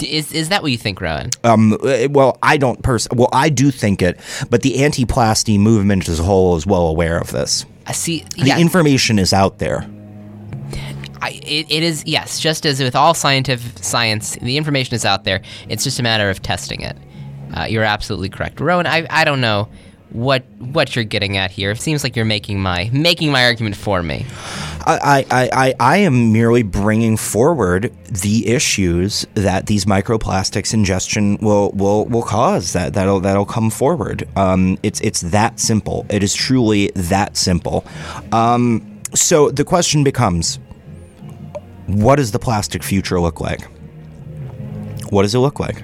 Is 0.04 0.32
is 0.32 0.50
that 0.50 0.62
what 0.62 0.72
you 0.72 0.78
think, 0.78 1.02
Rowan? 1.02 1.30
Um, 1.44 1.74
uh, 1.74 2.08
well, 2.10 2.38
I 2.44 2.58
don't 2.58 2.82
pers- 2.84 3.08
well, 3.14 3.30
I 3.34 3.50
do 3.50 3.72
think 3.72 4.02
it, 4.02 4.20
but 4.50 4.62
the 4.62 4.84
anti-plasty 4.84 5.58
movement 5.58 6.08
as 6.10 6.20
a 6.20 6.24
whole 6.24 6.56
is 6.56 6.66
well 6.66 6.88
aware 6.88 7.18
of 7.20 7.32
this. 7.32 7.66
I 7.88 7.92
see. 7.94 8.26
The 8.38 8.46
Yeah, 8.48 8.60
information 8.60 9.20
is 9.20 9.34
out 9.34 9.60
there. 9.60 9.90
I, 11.22 11.32
it, 11.44 11.70
it 11.70 11.84
is. 11.84 12.04
Yes, 12.06 12.40
just 12.40 12.66
as 12.66 12.82
with 12.82 12.96
all 12.96 13.14
scientific 13.14 13.84
science, 13.84 14.38
the 14.42 14.56
information 14.58 14.96
is 14.96 15.04
out 15.06 15.24
there. 15.26 15.42
It's 15.68 15.84
just 15.84 16.00
a 16.00 16.04
matter 16.04 16.30
of 16.30 16.42
testing 16.42 16.82
it. 16.82 16.96
Uh, 17.54 17.66
you're 17.66 17.84
absolutely 17.84 18.30
correct, 18.30 18.60
Rowan. 18.62 18.86
I 18.88 19.06
I 19.10 19.26
don't 19.26 19.42
know 19.42 19.68
what 20.12 20.44
what 20.58 20.96
you're 20.96 21.06
getting 21.06 21.38
at 21.38 21.52
here. 21.52 21.72
It 21.72 21.82
seems 21.82 22.04
like 22.04 22.16
you're 22.16 22.26
making 22.26 22.60
my 22.60 22.90
making 22.92 23.32
my 23.32 23.44
argument 23.46 23.76
for 23.76 24.02
me. 24.02 24.26
I, 24.86 25.26
I, 25.30 25.50
I, 25.52 25.74
I 25.80 25.98
am 25.98 26.32
merely 26.32 26.64
bringing 26.64 27.18
forward 27.18 27.94
the 28.08 28.48
issues 28.48 29.28
that 29.36 29.68
these 29.68 29.86
microplastics 29.86 30.74
ingestion 30.74 31.38
will, 31.42 31.72
will, 31.72 32.06
will 32.06 32.24
cause. 32.24 32.74
That 32.74 32.94
that'll 32.94 33.20
that'll 33.20 33.46
come 33.46 33.70
forward. 33.70 34.28
Um, 34.36 34.80
it's 34.82 35.00
it's 35.02 35.22
that 35.22 35.60
simple. 35.60 36.06
It 36.10 36.24
is 36.24 36.34
truly 36.34 36.92
that 36.96 37.38
simple. 37.38 37.86
Um, 38.32 39.00
so 39.14 39.52
the 39.52 39.66
question 39.66 40.04
becomes, 40.04 40.60
what 41.88 42.16
does 42.16 42.32
the 42.32 42.40
plastic 42.40 42.82
future 42.84 43.20
look 43.20 43.42
like? 43.42 43.62
What 45.12 45.24
does 45.24 45.36
it 45.36 45.40
look 45.40 45.60
like? 45.60 45.84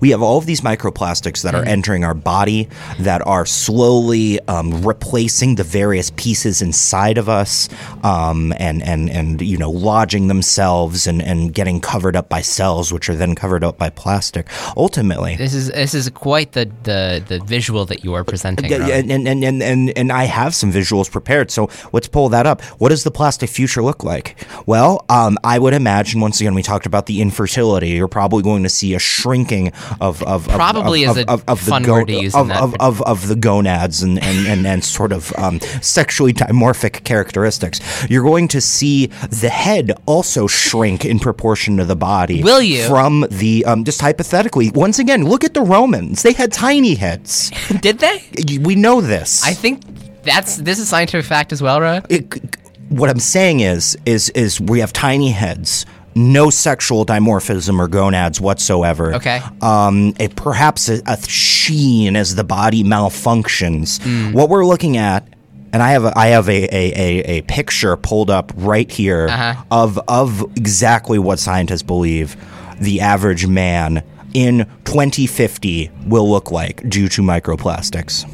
We 0.00 0.10
have 0.10 0.22
all 0.22 0.38
of 0.38 0.46
these 0.46 0.60
microplastics 0.60 1.42
that 1.42 1.54
are 1.54 1.64
entering 1.64 2.04
our 2.04 2.14
body 2.14 2.68
that 3.00 3.26
are 3.26 3.46
slowly 3.46 4.40
um, 4.48 4.82
replacing 4.82 5.56
the 5.56 5.64
various 5.64 6.10
pieces 6.10 6.62
inside 6.62 7.18
of 7.18 7.28
us 7.28 7.68
um, 8.02 8.52
and, 8.58 8.82
and, 8.82 9.10
and, 9.10 9.40
you 9.40 9.56
know, 9.56 9.70
lodging 9.70 10.28
themselves 10.28 11.06
and, 11.06 11.22
and 11.22 11.54
getting 11.54 11.80
covered 11.80 12.16
up 12.16 12.28
by 12.28 12.40
cells, 12.40 12.92
which 12.92 13.08
are 13.08 13.14
then 13.14 13.34
covered 13.34 13.64
up 13.64 13.78
by 13.78 13.90
plastic. 13.90 14.48
Ultimately, 14.76 15.36
This 15.36 15.54
is 15.54 15.70
this 15.70 15.94
is 15.94 16.08
quite 16.10 16.52
the 16.52 16.70
the, 16.82 17.22
the 17.26 17.40
visual 17.40 17.84
that 17.86 18.04
you 18.04 18.14
are 18.14 18.24
presenting. 18.24 18.70
Rowan. 18.70 18.90
and, 18.90 19.28
and, 19.28 19.44
and, 19.44 19.62
and, 19.62 19.90
and 19.96 20.12
I 20.12 20.24
have 20.24 20.54
some 20.54 20.72
visuals 20.72 21.10
prepared, 21.10 21.50
so 21.50 21.68
let's 21.92 22.08
pull 22.08 22.28
that 22.30 22.46
up. 22.46 22.62
What 22.80 22.90
does 22.90 23.04
the 23.04 23.10
plastic 23.10 23.50
future 23.50 23.82
look 23.82 24.04
like? 24.04 24.36
Well, 24.66 25.04
um, 25.08 25.38
I 25.44 25.58
would 25.58 25.74
imagine, 25.74 26.20
once 26.20 26.40
again, 26.40 26.54
we 26.54 26.62
talked 26.62 26.86
about 26.86 27.06
the 27.06 27.20
infertility. 27.20 27.90
You're 27.90 28.08
probably 28.08 28.42
going 28.42 28.62
to 28.62 28.68
see 28.68 28.94
a 28.94 28.98
shrinking 28.98 29.63
of. 30.00 30.22
of 30.22 30.48
of- 30.48 30.48
Probably 30.48 31.04
of, 31.04 31.16
is 31.18 31.24
of, 31.26 31.44
a 31.46 31.52
of, 31.52 31.60
fun 31.60 31.82
go- 31.82 31.92
word 31.94 32.08
to 32.08 32.14
use 32.20 32.34
Of, 32.34 32.50
of, 32.50 33.02
of, 33.02 33.28
the 33.28 33.36
gonads 33.36 34.02
and, 34.02 34.22
and, 34.22 34.46
and, 34.46 34.66
and 34.66 34.84
sort 34.84 35.12
of 35.12 35.32
um, 35.38 35.60
sexually 35.80 36.32
dimorphic 36.32 37.04
characteristics. 37.04 37.80
You're 38.10 38.22
going 38.24 38.48
to 38.48 38.60
see 38.60 39.06
the 39.06 39.48
head 39.48 39.92
also 40.06 40.46
shrink 40.46 41.04
in 41.04 41.18
proportion 41.18 41.76
to 41.78 41.84
the 41.84 41.96
body. 41.96 42.42
Will 42.42 42.62
you? 42.62 42.86
From 42.88 43.26
the, 43.30 43.64
um, 43.64 43.84
just 43.84 44.00
hypothetically, 44.00 44.70
once 44.70 44.98
again, 44.98 45.24
look 45.24 45.44
at 45.44 45.54
the 45.54 45.62
Romans. 45.62 46.22
They 46.22 46.32
had 46.32 46.52
tiny 46.52 46.94
heads. 46.94 47.50
Did 47.80 47.98
they? 48.00 48.22
We 48.58 48.74
know 48.74 49.00
this. 49.00 49.44
I 49.44 49.54
think 49.54 49.82
that's 50.22 50.56
this 50.56 50.78
is 50.78 50.84
a 50.84 50.88
scientific 50.88 51.26
fact 51.26 51.52
as 51.52 51.62
well. 51.62 52.02
It- 52.08 52.56
what 52.90 53.08
I'm 53.10 53.18
saying 53.18 53.60
is, 53.60 53.96
is, 54.04 54.28
is 54.30 54.60
we 54.60 54.80
have 54.80 54.92
tiny 54.92 55.30
heads, 55.30 55.86
no 56.14 56.50
sexual 56.50 57.04
dimorphism 57.04 57.78
or 57.78 57.88
gonads 57.88 58.40
whatsoever. 58.40 59.14
Okay. 59.14 59.40
Um, 59.60 60.14
it, 60.18 60.36
perhaps 60.36 60.88
a, 60.88 61.00
a 61.06 61.20
sheen 61.22 62.16
as 62.16 62.34
the 62.36 62.44
body 62.44 62.84
malfunctions. 62.84 64.02
Hmm. 64.02 64.32
What 64.32 64.48
we're 64.48 64.64
looking 64.66 64.96
at. 64.96 65.26
And 65.72 65.82
I 65.82 65.90
have 65.90 66.04
a, 66.04 66.16
I 66.16 66.26
have 66.28 66.48
a, 66.48 66.52
a, 66.72 66.92
a, 66.94 67.24
a 67.38 67.42
picture 67.42 67.96
pulled 67.96 68.30
up 68.30 68.52
right 68.54 68.88
here 68.88 69.26
Uh-huh. 69.28 69.64
of 69.72 69.98
of 70.06 70.40
exactly 70.56 71.18
what 71.18 71.40
scientists 71.40 71.82
believe 71.82 72.36
the 72.80 73.00
average 73.00 73.48
man 73.48 74.04
in 74.34 74.66
2050 74.84 75.90
will 76.06 76.30
look 76.30 76.52
like 76.52 76.88
due 76.88 77.08
to 77.08 77.22
microplastics. 77.22 78.24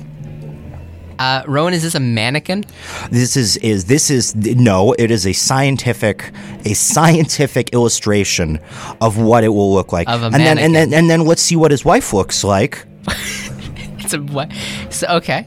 Uh, 1.20 1.42
Rowan, 1.46 1.74
is 1.74 1.82
this 1.82 1.94
a 1.94 2.00
mannequin? 2.00 2.64
This 3.10 3.36
is 3.36 3.58
is 3.58 3.84
this 3.84 4.10
is 4.10 4.34
no, 4.34 4.94
it 4.98 5.10
is 5.10 5.26
a 5.26 5.34
scientific 5.34 6.32
a 6.64 6.72
scientific 6.72 7.74
illustration 7.74 8.58
of 9.02 9.18
what 9.18 9.44
it 9.44 9.48
will 9.48 9.72
look 9.72 9.92
like. 9.92 10.08
Of 10.08 10.22
a 10.22 10.26
and 10.26 10.34
then 10.34 10.58
and 10.58 10.72
mannequin. 10.72 10.90
then 10.90 10.98
and 10.98 11.10
then 11.10 11.26
let's 11.26 11.42
see 11.42 11.56
what 11.56 11.72
his 11.72 11.84
wife 11.84 12.12
looks 12.14 12.42
like. 12.42 12.86
It's 14.02 14.14
a 14.14 14.22
what? 14.22 14.50
So, 14.88 15.06
okay. 15.18 15.46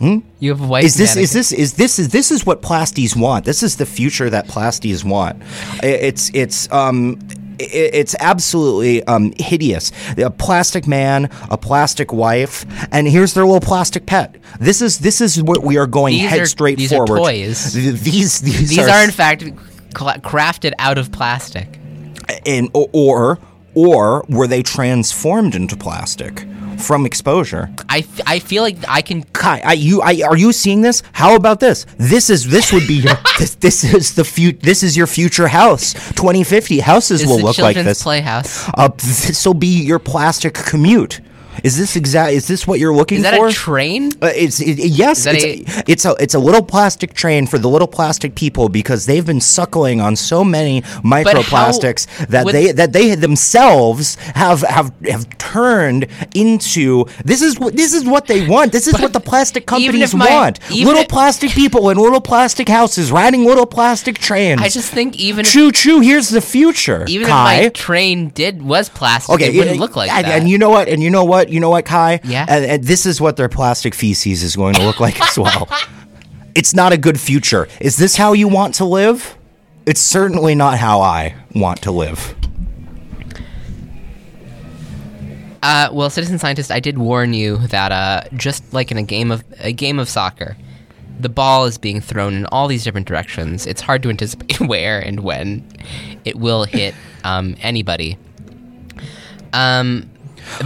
You 0.00 0.50
have 0.50 0.68
white. 0.68 0.84
Is 0.84 0.94
this 0.94 1.16
mannequin. 1.16 1.24
is 1.24 1.32
this 1.32 1.52
is 1.52 1.74
this 1.74 1.98
is 1.98 2.08
this 2.10 2.30
is 2.30 2.46
what 2.46 2.62
plasties 2.62 3.16
want? 3.16 3.44
This 3.44 3.62
is 3.62 3.76
the 3.76 3.86
future 3.86 4.30
that 4.30 4.46
plasties 4.46 5.02
want. 5.04 5.42
It's 5.82 6.30
it's 6.34 6.70
um 6.70 7.18
it's 7.58 8.14
absolutely 8.20 9.02
um, 9.04 9.32
hideous. 9.38 9.92
A 10.18 10.30
plastic 10.30 10.86
man, 10.86 11.30
a 11.50 11.56
plastic 11.58 12.12
wife, 12.12 12.64
and 12.92 13.06
here's 13.08 13.34
their 13.34 13.44
little 13.44 13.60
plastic 13.60 14.06
pet. 14.06 14.36
This 14.60 14.80
is 14.82 14.98
this 15.00 15.20
is 15.20 15.42
what 15.42 15.62
we 15.62 15.76
are 15.78 15.86
going 15.86 16.14
These 16.14 16.30
head 16.30 16.40
are- 16.40 16.46
straight 16.46 16.78
these 16.78 16.92
are 16.92 17.06
toys. 17.06 17.72
These 17.72 18.40
these, 18.40 18.68
These 18.70 18.78
are 18.78 19.04
in 19.04 19.10
fact 19.10 19.44
crafted 19.92 20.72
out 20.78 20.98
of 20.98 21.10
plastic. 21.12 21.78
in, 22.44 22.68
or 22.72 23.38
or 23.74 24.24
were 24.28 24.46
they 24.46 24.62
transformed 24.62 25.54
into 25.54 25.76
plastic 25.76 26.46
from 26.78 27.06
exposure? 27.06 27.70
I, 27.88 27.98
f- 27.98 28.20
I 28.26 28.38
feel 28.38 28.62
like 28.62 28.76
I 28.88 29.02
can. 29.02 29.22
Kai, 29.24 29.60
I, 29.64 29.72
you, 29.74 30.02
I, 30.02 30.22
are 30.26 30.36
you 30.36 30.52
seeing 30.52 30.80
this? 30.82 31.02
How 31.12 31.34
about 31.36 31.60
this? 31.60 31.86
This 31.98 32.30
is 32.30 32.48
this 32.48 32.72
would 32.72 32.86
be 32.86 32.94
your, 32.94 33.14
this, 33.38 33.54
this 33.56 33.84
is 33.84 34.14
the 34.14 34.24
future. 34.24 34.58
This 34.62 34.82
is 34.82 34.96
your 34.96 35.06
future 35.06 35.48
house. 35.48 35.92
2050 36.12 36.80
houses 36.80 37.20
This 37.20 37.28
will 37.28 37.40
look 37.40 37.58
like 37.58 37.76
this. 37.76 38.02
playhouse. 38.02 38.68
Uh, 38.74 38.88
this 38.96 39.44
will 39.46 39.54
be 39.54 39.82
your 39.84 39.98
plastic 39.98 40.54
commute. 40.54 41.20
Is 41.64 41.76
this 41.76 41.96
exact? 41.96 42.32
Is 42.32 42.46
this 42.48 42.66
what 42.66 42.78
you're 42.80 42.94
looking 42.94 43.22
for? 43.22 43.26
Is 43.26 43.30
that 43.32 43.36
for? 43.38 43.46
a 43.48 43.52
train? 43.52 44.12
Uh, 44.22 44.30
it's 44.34 44.60
it, 44.60 44.78
it- 44.78 44.88
yes, 44.90 45.26
it's 45.26 45.44
a- 45.44 45.64
it's 45.90 46.04
a 46.04 46.14
it's 46.20 46.34
a 46.34 46.38
little 46.38 46.62
plastic 46.62 47.14
train 47.14 47.46
for 47.46 47.58
the 47.58 47.68
little 47.68 47.88
plastic 47.88 48.34
people 48.34 48.68
because 48.68 49.06
they've 49.06 49.26
been 49.26 49.40
suckling 49.40 50.00
on 50.00 50.16
so 50.16 50.42
many 50.44 50.82
microplastics 51.02 52.06
that 52.28 52.46
they 52.46 52.72
that 52.72 52.92
they 52.92 53.14
themselves 53.14 54.16
have 54.34 54.62
have 54.62 54.92
have 55.08 55.28
turned 55.38 56.06
into 56.34 57.06
this 57.24 57.42
is 57.42 57.58
what 57.58 57.76
this 57.76 57.94
is 57.94 58.04
what 58.04 58.26
they 58.26 58.46
want. 58.46 58.72
This 58.72 58.86
is 58.86 58.94
what 59.00 59.12
the 59.12 59.20
plastic 59.20 59.66
companies 59.66 60.14
my- 60.14 60.28
want. 60.30 60.70
Little 60.70 61.04
plastic 61.04 61.50
people 61.50 61.90
in 61.90 61.98
little 61.98 62.20
plastic 62.20 62.68
houses 62.68 63.10
riding 63.12 63.44
little 63.44 63.66
plastic 63.66 64.18
trains. 64.18 64.60
I 64.60 64.68
just 64.68 64.92
think 64.92 65.16
even 65.18 65.44
if, 65.44 65.52
choo 65.52 65.72
choo. 65.72 66.00
Here's 66.00 66.28
the 66.28 66.40
future. 66.40 67.04
even 67.08 67.26
Kai. 67.26 67.54
if 67.54 67.62
my 67.64 67.68
train 67.70 68.28
did 68.30 68.62
was 68.62 68.88
plastic, 68.88 69.34
Okay, 69.34 69.54
it 69.54 69.58
wouldn't 69.58 69.78
look 69.80 69.96
like 69.96 70.10
and, 70.10 70.26
that. 70.26 70.40
and 70.40 70.48
you 70.48 70.58
know 70.58 70.70
what? 70.70 70.88
And 70.88 71.02
you 71.02 71.10
know 71.10 71.24
what? 71.24 71.45
You 71.48 71.60
know 71.60 71.70
what, 71.70 71.84
Kai? 71.84 72.20
Yeah? 72.24 72.46
And, 72.48 72.64
and 72.64 72.84
this 72.84 73.06
is 73.06 73.20
what 73.20 73.36
their 73.36 73.48
plastic 73.48 73.94
feces 73.94 74.42
is 74.42 74.56
going 74.56 74.74
to 74.74 74.82
look 74.84 75.00
like 75.00 75.20
as 75.20 75.38
well. 75.38 75.68
It's 76.56 76.72
not 76.72 76.90
a 76.90 76.96
good 76.96 77.20
future. 77.20 77.68
Is 77.80 77.98
this 77.98 78.16
how 78.16 78.32
you 78.32 78.48
want 78.48 78.76
to 78.76 78.86
live? 78.86 79.36
It's 79.84 80.00
certainly 80.00 80.54
not 80.54 80.78
how 80.78 81.02
I 81.02 81.34
want 81.54 81.82
to 81.82 81.90
live. 81.90 82.34
Uh, 85.62 85.90
well, 85.92 86.08
citizen 86.08 86.38
scientist, 86.38 86.70
I 86.70 86.80
did 86.80 86.96
warn 86.96 87.34
you 87.34 87.58
that 87.66 87.92
uh, 87.92 88.22
just 88.34 88.72
like 88.72 88.90
in 88.90 88.96
a 88.96 89.02
game 89.02 89.30
of 89.30 89.44
a 89.58 89.72
game 89.72 89.98
of 89.98 90.08
soccer, 90.08 90.56
the 91.20 91.28
ball 91.28 91.66
is 91.66 91.76
being 91.76 92.00
thrown 92.00 92.34
in 92.34 92.46
all 92.46 92.68
these 92.68 92.84
different 92.84 93.06
directions. 93.06 93.66
It's 93.66 93.82
hard 93.82 94.02
to 94.04 94.08
anticipate 94.08 94.60
where 94.66 95.00
and 95.00 95.20
when 95.20 95.62
it 96.24 96.36
will 96.36 96.64
hit 96.64 96.94
um, 97.24 97.54
anybody. 97.60 98.16
Um, 99.52 100.08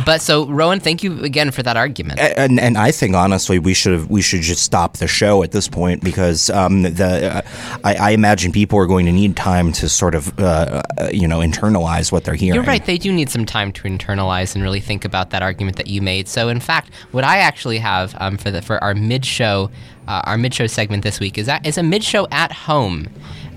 but 0.04 0.20
so 0.20 0.46
Rowan, 0.48 0.80
thank 0.80 1.02
you 1.02 1.22
again 1.24 1.50
for 1.50 1.62
that 1.62 1.76
argument. 1.76 2.18
A- 2.20 2.38
And 2.38 2.58
and 2.60 2.76
I 2.78 2.90
think 2.92 3.14
honestly 3.14 3.58
we 3.58 3.74
should 3.74 4.08
we 4.10 4.22
should 4.22 4.42
just 4.42 4.62
stop 4.62 4.96
the 4.98 5.06
show 5.08 5.42
at 5.42 5.52
this 5.52 5.68
point 5.68 6.02
because 6.02 6.50
um, 6.50 6.82
the 6.82 7.36
uh, 7.36 7.42
I, 7.84 7.94
I 7.94 8.10
imagine 8.10 8.52
people 8.52 8.78
are 8.78 8.86
going 8.86 9.06
to 9.06 9.12
need 9.12 9.36
time 9.36 9.72
to 9.72 9.88
sort 9.88 10.14
of 10.14 10.38
uh, 10.38 10.82
uh, 10.98 11.08
you 11.12 11.26
know 11.28 11.40
internalize 11.40 12.12
what 12.12 12.24
they're 12.24 12.34
hearing. 12.34 12.54
You're 12.54 12.64
right. 12.64 12.84
They 12.84 12.98
do 12.98 13.12
need 13.12 13.30
some 13.30 13.44
time 13.46 13.72
to 13.72 13.82
internalize 13.84 14.54
and 14.54 14.62
really 14.62 14.80
think 14.80 15.04
about 15.04 15.30
that 15.30 15.42
argument 15.42 15.76
that 15.76 15.86
you 15.86 16.02
made. 16.02 16.28
So, 16.28 16.48
in 16.48 16.60
fact, 16.60 16.90
what 17.12 17.24
I 17.24 17.38
actually 17.38 17.78
have 17.78 18.14
um, 18.20 18.36
for 18.36 18.50
the 18.50 18.62
for 18.62 18.82
our 18.82 18.94
mid 18.94 19.24
show, 19.24 19.70
uh, 20.08 20.22
our 20.24 20.38
mid 20.38 20.54
show 20.54 20.66
segment 20.66 21.02
this 21.02 21.20
week 21.20 21.38
is 21.38 21.46
that 21.46 21.66
is 21.66 21.78
a 21.78 21.82
mid 21.82 22.04
show 22.04 22.26
at 22.30 22.52
home. 22.52 23.08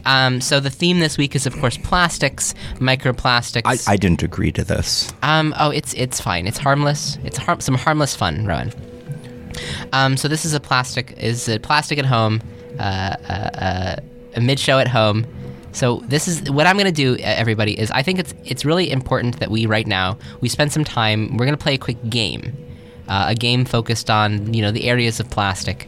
Um, 0.05 0.41
so 0.41 0.59
the 0.59 0.69
theme 0.69 0.99
this 0.99 1.17
week 1.17 1.35
is, 1.35 1.45
of 1.45 1.57
course, 1.59 1.77
plastics, 1.77 2.53
microplastics. 2.75 3.61
I, 3.65 3.93
I 3.93 3.97
didn't 3.97 4.23
agree 4.23 4.51
to 4.51 4.63
this. 4.63 5.11
Um, 5.21 5.53
oh, 5.59 5.69
it's 5.69 5.93
it's 5.93 6.19
fine. 6.19 6.47
It's 6.47 6.57
harmless. 6.57 7.17
It's 7.23 7.37
har- 7.37 7.61
some 7.61 7.75
harmless 7.75 8.15
fun, 8.15 8.45
Rowan. 8.45 8.71
Um, 9.93 10.17
so 10.17 10.27
this 10.27 10.45
is 10.45 10.53
a 10.53 10.59
plastic 10.59 11.13
is 11.17 11.47
a 11.47 11.59
plastic 11.59 11.99
at 11.99 12.05
home, 12.05 12.41
uh, 12.79 13.15
uh, 13.29 13.31
uh, 13.31 13.95
a 14.35 14.41
mid 14.41 14.59
show 14.59 14.79
at 14.79 14.87
home. 14.87 15.25
So 15.71 16.03
this 16.07 16.27
is 16.27 16.49
what 16.51 16.67
I'm 16.67 16.77
gonna 16.77 16.91
do, 16.91 17.15
uh, 17.15 17.19
everybody. 17.23 17.79
Is 17.79 17.89
I 17.91 18.03
think 18.03 18.19
it's 18.19 18.33
it's 18.45 18.65
really 18.65 18.91
important 18.91 19.39
that 19.39 19.49
we 19.51 19.65
right 19.65 19.87
now 19.87 20.17
we 20.41 20.49
spend 20.49 20.71
some 20.71 20.83
time. 20.83 21.37
We're 21.37 21.45
gonna 21.45 21.57
play 21.57 21.75
a 21.75 21.79
quick 21.79 21.97
game, 22.09 22.55
uh, 23.07 23.25
a 23.29 23.35
game 23.35 23.65
focused 23.65 24.09
on 24.09 24.53
you 24.53 24.61
know 24.61 24.71
the 24.71 24.89
areas 24.89 25.19
of 25.19 25.29
plastic. 25.29 25.87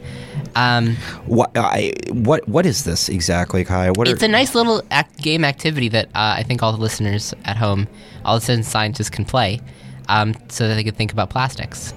Um, 0.56 0.96
What 1.26 1.52
I 1.56 1.94
what 2.12 2.48
what 2.48 2.66
is 2.66 2.84
this 2.84 3.10
exactly, 3.10 3.66
Kai? 3.66 3.92
What 3.92 4.08
it's 4.08 4.22
are, 4.22 4.26
a 4.26 4.30
nice 4.30 4.56
little 4.56 4.82
act- 4.92 5.22
game 5.22 5.44
activity 5.44 5.90
that 5.90 6.06
uh, 6.08 6.36
I 6.38 6.44
think 6.44 6.64
all 6.64 6.72
the 6.72 6.82
listeners 6.82 7.34
at 7.44 7.58
home, 7.58 7.88
all 8.24 8.36
the 8.36 8.42
citizen 8.46 8.64
scientists 8.64 9.10
can 9.10 9.26
play, 9.26 9.60
um, 10.08 10.34
so 10.50 10.68
that 10.68 10.76
they 10.76 10.84
can 10.84 10.96
think 10.96 11.12
about 11.12 11.30
plastics. 11.30 11.94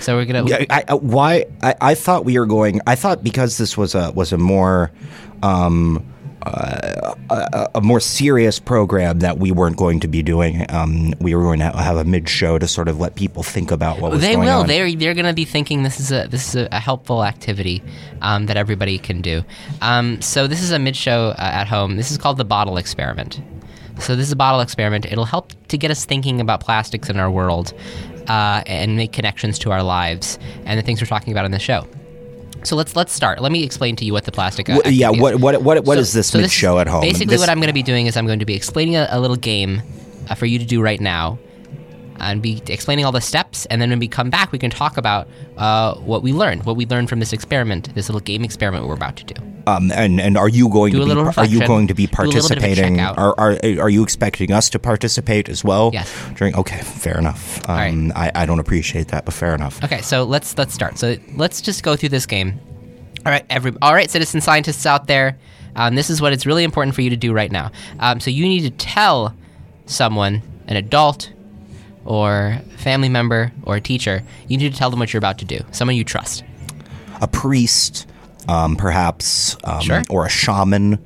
So 0.00 0.16
we're 0.16 0.26
gonna. 0.26 0.48
Yeah, 0.48 0.64
I, 0.70 0.84
I, 0.88 0.94
why? 0.94 1.44
I, 1.62 1.74
I 1.80 1.94
thought 1.94 2.24
we 2.24 2.38
were 2.38 2.46
going. 2.46 2.80
I 2.86 2.94
thought 2.94 3.22
because 3.22 3.58
this 3.58 3.76
was 3.76 3.94
a 3.94 4.12
was 4.12 4.32
a 4.32 4.38
more, 4.38 4.90
um, 5.42 6.04
uh, 6.42 7.14
a, 7.30 7.68
a 7.76 7.80
more 7.80 8.00
serious 8.00 8.58
program 8.58 9.18
that 9.20 9.38
we 9.38 9.50
weren't 9.50 9.76
going 9.76 10.00
to 10.00 10.08
be 10.08 10.22
doing. 10.22 10.64
Um, 10.70 11.12
we 11.20 11.34
were 11.34 11.42
going 11.42 11.58
to 11.60 11.70
have 11.70 11.96
a 11.96 12.04
mid 12.04 12.28
show 12.28 12.58
to 12.58 12.66
sort 12.68 12.88
of 12.88 12.98
let 13.00 13.14
people 13.14 13.42
think 13.42 13.70
about 13.70 14.00
what 14.00 14.12
was 14.12 14.20
They 14.20 14.34
going 14.34 14.46
will. 14.46 14.60
on. 14.60 14.66
They're 14.66 14.92
they're 14.94 15.14
going 15.14 15.26
to 15.26 15.32
be 15.34 15.44
thinking 15.44 15.82
this 15.82 16.00
is 16.00 16.12
a 16.12 16.26
this 16.28 16.48
is 16.48 16.56
a, 16.56 16.68
a 16.72 16.78
helpful 16.78 17.24
activity 17.24 17.82
um, 18.22 18.46
that 18.46 18.56
everybody 18.56 18.98
can 18.98 19.20
do. 19.20 19.42
Um, 19.82 20.20
so 20.22 20.46
this 20.46 20.62
is 20.62 20.70
a 20.70 20.78
mid 20.78 20.96
show 20.96 21.30
uh, 21.30 21.34
at 21.38 21.66
home. 21.66 21.96
This 21.96 22.10
is 22.10 22.18
called 22.18 22.36
the 22.38 22.44
bottle 22.44 22.76
experiment. 22.76 23.40
So 23.98 24.14
this 24.14 24.26
is 24.26 24.32
a 24.32 24.36
bottle 24.36 24.60
experiment. 24.60 25.06
It'll 25.06 25.24
help 25.24 25.52
to 25.68 25.76
get 25.76 25.90
us 25.90 26.04
thinking 26.04 26.40
about 26.40 26.60
plastics 26.60 27.10
in 27.10 27.18
our 27.18 27.30
world 27.30 27.74
uh, 28.28 28.62
and 28.66 28.96
make 28.96 29.12
connections 29.12 29.58
to 29.60 29.72
our 29.72 29.82
lives 29.82 30.38
and 30.64 30.78
the 30.78 30.84
things 30.84 31.00
we're 31.00 31.08
talking 31.08 31.32
about 31.32 31.44
in 31.44 31.50
the 31.50 31.58
show. 31.58 31.84
So 32.64 32.76
let's 32.76 32.94
let's 32.96 33.12
start. 33.12 33.40
Let 33.40 33.52
me 33.52 33.62
explain 33.64 33.96
to 33.96 34.04
you 34.04 34.12
what 34.12 34.24
the 34.24 34.32
plastic. 34.32 34.68
Uh, 34.68 34.80
Wh- 34.84 34.92
yeah. 34.92 35.10
is. 35.10 35.18
What 35.20 35.36
what 35.40 35.62
what 35.62 35.84
what 35.84 35.94
So- 35.96 36.00
is 36.00 36.12
this 36.12 36.28
so 36.28 36.38
mid 36.38 36.46
is 36.46 36.52
show 36.52 36.78
at 36.78 36.88
home? 36.88 37.00
Basically, 37.02 37.26
This- 37.26 37.40
what 37.40 37.48
I'm 37.48 37.58
going 37.58 37.68
to 37.68 37.72
be 37.74 37.82
doing 37.82 38.06
is 38.06 38.16
I'm 38.16 38.26
going 38.26 38.40
to 38.40 38.44
be 38.46 38.54
explaining 38.54 38.96
a, 38.96 39.06
a 39.10 39.20
little 39.20 39.36
game 39.36 39.82
uh, 40.28 40.34
for 40.34 40.46
you 40.46 40.58
to 40.58 40.64
do 40.64 40.80
right 40.82 41.00
now, 41.00 41.38
and 42.18 42.42
be 42.42 42.60
explaining 42.66 43.04
all 43.04 43.12
the 43.12 43.20
steps. 43.20 43.64
And 43.66 43.80
then 43.80 43.90
when 43.90 43.98
we 44.00 44.08
come 44.08 44.28
back, 44.28 44.50
we 44.52 44.58
can 44.58 44.70
talk 44.70 44.96
about 44.96 45.28
uh, 45.56 45.94
what 45.96 46.22
we 46.22 46.32
learned, 46.32 46.64
what 46.66 46.76
we 46.76 46.84
learned 46.86 47.08
from 47.08 47.20
this 47.20 47.32
experiment, 47.32 47.94
this 47.94 48.08
little 48.08 48.20
game 48.20 48.44
experiment 48.44 48.86
we're 48.86 48.94
about 48.94 49.16
to 49.16 49.24
do. 49.24 49.34
Um, 49.68 49.92
and 49.92 50.20
and 50.20 50.38
are 50.38 50.48
you 50.48 50.68
going 50.68 50.92
Do 50.92 51.00
to 51.00 51.14
be 51.14 51.20
are 51.36 51.46
you 51.46 51.66
going 51.66 51.88
to 51.88 51.94
be 51.94 52.06
do 52.06 52.12
a 52.12 52.24
bit 52.24 52.34
of 52.36 52.50
a 52.50 52.56
participating? 52.56 53.00
Are, 53.00 53.34
are 53.38 53.58
are 53.80 53.90
you 53.90 54.02
expecting 54.02 54.52
us 54.52 54.70
to 54.70 54.78
participate 54.78 55.48
as 55.48 55.62
well? 55.62 55.90
Yes. 55.92 56.10
During 56.36 56.54
okay, 56.56 56.80
fair 56.80 57.18
enough. 57.18 57.68
Um, 57.68 58.10
right. 58.10 58.32
I, 58.34 58.42
I 58.42 58.46
don't 58.46 58.60
appreciate 58.60 59.08
that, 59.08 59.24
but 59.24 59.34
fair 59.34 59.54
enough. 59.54 59.82
Okay, 59.84 60.00
so 60.00 60.24
let's 60.24 60.56
let's 60.56 60.72
start. 60.72 60.98
So 60.98 61.16
let's 61.36 61.60
just 61.60 61.82
go 61.82 61.96
through 61.96 62.10
this 62.10 62.26
game. 62.26 62.60
All 63.26 63.32
right, 63.32 63.44
every 63.50 63.72
all 63.82 63.92
right, 63.92 64.10
citizen 64.10 64.40
scientists 64.40 64.86
out 64.86 65.06
there. 65.06 65.36
Um, 65.76 65.94
this 65.94 66.08
is 66.10 66.20
what 66.22 66.32
it's 66.32 66.46
really 66.46 66.64
important 66.64 66.94
for 66.94 67.02
you 67.02 67.10
to 67.10 67.16
do 67.16 67.32
right 67.32 67.52
now. 67.52 67.70
Um, 68.00 68.20
so 68.20 68.30
you 68.30 68.44
need 68.48 68.62
to 68.62 68.70
tell 68.70 69.34
someone, 69.86 70.42
an 70.66 70.76
adult, 70.76 71.30
or 72.04 72.58
family 72.78 73.08
member, 73.08 73.52
or 73.64 73.76
a 73.76 73.80
teacher. 73.80 74.22
You 74.48 74.56
need 74.56 74.72
to 74.72 74.78
tell 74.78 74.90
them 74.90 74.98
what 74.98 75.12
you're 75.12 75.18
about 75.18 75.38
to 75.38 75.44
do. 75.44 75.60
Someone 75.72 75.96
you 75.96 76.04
trust. 76.04 76.42
a 77.20 77.28
priest, 77.28 78.06
um, 78.48 78.74
perhaps, 78.76 79.56
um, 79.64 79.80
Sure. 79.82 80.02
or 80.10 80.26
a 80.26 80.28
shaman. 80.28 80.98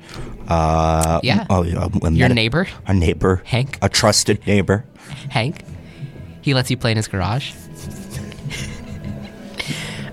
Uh, 0.47 1.19
Yeah. 1.23 1.45
Oh, 1.49 1.63
a, 1.63 1.65
a 1.65 2.11
Your 2.11 2.27
medi- 2.29 2.33
neighbor, 2.33 2.67
a 2.87 2.93
neighbor, 2.93 3.41
Hank? 3.45 3.77
a 3.81 3.89
trusted 3.89 4.45
neighbor. 4.47 4.85
Hank. 5.29 5.63
He 6.41 6.53
lets 6.53 6.69
you 6.71 6.77
play 6.77 6.91
in 6.91 6.97
his 6.97 7.07
garage. 7.07 7.51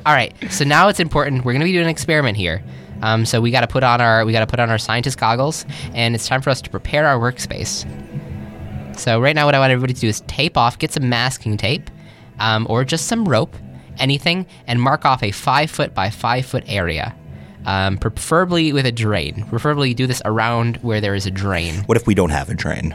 All 0.06 0.14
right, 0.14 0.32
so 0.50 0.64
now 0.64 0.88
it's 0.88 0.98
important. 1.00 1.44
We're 1.44 1.52
gonna 1.52 1.64
be 1.66 1.72
doing 1.72 1.84
an 1.84 1.90
experiment 1.90 2.36
here. 2.36 2.62
Um, 3.02 3.24
so 3.26 3.40
we 3.40 3.50
got 3.50 3.62
to 3.62 3.66
put 3.66 3.82
on 3.82 4.00
our 4.00 4.24
we 4.26 4.32
got 4.32 4.40
to 4.40 4.46
put 4.46 4.60
on 4.60 4.68
our 4.70 4.78
scientist 4.78 5.18
goggles, 5.18 5.64
and 5.94 6.14
it's 6.14 6.26
time 6.28 6.42
for 6.42 6.50
us 6.50 6.60
to 6.62 6.70
prepare 6.70 7.06
our 7.06 7.18
workspace. 7.18 7.86
So 8.98 9.20
right 9.20 9.34
now, 9.34 9.46
what 9.46 9.54
I 9.54 9.58
want 9.58 9.72
everybody 9.72 9.94
to 9.94 10.00
do 10.00 10.08
is 10.08 10.20
tape 10.22 10.56
off, 10.58 10.78
get 10.78 10.92
some 10.92 11.08
masking 11.08 11.56
tape, 11.56 11.90
um, 12.38 12.66
or 12.68 12.84
just 12.84 13.06
some 13.06 13.26
rope, 13.26 13.56
anything, 14.00 14.46
and 14.66 14.80
mark 14.80 15.04
off 15.04 15.22
a 15.22 15.30
five 15.30 15.70
foot 15.70 15.94
by 15.94 16.10
five 16.10 16.46
foot 16.46 16.64
area. 16.66 17.14
Um, 17.66 17.98
preferably 17.98 18.72
with 18.72 18.86
a 18.86 18.92
drain. 18.92 19.44
Preferably 19.48 19.92
do 19.92 20.06
this 20.06 20.22
around 20.24 20.78
where 20.78 21.00
there 21.00 21.14
is 21.14 21.26
a 21.26 21.30
drain. 21.30 21.74
What 21.84 21.98
if 21.98 22.06
we 22.06 22.14
don't 22.14 22.30
have 22.30 22.48
a 22.48 22.54
drain? 22.54 22.94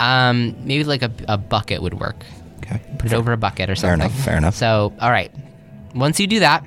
Um, 0.00 0.56
maybe 0.66 0.82
like 0.82 1.02
a, 1.02 1.12
a 1.28 1.38
bucket 1.38 1.82
would 1.82 1.94
work. 1.94 2.24
Okay. 2.58 2.80
Put 2.98 3.12
it 3.12 3.14
over 3.14 3.32
a 3.32 3.36
bucket 3.36 3.70
or 3.70 3.76
something. 3.76 4.00
Fair 4.00 4.06
enough, 4.06 4.24
fair 4.24 4.36
enough. 4.36 4.54
So, 4.56 4.92
all 5.00 5.10
right. 5.10 5.32
Once 5.94 6.18
you 6.18 6.26
do 6.26 6.40
that, 6.40 6.66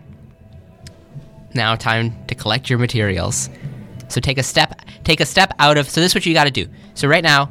now 1.54 1.76
time 1.76 2.14
to 2.28 2.36
collect 2.36 2.70
your 2.70 2.80
materials. 2.80 3.50
So 4.08 4.22
take 4.22 4.38
a 4.38 4.44
step 4.44 4.80
take 5.04 5.20
a 5.20 5.26
step 5.26 5.54
out 5.60 5.78
of 5.78 5.90
so 5.90 6.02
this 6.02 6.12
is 6.12 6.16
what 6.16 6.26
you 6.26 6.34
got 6.34 6.46
to 6.46 6.52
do. 6.52 6.68
So 6.94 7.08
right 7.08 7.24
now, 7.24 7.48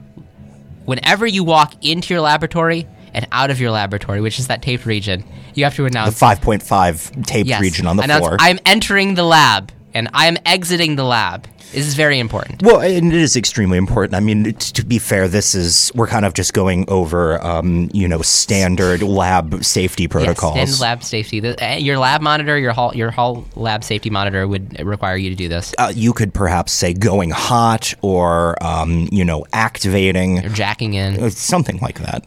whenever 0.85 1.27
you 1.27 1.45
walk 1.45 1.75
into 1.85 2.15
your 2.15 2.21
laboratory, 2.21 2.87
and 3.15 3.27
out 3.33 3.51
of 3.51 3.61
your 3.61 3.71
laboratory, 3.71 4.21
which 4.21 4.39
is 4.39 4.49
that 4.49 4.61
taped 4.63 4.85
region, 4.87 5.25
you 5.55 5.65
have 5.65 5.75
to 5.77 5.87
announce 5.87 6.19
The 6.19 6.27
5.5 6.27 7.25
taped 7.27 7.49
yes, 7.49 7.61
region 7.61 7.87
on 7.87 7.97
the 7.97 8.03
announce, 8.03 8.21
floor. 8.27 8.37
I'm 8.41 8.59
entering 8.67 9.15
the 9.15 9.25
lab 9.25 9.73
and 9.95 10.09
I 10.13 10.27
am 10.27 10.37
exiting 10.45 10.97
the 10.97 11.05
lab. 11.05 11.47
This 11.73 11.87
is 11.89 11.95
very 11.95 12.21
important. 12.21 12.63
Well, 12.63 12.81
and 12.81 13.13
it 13.13 13.21
is 13.21 13.35
extremely 13.37 13.79
important. 13.79 14.15
I 14.15 14.21
mean, 14.21 14.45
t- 14.45 14.53
to 14.53 14.85
be 14.85 15.01
fair, 15.01 15.27
this 15.27 15.57
is 15.57 15.91
we're 15.95 16.07
kind 16.07 16.25
of 16.25 16.33
just 16.35 16.53
going 16.53 16.85
over, 16.89 17.45
um, 17.45 17.91
you 17.93 18.07
know, 18.07 18.23
standard 18.23 19.03
lab 19.03 19.65
safety 19.65 20.07
protocols. 20.07 20.55
Yes, 20.57 20.81
lab 20.81 21.03
safety. 21.03 21.41
The, 21.41 21.57
uh, 21.65 21.75
your 21.77 21.99
lab 21.99 22.21
monitor, 22.21 22.57
your 22.59 22.73
hall, 22.73 22.95
your 22.95 23.11
hall 23.11 23.45
lab 23.57 23.83
safety 23.83 24.09
monitor 24.09 24.47
would 24.47 24.79
require 24.87 25.17
you 25.17 25.31
to 25.31 25.37
do 25.37 25.49
this. 25.49 25.75
uh, 25.79 25.93
you 25.95 26.13
could 26.13 26.33
perhaps 26.33 26.71
say 26.73 26.93
going 26.95 27.31
hot 27.31 27.93
or, 28.03 28.63
um, 28.63 29.09
you 29.11 29.25
know, 29.25 29.45
activating, 29.53 30.45
Or 30.47 30.51
jacking 30.51 30.95
in. 30.95 31.21
uh, 31.25 31.31
something 31.31 31.79
like 31.79 31.99
that. 32.01 32.25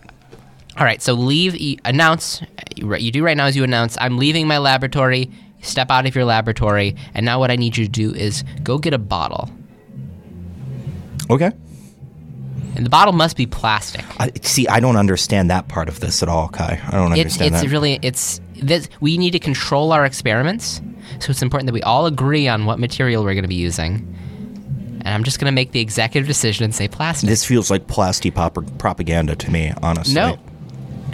All 0.77 0.85
right, 0.85 1.01
so 1.01 1.13
leave. 1.13 1.79
Announce. 1.85 2.41
You 2.75 3.11
do 3.11 3.23
right 3.23 3.35
now 3.35 3.47
is 3.47 3.55
you 3.55 3.63
announce, 3.63 3.97
"I'm 3.99 4.17
leaving 4.17 4.47
my 4.47 4.57
laboratory." 4.59 5.31
Step 5.61 5.89
out 5.89 6.05
of 6.05 6.13
your 6.13 6.23
laboratory, 6.23 6.95
and 7.15 7.25
now 7.25 7.39
what 7.39 7.49
I 7.49 7.55
need 7.55 7.75
you 7.77 7.85
to 7.85 7.91
do 7.91 8.13
is 8.13 8.43
go 8.63 8.77
get 8.77 8.93
a 8.93 8.99
bottle, 8.99 9.49
Okay. 11.31 11.51
and 12.75 12.85
the 12.85 12.89
bottle 12.91 13.11
must 13.13 13.35
be 13.35 13.47
plastic. 13.47 14.05
I, 14.19 14.31
see, 14.43 14.67
I 14.67 14.79
don't 14.79 14.95
understand 14.97 15.49
that 15.49 15.67
part 15.67 15.89
of 15.89 15.99
this 15.99 16.21
at 16.21 16.29
all, 16.29 16.47
Kai. 16.49 16.79
I 16.87 16.91
don't 16.91 17.11
It's 17.13 17.19
understand 17.21 17.55
it's 17.55 17.63
that. 17.63 17.71
really 17.71 17.97
it's 18.03 18.39
this. 18.61 18.87
We 19.01 19.17
need 19.17 19.31
to 19.31 19.39
control 19.39 19.91
our 19.91 20.05
experiments, 20.05 20.79
so 21.19 21.31
it's 21.31 21.41
important 21.41 21.65
that 21.65 21.73
we 21.73 21.81
all 21.81 22.05
agree 22.05 22.47
on 22.47 22.65
what 22.67 22.77
material 22.79 23.23
we're 23.23 23.33
going 23.33 23.43
to 23.43 23.47
be 23.49 23.55
using. 23.55 24.13
And 25.01 25.07
I'm 25.09 25.23
just 25.23 25.39
going 25.39 25.49
to 25.51 25.55
make 25.55 25.71
the 25.71 25.79
executive 25.79 26.27
decision 26.27 26.65
and 26.65 26.75
say 26.75 26.87
plastic. 26.87 27.27
this 27.29 27.43
feels 27.45 27.71
like 27.71 27.87
plastic 27.87 28.35
pop- 28.35 28.77
propaganda 28.77 29.35
to 29.37 29.51
me, 29.51 29.73
honestly. 29.81 30.13
No, 30.13 30.37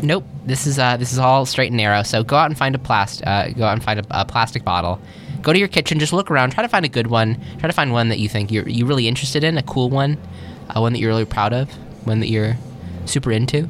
nope. 0.04 0.26
This 0.46 0.68
is 0.68 0.78
uh, 0.78 0.98
this 0.98 1.12
is 1.14 1.20
all 1.20 1.46
straight 1.46 1.72
and 1.72 1.78
narrow. 1.78 2.04
So 2.04 2.24
go 2.24 2.36
out 2.36 2.48
and 2.48 2.58
find 2.58 2.76
a 2.76 2.80
plast. 2.80 3.24
Uh, 3.26 3.50
go 3.50 3.64
out 3.64 3.74
and 3.74 3.84
find 3.84 4.00
a, 4.00 4.22
a 4.22 4.26
plastic 4.26 4.64
bottle. 4.64 5.02
Go 5.42 5.54
to 5.54 5.60
your 5.60 5.68
kitchen. 5.68 6.00
Just 6.00 6.14
look 6.14 6.30
around. 6.30 6.52
Try 6.52 6.64
to 6.64 6.70
find 6.70 6.86
a 6.86 6.90
good 6.90 7.08
one. 7.08 7.42
Try 7.60 7.68
to 7.68 7.74
find 7.74 7.92
one 7.92 8.10
that 8.10 8.20
you 8.20 8.30
think 8.30 8.52
you're 8.52 8.68
you 8.68 8.86
really 8.86 9.08
interested 9.08 9.44
in. 9.44 9.58
A 9.58 9.64
cool 9.64 9.90
one, 9.90 10.18
uh, 10.70 10.80
one 10.80 10.94
that 10.94 11.00
you're 11.00 11.10
really 11.10 11.26
proud 11.26 11.54
of, 11.54 11.72
one 12.06 12.20
that 12.20 12.30
you're 12.30 12.56
super 13.06 13.32
into, 13.32 13.68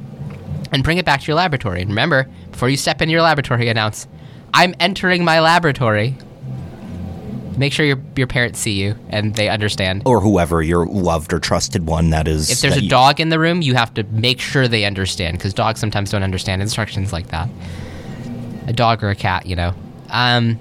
and 0.72 0.84
bring 0.84 0.98
it 0.98 1.06
back 1.06 1.22
to 1.22 1.28
your 1.28 1.36
laboratory. 1.36 1.82
And 1.82 1.89
remember, 1.89 2.28
before 2.52 2.69
you 2.69 2.78
step 2.78 3.02
into 3.02 3.12
your 3.12 3.22
laboratory, 3.22 3.69
announce, 3.69 4.08
"I'm 4.54 4.76
entering 4.80 5.24
my 5.24 5.39
laboratory." 5.39 6.17
Make 7.58 7.72
sure 7.72 7.86
your 7.86 8.02
your 8.16 8.26
parents 8.28 8.60
see 8.60 8.72
you 8.74 8.96
and 9.10 9.36
they 9.36 9.48
understand. 9.50 10.02
Or 10.06 10.20
whoever 10.22 10.62
your 10.63 10.86
loved 10.88 11.34
or 11.34 11.39
trusted 11.39 11.86
one 11.86 12.10
that 12.10 12.28
is. 12.28 12.50
If 12.50 12.62
there's 12.62 12.78
a 12.78 12.84
you- 12.84 12.89
dog 12.89 13.20
in 13.20 13.30
the 13.30 13.39
room, 13.39 13.62
you 13.62 13.76
have 13.76 13.94
to 13.94 14.04
make 14.04 14.39
sure 14.42 14.68
they 14.68 14.86
understand 14.86 15.38
because 15.38 15.54
dogs 15.54 15.80
sometimes 15.80 16.10
don't 16.12 16.24
understand 16.24 16.62
instructions 16.62 17.13
like 17.13 17.28
that. 17.28 17.48
A 18.68 18.74
dog 18.74 19.04
or 19.04 19.10
a 19.10 19.16
cat, 19.16 19.46
you 19.46 19.56
know. 19.56 19.74
Um, 20.10 20.58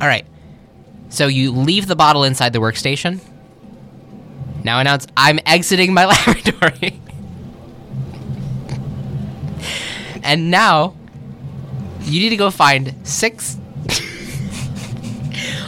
all 0.00 0.06
right. 0.08 0.26
So 1.08 1.26
you 1.26 1.52
leave 1.52 1.86
the 1.86 1.96
bottle 1.96 2.22
inside 2.24 2.52
the 2.52 2.58
workstation. 2.58 3.20
Now 4.64 4.80
announce 4.80 5.06
I'm 5.16 5.38
exiting 5.46 5.94
my 5.94 6.04
laboratory. 6.26 7.00
and 10.22 10.50
now 10.50 10.94
you 12.02 12.20
need 12.20 12.30
to 12.30 12.36
go 12.36 12.50
find 12.50 12.94
six. 13.04 13.56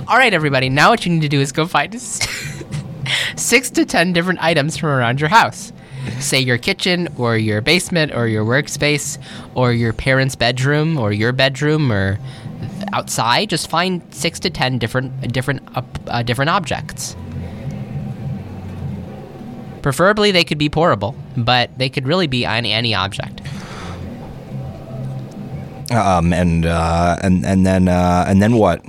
All 0.09 0.17
right, 0.17 0.33
everybody. 0.33 0.69
Now 0.69 0.91
what 0.91 1.05
you 1.07 1.13
need 1.13 1.23
to 1.23 1.29
do 1.29 1.41
is 1.41 1.53
go 1.53 1.67
find 1.67 2.01
six 3.37 3.71
to 3.71 3.85
ten 3.85 4.13
different 4.13 4.43
items 4.43 4.77
from 4.77 4.91
around 4.91 5.21
your 5.21 5.31
house. 5.31 5.73
Say 6.19 6.41
your 6.41 6.59
kitchen 6.59 7.09
or 7.19 7.37
your 7.37 7.61
basement 7.61 8.15
or 8.15 8.27
your 8.27 8.45
workspace 8.45 9.19
or 9.55 9.73
your 9.73 9.93
parents' 9.93 10.35
bedroom 10.35 10.99
or 10.99 11.13
your 11.13 11.33
bedroom 11.33 11.93
or 11.93 12.19
outside. 12.93 13.51
Just 13.51 13.69
find 13.69 14.03
six 14.15 14.41
to 14.41 14.51
ten 14.51 14.79
different 14.79 15.33
different 15.33 15.63
uh, 15.77 15.83
uh, 16.07 16.23
different 16.23 16.51
objects. 16.51 17.17
Preferably, 19.83 20.31
they 20.31 20.45
could 20.45 20.59
be 20.59 20.69
pourable, 20.69 21.15
but 21.37 21.71
they 21.79 21.89
could 21.89 22.07
really 22.07 22.27
be 22.27 22.45
any 22.45 22.73
any 22.73 22.95
object. 22.95 23.41
um, 25.91 26.33
and 26.33 26.67
uh, 26.67 27.17
and 27.23 27.45
and 27.45 27.67
then 27.67 27.89
uh, 27.89 28.25
and 28.27 28.41
then 28.43 28.55
what? 28.55 28.85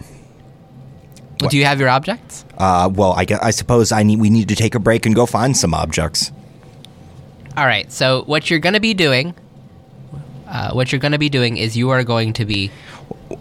Well, 1.41 1.49
do 1.49 1.57
you 1.57 1.65
have 1.65 1.79
your 1.79 1.89
objects? 1.89 2.45
Uh, 2.57 2.89
well, 2.93 3.13
I, 3.13 3.25
I 3.41 3.51
suppose 3.51 3.91
I 3.91 4.03
need 4.03 4.19
we 4.19 4.29
need 4.29 4.47
to 4.49 4.55
take 4.55 4.75
a 4.75 4.79
break 4.79 5.05
and 5.05 5.15
go 5.15 5.25
find 5.25 5.55
some 5.57 5.73
objects. 5.73 6.31
All 7.57 7.65
right. 7.65 7.91
So 7.91 8.23
what 8.25 8.49
you're 8.49 8.59
going 8.59 8.73
to 8.75 8.79
be 8.79 8.93
doing, 8.93 9.33
uh, 10.47 10.71
what 10.71 10.91
you're 10.91 10.99
going 10.99 11.11
to 11.13 11.17
be 11.17 11.29
doing 11.29 11.57
is 11.57 11.75
you 11.75 11.89
are 11.89 12.03
going 12.03 12.33
to 12.33 12.45
be. 12.45 12.71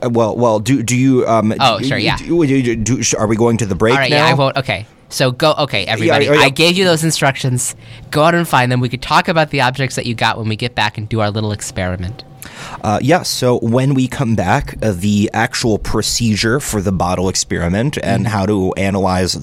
Well, 0.02 0.36
well, 0.36 0.58
do 0.60 0.82
do 0.82 0.96
you? 0.96 1.26
Um, 1.26 1.54
Oh, 1.60 1.78
do- 1.78 1.84
sure, 1.84 1.98
yeah. 1.98 2.16
do- 2.16 2.46
do- 2.46 2.76
do- 2.76 3.02
are 3.18 3.26
we 3.26 3.36
going 3.36 3.56
to 3.58 3.66
the 3.66 3.74
break 3.74 3.92
All 3.94 3.98
right. 4.00 4.10
now? 4.10 4.26
Yeah, 4.26 4.30
I 4.30 4.34
won't. 4.34 4.56
Okay. 4.56 4.86
So 5.08 5.32
go. 5.32 5.54
Okay, 5.58 5.84
everybody. 5.86 6.26
yeah, 6.26 6.34
yeah. 6.34 6.40
I 6.40 6.50
gave 6.50 6.76
you 6.76 6.84
those 6.84 7.02
instructions. 7.02 7.74
Go 8.10 8.22
out 8.24 8.34
and 8.34 8.46
find 8.46 8.70
them. 8.70 8.80
We 8.80 8.88
could 8.88 9.02
talk 9.02 9.26
about 9.28 9.50
the 9.50 9.60
objects 9.60 9.96
that 9.96 10.06
you 10.06 10.14
got 10.14 10.38
when 10.38 10.48
we 10.48 10.54
get 10.56 10.74
back 10.76 10.96
and 10.98 11.08
do 11.08 11.20
our 11.20 11.30
little 11.30 11.50
experiment. 11.52 12.22
Uh, 12.82 12.98
yeah, 13.02 13.22
so 13.22 13.58
when 13.60 13.94
we 13.94 14.08
come 14.08 14.34
back, 14.36 14.74
uh, 14.82 14.92
the 14.92 15.30
actual 15.32 15.78
procedure 15.78 16.60
for 16.60 16.80
the 16.80 16.92
bottle 16.92 17.28
experiment 17.28 17.96
and 18.02 18.20
Mm-hmm. 18.20 18.32
how 18.32 18.46
to 18.46 18.72
analyze 18.74 19.36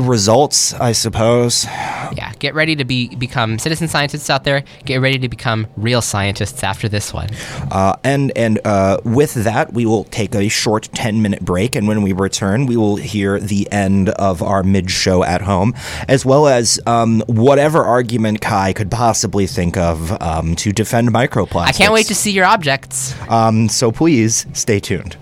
results, 0.00 0.72
I 0.74 0.92
suppose. 0.92 1.64
Yeah. 1.64 2.32
Get 2.38 2.54
ready 2.54 2.76
to 2.76 2.84
be 2.84 3.14
become 3.14 3.58
citizen 3.58 3.88
scientists 3.88 4.30
out 4.30 4.44
there. 4.44 4.64
Get 4.84 5.00
ready 5.00 5.18
to 5.18 5.28
become 5.28 5.66
real 5.76 6.02
scientists 6.02 6.62
after 6.64 6.88
this 6.88 7.12
one. 7.12 7.28
Uh, 7.70 7.96
and 8.02 8.32
and 8.36 8.60
uh, 8.64 8.98
with 9.04 9.34
that, 9.34 9.72
we 9.72 9.86
will 9.86 10.04
take 10.04 10.34
a 10.34 10.48
short 10.48 10.88
10 10.94 11.22
minute 11.22 11.44
break. 11.44 11.74
And 11.74 11.86
when 11.86 12.02
we 12.02 12.12
return, 12.12 12.66
we 12.66 12.76
will 12.76 12.96
hear 12.96 13.38
the 13.38 13.70
end 13.70 14.08
of 14.10 14.42
our 14.42 14.62
mid 14.62 14.90
show 14.90 15.22
at 15.22 15.42
home, 15.42 15.74
as 16.08 16.24
well 16.24 16.46
as 16.46 16.80
um, 16.86 17.22
whatever 17.26 17.84
argument 17.84 18.40
Kai 18.40 18.72
could 18.72 18.90
possibly 18.90 19.46
think 19.46 19.76
of 19.76 20.20
um, 20.22 20.56
to 20.56 20.72
defend 20.72 21.10
microplastics. 21.10 21.66
I 21.66 21.72
can't 21.72 21.92
wait 21.92 22.06
to 22.06 22.14
see 22.14 22.30
your 22.30 22.46
objects. 22.46 23.14
Um, 23.28 23.68
so 23.68 23.92
please 23.92 24.46
stay 24.52 24.80
tuned. 24.80 25.16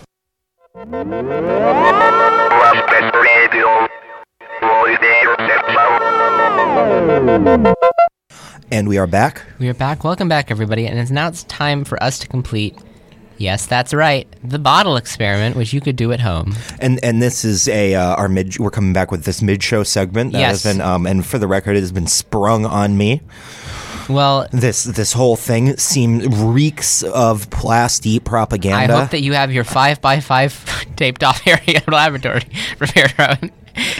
And 8.70 8.86
we 8.86 8.98
are 8.98 9.06
back. 9.06 9.42
We 9.58 9.66
are 9.70 9.74
back. 9.74 10.04
Welcome 10.04 10.28
back, 10.28 10.50
everybody. 10.50 10.86
And 10.86 10.98
it's 10.98 11.10
now 11.10 11.28
it's 11.28 11.42
time 11.44 11.84
for 11.84 12.00
us 12.02 12.18
to 12.18 12.28
complete. 12.28 12.76
Yes, 13.38 13.64
that's 13.64 13.94
right. 13.94 14.28
The 14.44 14.58
bottle 14.58 14.96
experiment, 14.96 15.56
which 15.56 15.72
you 15.72 15.80
could 15.80 15.96
do 15.96 16.12
at 16.12 16.20
home. 16.20 16.54
And 16.80 17.02
and 17.02 17.22
this 17.22 17.46
is 17.46 17.66
a 17.68 17.94
uh, 17.94 18.14
our 18.16 18.28
mid. 18.28 18.58
We're 18.58 18.68
coming 18.70 18.92
back 18.92 19.10
with 19.10 19.24
this 19.24 19.40
mid 19.40 19.62
show 19.62 19.84
segment 19.84 20.32
that 20.32 20.40
Yes. 20.40 20.62
has 20.64 20.74
been 20.74 20.82
um 20.82 21.06
and 21.06 21.24
for 21.24 21.38
the 21.38 21.46
record, 21.46 21.78
it 21.78 21.80
has 21.80 21.92
been 21.92 22.06
sprung 22.08 22.66
on 22.66 22.98
me. 22.98 23.22
Well, 24.10 24.46
This 24.52 24.84
this 24.84 25.14
whole 25.14 25.36
thing 25.36 25.78
seems 25.78 26.26
reeks 26.28 27.02
of 27.04 27.48
plastic 27.48 28.16
I 28.16 28.24
propaganda. 28.24 29.00
hope 29.00 29.10
that 29.12 29.22
you 29.22 29.32
have 29.32 29.50
your 29.50 29.64
five 29.64 30.02
by 30.02 30.20
five 30.20 30.52
taped 30.96 31.24
off 31.24 31.40
area 31.46 31.82
laboratory 31.88 32.44
prepared, 32.76 33.50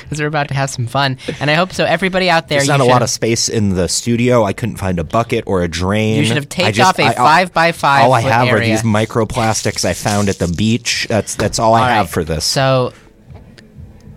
because 0.01 0.21
we're 0.21 0.27
about 0.27 0.49
to 0.49 0.55
have 0.55 0.71
some 0.71 0.87
fun. 0.87 1.19
And 1.41 1.51
I 1.51 1.55
hope 1.55 1.73
so. 1.73 1.85
Everybody 1.85 2.29
out 2.31 2.49
there, 2.49 2.59
There's 2.59 2.69
not 2.69 2.81
a 2.81 2.85
lot 2.85 3.03
of 3.03 3.11
space 3.11 3.49
in 3.49 3.71
the 3.71 3.89
studio. 3.89 4.45
I 4.45 4.53
couldn't 4.53 4.77
find 4.77 4.99
a 4.99 5.05
bucket 5.05 5.45
or 5.47 5.63
a 5.63 5.69
drain. 5.69 6.19
You 6.19 6.25
should 6.25 6.37
have 6.37 6.49
taped 6.49 6.77
just- 6.77 6.89
off 6.89 6.99
a 6.99 7.05
I- 7.05 7.15
five 7.15 7.53
by 7.53 7.73
five. 7.73 8.05
All 8.05 8.13
I 8.13 8.21
have 8.21 8.49
are 8.49 8.61
these 8.61 8.83
microplastics 8.83 9.85
I 9.85 9.95
found 9.95 10.29
at 10.29 10.39
the 10.39 10.49
beach. 10.49 11.07
That's 11.09 11.35
that's 11.35 11.59
all 11.59 11.75
I 11.75 11.83
All 11.83 11.89
have 11.89 12.11
for 12.11 12.25
this. 12.25 12.45
So, 12.45 12.93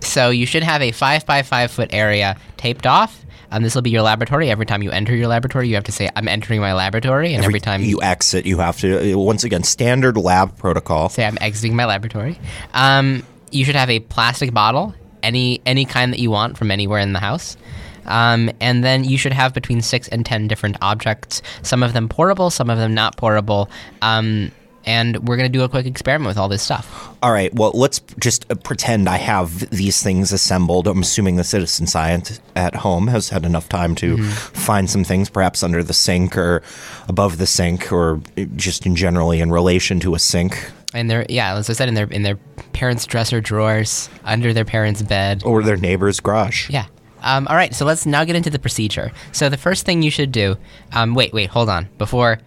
so 0.00 0.30
you 0.30 0.46
should 0.46 0.62
have 0.62 0.82
a 0.82 0.92
five 0.92 1.26
by 1.26 1.42
five 1.42 1.70
foot 1.70 1.90
area 1.92 2.36
taped 2.56 2.86
off. 2.86 3.18
And 3.50 3.62
this 3.62 3.74
will 3.74 3.82
be 3.82 3.90
your 3.90 4.00
laboratory. 4.00 4.50
Every 4.50 4.64
time 4.64 4.82
you 4.82 4.90
enter 4.90 5.14
your 5.14 5.28
laboratory, 5.28 5.68
you 5.68 5.74
have 5.74 5.84
to 5.84 5.92
say, 5.92 6.08
"I'm 6.16 6.26
entering 6.26 6.62
my 6.62 6.72
laboratory." 6.72 7.34
And 7.34 7.44
every, 7.44 7.60
time 7.60 7.82
you 7.82 8.00
exit, 8.00 8.46
you 8.46 8.56
have 8.58 8.80
to 8.80 9.12
uh, 9.12 9.18
once 9.18 9.44
again 9.44 9.62
standard 9.62 10.16
lab 10.16 10.56
protocol. 10.56 11.10
say 11.10 11.26
I'm 11.26 11.36
exiting 11.38 11.76
my 11.76 11.84
laboratory. 11.84 12.38
Um, 12.72 13.22
you 13.50 13.66
should 13.66 13.74
have 13.74 13.90
a 13.90 14.00
plastic 14.00 14.54
bottle, 14.54 14.94
any 15.22 15.60
any 15.66 15.84
kind 15.84 16.12
that 16.12 16.18
you 16.20 16.30
want 16.30 16.56
from 16.58 16.70
anywhere 16.70 17.00
in 17.00 17.12
the 17.12 17.20
house. 17.20 17.56
Um, 18.04 18.50
and 18.60 18.82
then 18.82 19.04
you 19.04 19.16
should 19.16 19.32
have 19.32 19.54
between 19.54 19.80
six 19.80 20.08
and 20.08 20.26
ten 20.26 20.48
different 20.48 20.76
objects. 20.82 21.40
Some 21.62 21.82
of 21.84 21.92
them 21.92 22.08
portable, 22.08 22.50
some 22.50 22.68
of 22.68 22.78
them 22.78 22.94
not 22.94 23.16
portable. 23.16 23.70
Um, 24.02 24.50
and 24.84 25.28
we're 25.28 25.36
gonna 25.36 25.48
do 25.48 25.62
a 25.62 25.68
quick 25.68 25.86
experiment 25.86 26.26
with 26.26 26.36
all 26.36 26.48
this 26.48 26.60
stuff. 26.64 27.08
All 27.22 27.30
right. 27.30 27.54
Well, 27.54 27.70
let's 27.72 28.00
just 28.18 28.50
uh, 28.50 28.56
pretend 28.56 29.08
I 29.08 29.18
have 29.18 29.70
these 29.70 30.02
things 30.02 30.32
assembled. 30.32 30.88
I'm 30.88 31.02
assuming 31.02 31.36
the 31.36 31.44
citizen 31.44 31.86
science 31.86 32.40
at 32.56 32.74
home 32.74 33.06
has 33.06 33.28
had 33.28 33.44
enough 33.44 33.68
time 33.68 33.94
to 33.96 34.16
Mm-hmm. 34.16 34.24
find 34.58 34.90
some 34.90 35.04
things, 35.04 35.30
perhaps 35.30 35.62
under 35.62 35.84
the 35.84 35.94
sink 35.94 36.36
or 36.36 36.64
above 37.06 37.38
the 37.38 37.46
sink, 37.46 37.92
or 37.92 38.20
just 38.56 38.84
in 38.84 38.96
generally 38.96 39.38
in 39.40 39.52
relation 39.52 40.00
to 40.00 40.16
a 40.16 40.18
sink 40.18 40.72
And 40.94 41.10
they're 41.10 41.24
yeah, 41.28 41.54
as 41.56 41.70
I 41.70 41.72
said, 41.72 41.88
in 41.88 41.94
their 41.94 42.06
in 42.06 42.22
their 42.22 42.36
parents' 42.72 43.06
dresser 43.06 43.40
drawers, 43.40 44.08
under 44.24 44.52
their 44.52 44.64
parents' 44.64 45.02
bed. 45.02 45.42
or 45.44 45.62
their 45.62 45.76
neighbor's 45.76 46.20
garage. 46.20 46.68
Yeah. 46.70 46.86
Um, 47.22 47.46
all 47.46 47.54
right, 47.54 47.72
so 47.72 47.84
let's 47.84 48.04
now 48.04 48.24
get 48.24 48.34
into 48.34 48.50
the 48.50 48.58
procedure. 48.58 49.12
So 49.30 49.48
the 49.48 49.56
first 49.56 49.86
thing 49.86 50.02
you 50.02 50.10
should 50.10 50.32
do. 50.32 50.56
Um, 50.92 51.14
wait, 51.14 51.32
wait, 51.32 51.50
hold 51.50 51.68
on. 51.68 51.88
Before, 51.96 52.40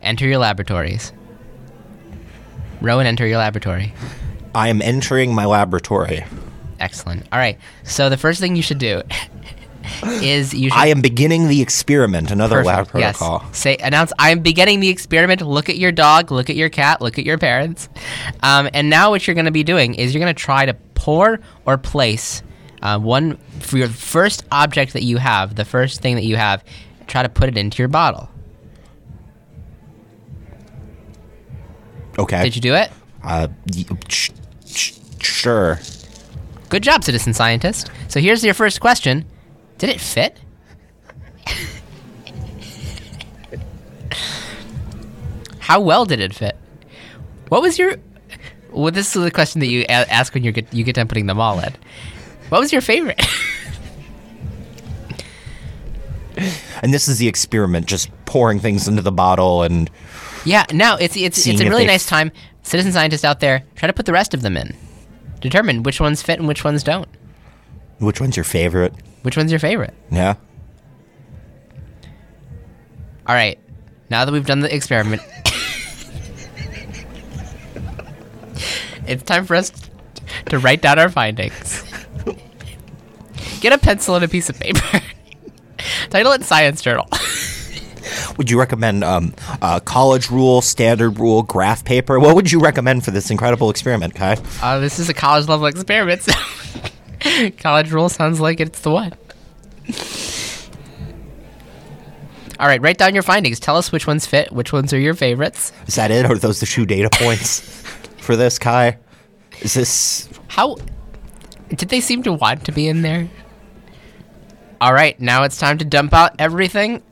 enter 0.00 0.26
your 0.28 0.38
laboratories. 0.38 1.12
Rowan, 2.80 3.06
enter 3.06 3.26
your 3.26 3.38
laboratory. 3.38 3.92
I 4.54 4.68
am 4.68 4.80
entering 4.80 5.34
my 5.34 5.44
laboratory. 5.44 6.24
Excellent. 6.78 7.26
All 7.32 7.38
right. 7.38 7.58
So 7.82 8.08
the 8.08 8.16
first 8.16 8.38
thing 8.40 8.54
you 8.54 8.62
should 8.62 8.78
do 8.78 9.02
is 10.22 10.54
you 10.54 10.70
should 10.70 10.78
I 10.78 10.86
am 10.88 11.00
beginning 11.00 11.48
the 11.48 11.60
experiment. 11.60 12.30
Another 12.30 12.64
lab 12.64 12.86
Perfect, 12.86 12.98
yes. 12.98 13.18
protocol. 13.18 13.52
Say 13.52 13.76
announce 13.76 14.12
I 14.18 14.30
am 14.30 14.40
beginning 14.40 14.80
the 14.80 14.88
experiment. 14.88 15.40
Look 15.42 15.68
at 15.68 15.76
your 15.76 15.92
dog, 15.92 16.30
look 16.30 16.50
at 16.50 16.56
your 16.56 16.68
cat, 16.68 17.00
look 17.00 17.18
at 17.18 17.24
your 17.24 17.38
parents. 17.38 17.88
Um, 18.42 18.68
and 18.72 18.90
now 18.90 19.10
what 19.10 19.26
you're 19.26 19.34
going 19.34 19.46
to 19.46 19.50
be 19.50 19.64
doing 19.64 19.94
is 19.94 20.14
you're 20.14 20.22
going 20.22 20.34
to 20.34 20.40
try 20.40 20.66
to 20.66 20.74
pour 20.94 21.40
or 21.64 21.78
place 21.78 22.42
uh, 22.82 22.98
one 22.98 23.36
for 23.60 23.78
your 23.78 23.88
first 23.88 24.44
object 24.52 24.92
that 24.92 25.02
you 25.02 25.16
have, 25.16 25.54
the 25.54 25.64
first 25.64 26.00
thing 26.00 26.14
that 26.16 26.24
you 26.24 26.36
have, 26.36 26.64
try 27.06 27.22
to 27.22 27.28
put 27.28 27.48
it 27.48 27.56
into 27.56 27.78
your 27.78 27.88
bottle. 27.88 28.28
Okay. 32.18 32.42
Did 32.44 32.56
you 32.56 32.62
do 32.62 32.74
it? 32.74 32.90
Uh, 33.22 33.48
sh- 34.08 34.30
sure. 35.20 35.78
Good 36.68 36.82
job, 36.82 37.04
citizen 37.04 37.34
scientist. 37.34 37.90
So 38.08 38.20
here's 38.20 38.42
your 38.42 38.54
first 38.54 38.80
question. 38.80 39.24
Did 39.78 39.90
it 39.90 40.00
fit? 40.00 40.38
How 45.58 45.80
well 45.80 46.04
did 46.04 46.20
it 46.20 46.32
fit? 46.34 46.56
What 47.48 47.62
was 47.62 47.78
your 47.78 47.96
Well, 48.70 48.92
this 48.92 49.14
is 49.14 49.22
the 49.22 49.30
question 49.30 49.60
that 49.60 49.66
you 49.66 49.82
a- 49.82 50.12
ask 50.12 50.32
when 50.34 50.44
you 50.44 50.52
get 50.52 50.72
you 50.72 50.84
get 50.84 50.94
done 50.94 51.08
putting 51.08 51.26
them 51.26 51.40
all 51.40 51.58
in. 51.60 51.74
What 52.48 52.60
was 52.60 52.72
your 52.72 52.80
favorite? 52.82 53.20
And 56.82 56.92
this 56.92 57.08
is 57.08 57.16
the 57.16 57.26
experiment, 57.26 57.86
just 57.86 58.10
pouring 58.26 58.60
things 58.60 58.86
into 58.86 59.00
the 59.00 59.10
bottle 59.10 59.62
and 59.62 59.90
yeah, 60.44 60.66
now 60.70 60.96
it's 60.96 61.16
it's 61.16 61.46
it's 61.46 61.60
a 61.62 61.68
really 61.68 61.86
nice 61.86 62.04
time. 62.04 62.30
Citizen 62.62 62.92
scientists 62.92 63.24
out 63.24 63.40
there, 63.40 63.64
try 63.74 63.86
to 63.86 63.92
put 63.94 64.04
the 64.04 64.12
rest 64.12 64.34
of 64.34 64.42
them 64.42 64.56
in. 64.56 64.76
Determine 65.40 65.82
which 65.82 65.98
ones 65.98 66.22
fit 66.22 66.38
and 66.38 66.46
which 66.46 66.62
ones 66.62 66.82
don't. 66.82 67.08
Which 67.98 68.20
one's 68.20 68.36
your 68.36 68.44
favorite? 68.44 68.94
Which 69.22 69.36
one's 69.36 69.50
your 69.50 69.58
favorite? 69.58 69.94
Yeah. 70.10 70.34
All 73.26 73.34
right. 73.34 73.58
Now 74.08 74.24
that 74.24 74.32
we've 74.32 74.46
done 74.46 74.60
the 74.60 74.72
experiment, 74.72 75.20
it's 79.06 79.22
time 79.24 79.44
for 79.44 79.56
us 79.56 79.72
to 80.46 80.58
write 80.58 80.82
down 80.82 80.98
our 80.98 81.08
findings. 81.08 81.82
Get 83.60 83.72
a 83.72 83.78
pencil 83.78 84.14
and 84.14 84.24
a 84.24 84.28
piece 84.28 84.48
of 84.48 84.58
paper. 84.60 85.00
Title 86.10 86.32
it 86.32 86.44
Science 86.44 86.82
Journal. 86.82 87.08
Would 88.36 88.50
you 88.50 88.58
recommend 88.58 89.02
um, 89.02 89.34
uh, 89.62 89.80
college 89.80 90.30
rule, 90.30 90.62
standard 90.62 91.18
rule, 91.18 91.42
graph 91.42 91.84
paper? 91.84 92.20
What 92.20 92.36
would 92.36 92.52
you 92.52 92.60
recommend 92.60 93.04
for 93.04 93.10
this 93.10 93.30
incredible 93.30 93.70
experiment, 93.70 94.14
Kai? 94.14 94.36
Uh, 94.62 94.78
this 94.78 94.98
is 94.98 95.08
a 95.08 95.14
college 95.14 95.48
level 95.48 95.66
experiment. 95.66 96.22
So 96.22 96.32
college 97.58 97.90
rule 97.92 98.08
sounds 98.08 98.40
like 98.40 98.60
it's 98.60 98.80
the 98.80 98.90
one. 98.90 99.12
All 102.58 102.66
right, 102.66 102.80
write 102.80 102.96
down 102.96 103.12
your 103.14 103.22
findings. 103.22 103.60
Tell 103.60 103.76
us 103.76 103.92
which 103.92 104.06
ones 104.06 104.26
fit, 104.26 104.50
which 104.50 104.72
ones 104.72 104.92
are 104.92 104.98
your 104.98 105.14
favorites. 105.14 105.72
Is 105.86 105.96
that 105.96 106.10
it? 106.10 106.24
Or 106.24 106.32
are 106.32 106.38
those 106.38 106.60
the 106.60 106.66
two 106.66 106.86
data 106.86 107.10
points 107.12 107.60
for 108.18 108.34
this, 108.34 108.58
Kai? 108.58 108.98
Is 109.60 109.74
this 109.74 110.28
How 110.48 110.76
did 111.68 111.88
they 111.90 112.00
seem 112.00 112.22
to 112.22 112.32
want 112.32 112.64
to 112.64 112.72
be 112.72 112.88
in 112.88 113.02
there? 113.02 113.28
All 114.80 114.92
right, 114.92 115.18
now 115.20 115.44
it's 115.44 115.58
time 115.58 115.78
to 115.78 115.84
dump 115.84 116.14
out 116.14 116.36
everything. 116.38 117.02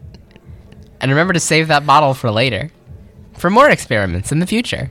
And 1.00 1.10
remember 1.10 1.32
to 1.34 1.40
save 1.40 1.68
that 1.68 1.86
bottle 1.86 2.14
for 2.14 2.30
later. 2.30 2.70
For 3.36 3.50
more 3.50 3.68
experiments 3.68 4.32
in 4.32 4.38
the 4.38 4.46
future. 4.46 4.90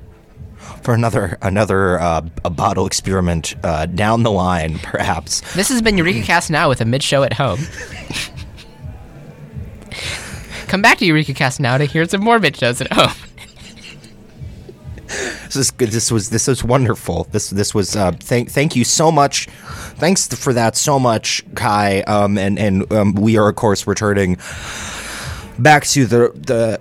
For 0.81 0.93
another 0.93 1.37
another 1.41 1.99
uh, 1.99 2.21
a 2.43 2.49
bottle 2.49 2.85
experiment 2.85 3.55
uh, 3.63 3.85
down 3.85 4.23
the 4.23 4.31
line, 4.31 4.79
perhaps? 4.79 5.41
This 5.53 5.69
has 5.69 5.81
been 5.81 5.97
Eureka 5.97 6.21
Cast 6.21 6.49
Now 6.49 6.69
with 6.69 6.81
a 6.81 6.85
mid 6.85 7.03
show 7.03 7.23
at 7.23 7.33
home. 7.33 7.59
Come 10.67 10.81
back 10.81 10.97
to 10.99 11.05
Eureka 11.05 11.33
Cast 11.33 11.59
Now 11.59 11.77
to 11.77 11.85
hear 11.85 12.07
some 12.07 12.21
more 12.21 12.39
mid 12.39 12.57
shows 12.57 12.81
at 12.81 12.91
home. 12.91 13.13
This 15.05 15.55
is 15.55 15.71
good. 15.71 15.89
This 15.89 16.11
was 16.11 16.31
this 16.31 16.47
was 16.47 16.63
wonderful. 16.63 17.27
This 17.31 17.51
this 17.51 17.75
was 17.75 17.95
uh, 17.95 18.13
thank 18.13 18.49
thank 18.49 18.75
you 18.75 18.83
so 18.83 19.11
much. 19.11 19.47
Thanks 19.97 20.27
for 20.27 20.53
that 20.53 20.75
so 20.75 20.97
much, 20.97 21.43
Kai. 21.53 22.01
Um, 22.01 22.37
and 22.39 22.57
and 22.57 22.91
um, 22.91 23.13
we 23.13 23.37
are 23.37 23.49
of 23.49 23.55
course 23.55 23.85
returning 23.85 24.37
back 25.59 25.83
to 25.87 26.05
the 26.05 26.31
the. 26.33 26.79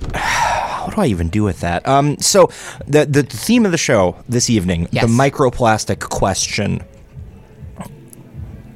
What 0.00 0.94
do 0.94 1.00
I 1.02 1.06
even 1.06 1.28
do 1.28 1.42
with 1.42 1.60
that? 1.60 1.86
Um, 1.86 2.16
so 2.18 2.50
the 2.86 3.04
the 3.04 3.22
theme 3.22 3.66
of 3.66 3.72
the 3.72 3.78
show 3.78 4.16
this 4.28 4.48
evening, 4.48 4.88
Yes. 4.90 5.04
the 5.04 5.08
microplastic 5.10 6.00
question. 6.00 6.82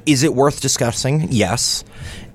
Is 0.05 0.23
it 0.23 0.35
worth 0.35 0.59
discussing? 0.61 1.27
Yes. 1.31 1.83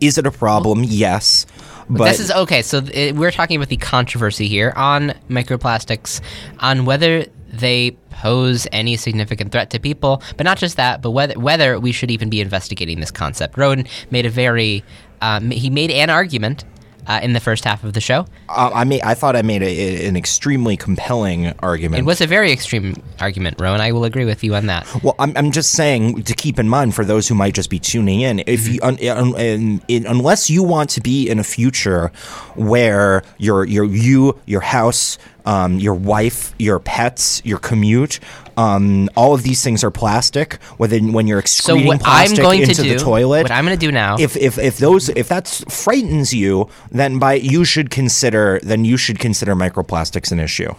Is 0.00 0.16
it 0.18 0.26
a 0.26 0.30
problem? 0.30 0.84
Yes. 0.84 1.46
But 1.90 2.04
this 2.04 2.20
is 2.20 2.30
okay. 2.30 2.62
So 2.62 2.80
th- 2.80 3.14
we're 3.14 3.30
talking 3.30 3.56
about 3.56 3.68
the 3.68 3.76
controversy 3.76 4.48
here 4.48 4.72
on 4.76 5.14
microplastics, 5.28 6.20
on 6.60 6.84
whether 6.84 7.26
they 7.52 7.92
pose 8.10 8.66
any 8.72 8.96
significant 8.96 9.52
threat 9.52 9.70
to 9.70 9.78
people, 9.78 10.22
but 10.36 10.44
not 10.44 10.58
just 10.58 10.76
that, 10.76 11.00
but 11.02 11.12
whether 11.12 11.38
whether 11.38 11.78
we 11.78 11.92
should 11.92 12.10
even 12.10 12.28
be 12.30 12.40
investigating 12.40 13.00
this 13.00 13.10
concept. 13.10 13.56
Rowan 13.56 13.86
made 14.10 14.26
a 14.26 14.30
very 14.30 14.82
um, 15.20 15.50
he 15.50 15.70
made 15.70 15.90
an 15.90 16.10
argument 16.10 16.64
uh, 17.08 17.20
in 17.22 17.32
the 17.32 17.40
first 17.40 17.64
half 17.64 17.82
of 17.82 17.94
the 17.94 18.00
show. 18.00 18.26
uh, 18.48 18.70
I 18.72 18.84
made, 18.84 19.02
I 19.02 19.14
thought 19.14 19.34
I 19.34 19.42
made 19.42 19.62
a, 19.62 20.06
an 20.06 20.16
extremely 20.16 20.76
compelling 20.76 21.52
argument. 21.60 22.00
It 22.00 22.04
was 22.04 22.20
a 22.20 22.26
very 22.26 22.52
extreme 22.52 22.94
argument, 23.18 23.60
Rowan. 23.60 23.80
I 23.80 23.92
will 23.92 24.04
agree 24.04 24.26
with 24.26 24.44
you 24.44 24.54
on 24.54 24.66
that. 24.66 24.86
Well, 25.02 25.14
I'm, 25.18 25.32
I'm 25.36 25.50
just 25.50 25.72
saying 25.72 26.24
to 26.24 26.34
keep 26.34 26.58
in 26.58 26.68
mind 26.68 26.94
for 26.94 27.04
those 27.04 27.26
who 27.26 27.34
might 27.34 27.54
just 27.54 27.70
be 27.70 27.78
tuning 27.78 28.20
in, 28.20 28.42
if 28.46 28.68
you 28.68 28.80
un, 28.82 28.98
un, 29.02 29.34
un, 29.34 29.82
in, 29.88 30.06
unless 30.06 30.50
you 30.50 30.62
want 30.62 30.90
to 30.90 31.00
be 31.00 31.28
in 31.28 31.38
a 31.38 31.44
future 31.44 32.12
where 32.54 33.22
your 33.38 33.64
your 33.64 33.84
you 33.84 34.38
your 34.46 34.60
house, 34.60 35.18
um, 35.46 35.78
your 35.78 35.94
wife, 35.94 36.54
your 36.58 36.78
pets, 36.78 37.40
your 37.44 37.58
commute, 37.58 38.20
um, 38.58 39.08
all 39.14 39.34
of 39.34 39.44
these 39.44 39.62
things 39.62 39.84
are 39.84 39.90
plastic. 39.90 40.54
When 40.78 41.12
when 41.12 41.28
you're 41.28 41.44
So 41.46 41.74
excreting 41.74 41.92
I'm 41.92 41.98
plastic 42.00 42.38
going 42.38 42.64
to 42.64 42.70
into 42.70 42.82
do, 42.82 42.94
the 42.94 42.98
toilet, 42.98 43.42
what 43.44 43.52
I'm 43.52 43.64
going 43.64 43.78
to 43.78 43.86
do 43.86 43.92
now, 43.92 44.16
if 44.18 44.36
if 44.36 44.58
if 44.58 44.78
those 44.78 45.08
if 45.10 45.28
that 45.28 45.46
frightens 45.68 46.34
you, 46.34 46.68
then 46.90 47.20
by 47.20 47.34
you 47.34 47.64
should 47.64 47.90
consider 47.90 48.58
then 48.64 48.84
you 48.84 48.96
should 48.96 49.20
consider 49.20 49.54
microplastics 49.54 50.32
an 50.32 50.40
issue. 50.40 50.74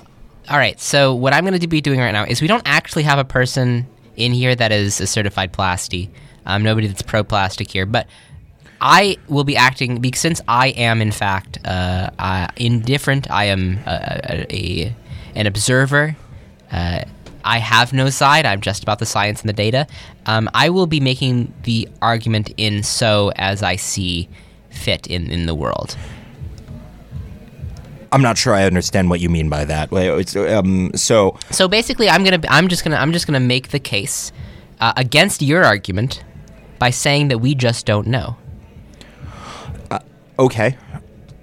All 0.49 0.57
right. 0.57 0.79
So 0.79 1.15
what 1.15 1.33
I'm 1.33 1.45
going 1.45 1.57
to 1.57 1.67
be 1.67 1.79
doing 1.79 1.99
right 1.99 2.11
now 2.11 2.25
is 2.25 2.41
we 2.41 2.47
don't 2.47 2.63
actually 2.65 3.03
have 3.03 3.17
a 3.17 3.23
person 3.23 3.87
in 4.17 4.33
here 4.33 4.53
that 4.55 4.73
is 4.73 4.99
a 4.99 5.07
certified 5.07 5.53
plasti. 5.53 6.09
Um, 6.45 6.63
nobody 6.63 6.87
that's 6.87 7.01
pro 7.01 7.23
plastic 7.23 7.71
here, 7.71 7.85
but 7.85 8.07
I 8.81 9.17
will 9.29 9.45
be 9.45 9.55
acting 9.55 10.01
because 10.01 10.19
since 10.19 10.41
I 10.47 10.69
am 10.69 11.01
in 11.01 11.11
fact 11.11 11.59
uh, 11.63 12.09
uh, 12.19 12.47
indifferent. 12.57 13.31
I 13.31 13.45
am 13.45 13.79
a, 13.85 14.19
a, 14.23 14.53
a 14.53 14.95
an 15.35 15.47
observer. 15.47 16.17
Uh, 16.71 17.03
I 17.43 17.59
have 17.59 17.93
no 17.93 18.09
side. 18.09 18.45
I'm 18.45 18.61
just 18.61 18.83
about 18.83 18.99
the 18.99 19.05
science 19.05 19.41
and 19.41 19.49
the 19.49 19.53
data. 19.53 19.87
Um, 20.25 20.49
I 20.53 20.69
will 20.69 20.87
be 20.87 20.99
making 20.99 21.53
the 21.63 21.87
argument 22.01 22.51
in 22.57 22.83
so 22.83 23.31
as 23.35 23.63
I 23.63 23.75
see 23.75 24.29
fit 24.69 25.07
in 25.07 25.29
in 25.29 25.45
the 25.45 25.55
world. 25.55 25.97
I'm 28.11 28.21
not 28.21 28.37
sure 28.37 28.53
I 28.53 28.63
understand 28.63 29.09
what 29.09 29.19
you 29.19 29.29
mean 29.29 29.49
by 29.49 29.65
that. 29.65 29.89
It's, 29.91 30.35
um, 30.35 30.91
so 30.95 31.37
So 31.51 31.67
basically, 31.67 32.09
I'm 32.09 32.23
gonna, 32.23 32.41
I'm 32.49 32.67
just 32.67 32.83
gonna, 32.83 32.95
I'm 32.95 33.13
just 33.13 33.27
gonna 33.27 33.39
make 33.39 33.69
the 33.69 33.79
case 33.79 34.31
uh, 34.79 34.93
against 34.97 35.41
your 35.41 35.63
argument 35.63 36.23
by 36.79 36.89
saying 36.89 37.27
that 37.27 37.37
we 37.39 37.53
just 37.53 37.85
don't 37.85 38.07
know. 38.07 38.37
okay, 40.39 40.77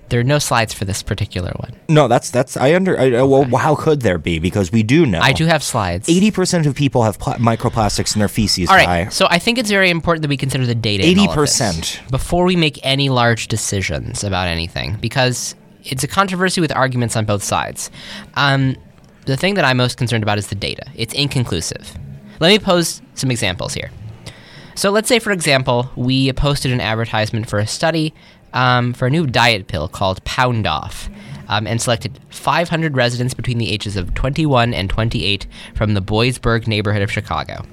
There 0.09 0.21
are 0.21 0.25
no 0.25 0.39
slides 0.39 0.73
for 0.73 0.85
this 0.85 1.03
particular 1.03 1.53
one. 1.57 1.73
no, 1.89 2.07
that's 2.07 2.31
that's 2.31 2.57
I 2.57 2.75
under. 2.75 2.99
I, 2.99 3.23
well, 3.23 3.45
how 3.57 3.75
could 3.75 4.03
there 4.03 4.19
be? 4.19 4.39
Because 4.39 4.71
we 4.71 4.83
do 4.83 5.05
know. 5.05 5.21
I 5.21 5.33
do 5.33 5.47
have 5.47 5.63
slides. 5.63 6.09
Eighty 6.09 6.31
percent 6.31 6.67
of 6.67 6.75
people 6.75 7.03
have 7.03 7.19
pla- 7.19 7.37
microplastics 7.37 8.15
in 8.15 8.21
their 8.21 8.29
feces. 8.29 8.69
All 8.71 8.77
right, 8.77 9.13
so 9.13 9.27
I 9.29 9.39
think 9.39 9.59
it's 9.59 9.71
very 9.71 9.91
important 9.91 10.23
that 10.23 10.29
we 10.29 10.37
consider 10.37 10.65
the 10.65 10.75
data. 10.77 11.05
in 11.05 11.19
all 11.19 11.31
of 11.31 11.37
this 11.37 11.61
80%. 11.61 12.11
before 12.11 12.45
we 12.45 12.55
make 12.57 12.79
any 12.85 13.09
large 13.09 13.49
decisions 13.49 14.23
about 14.23 14.47
anything, 14.49 14.97
because 15.01 15.55
it's 15.85 16.05
a 16.05 16.09
controversy 16.09 16.61
with 16.61 16.73
arguments 16.75 17.17
on 17.17 17.25
both 17.25 17.43
sides. 17.43 17.91
Um, 18.35 18.77
the 19.25 19.37
thing 19.37 19.55
that 19.55 19.65
I'm 19.65 19.77
most 19.77 19.97
concerned 19.97 20.23
about 20.23 20.39
is 20.39 20.47
the 20.49 20.55
data. 20.55 20.85
It's 20.95 21.15
inconclusive. 21.15 21.97
Let 22.39 22.49
me 22.49 22.59
pose 22.59 23.03
some 23.15 23.31
examples 23.31 23.75
here. 23.75 23.91
So 24.77 24.91
let's 24.91 25.09
say, 25.09 25.19
for 25.19 25.33
example, 25.33 25.91
we 25.97 26.31
posted 26.35 26.71
an 26.71 26.81
advertisement 26.83 27.49
for 27.49 27.59
a 27.59 27.67
study 27.67 28.13
um, 28.53 28.93
for 28.93 29.07
a 29.07 29.11
new 29.11 29.27
diet 29.27 29.67
pill 29.69 29.89
called 29.89 30.23
Pound 30.25 30.67
Off. 30.67 31.09
Um, 31.49 31.69
and 31.69 31.81
selected 31.81 32.19
500 32.31 32.97
residents 32.97 33.33
between 33.33 33.59
the 33.59 33.71
ages 33.71 33.97
of 33.97 34.15
21 34.15 34.75
and 34.75 34.91
28 34.91 35.47
from 35.77 35.95
the 35.95 36.03
Boysburg 36.03 36.67
neighborhood 36.67 37.03
of 37.03 37.13
Chicago. 37.13 37.65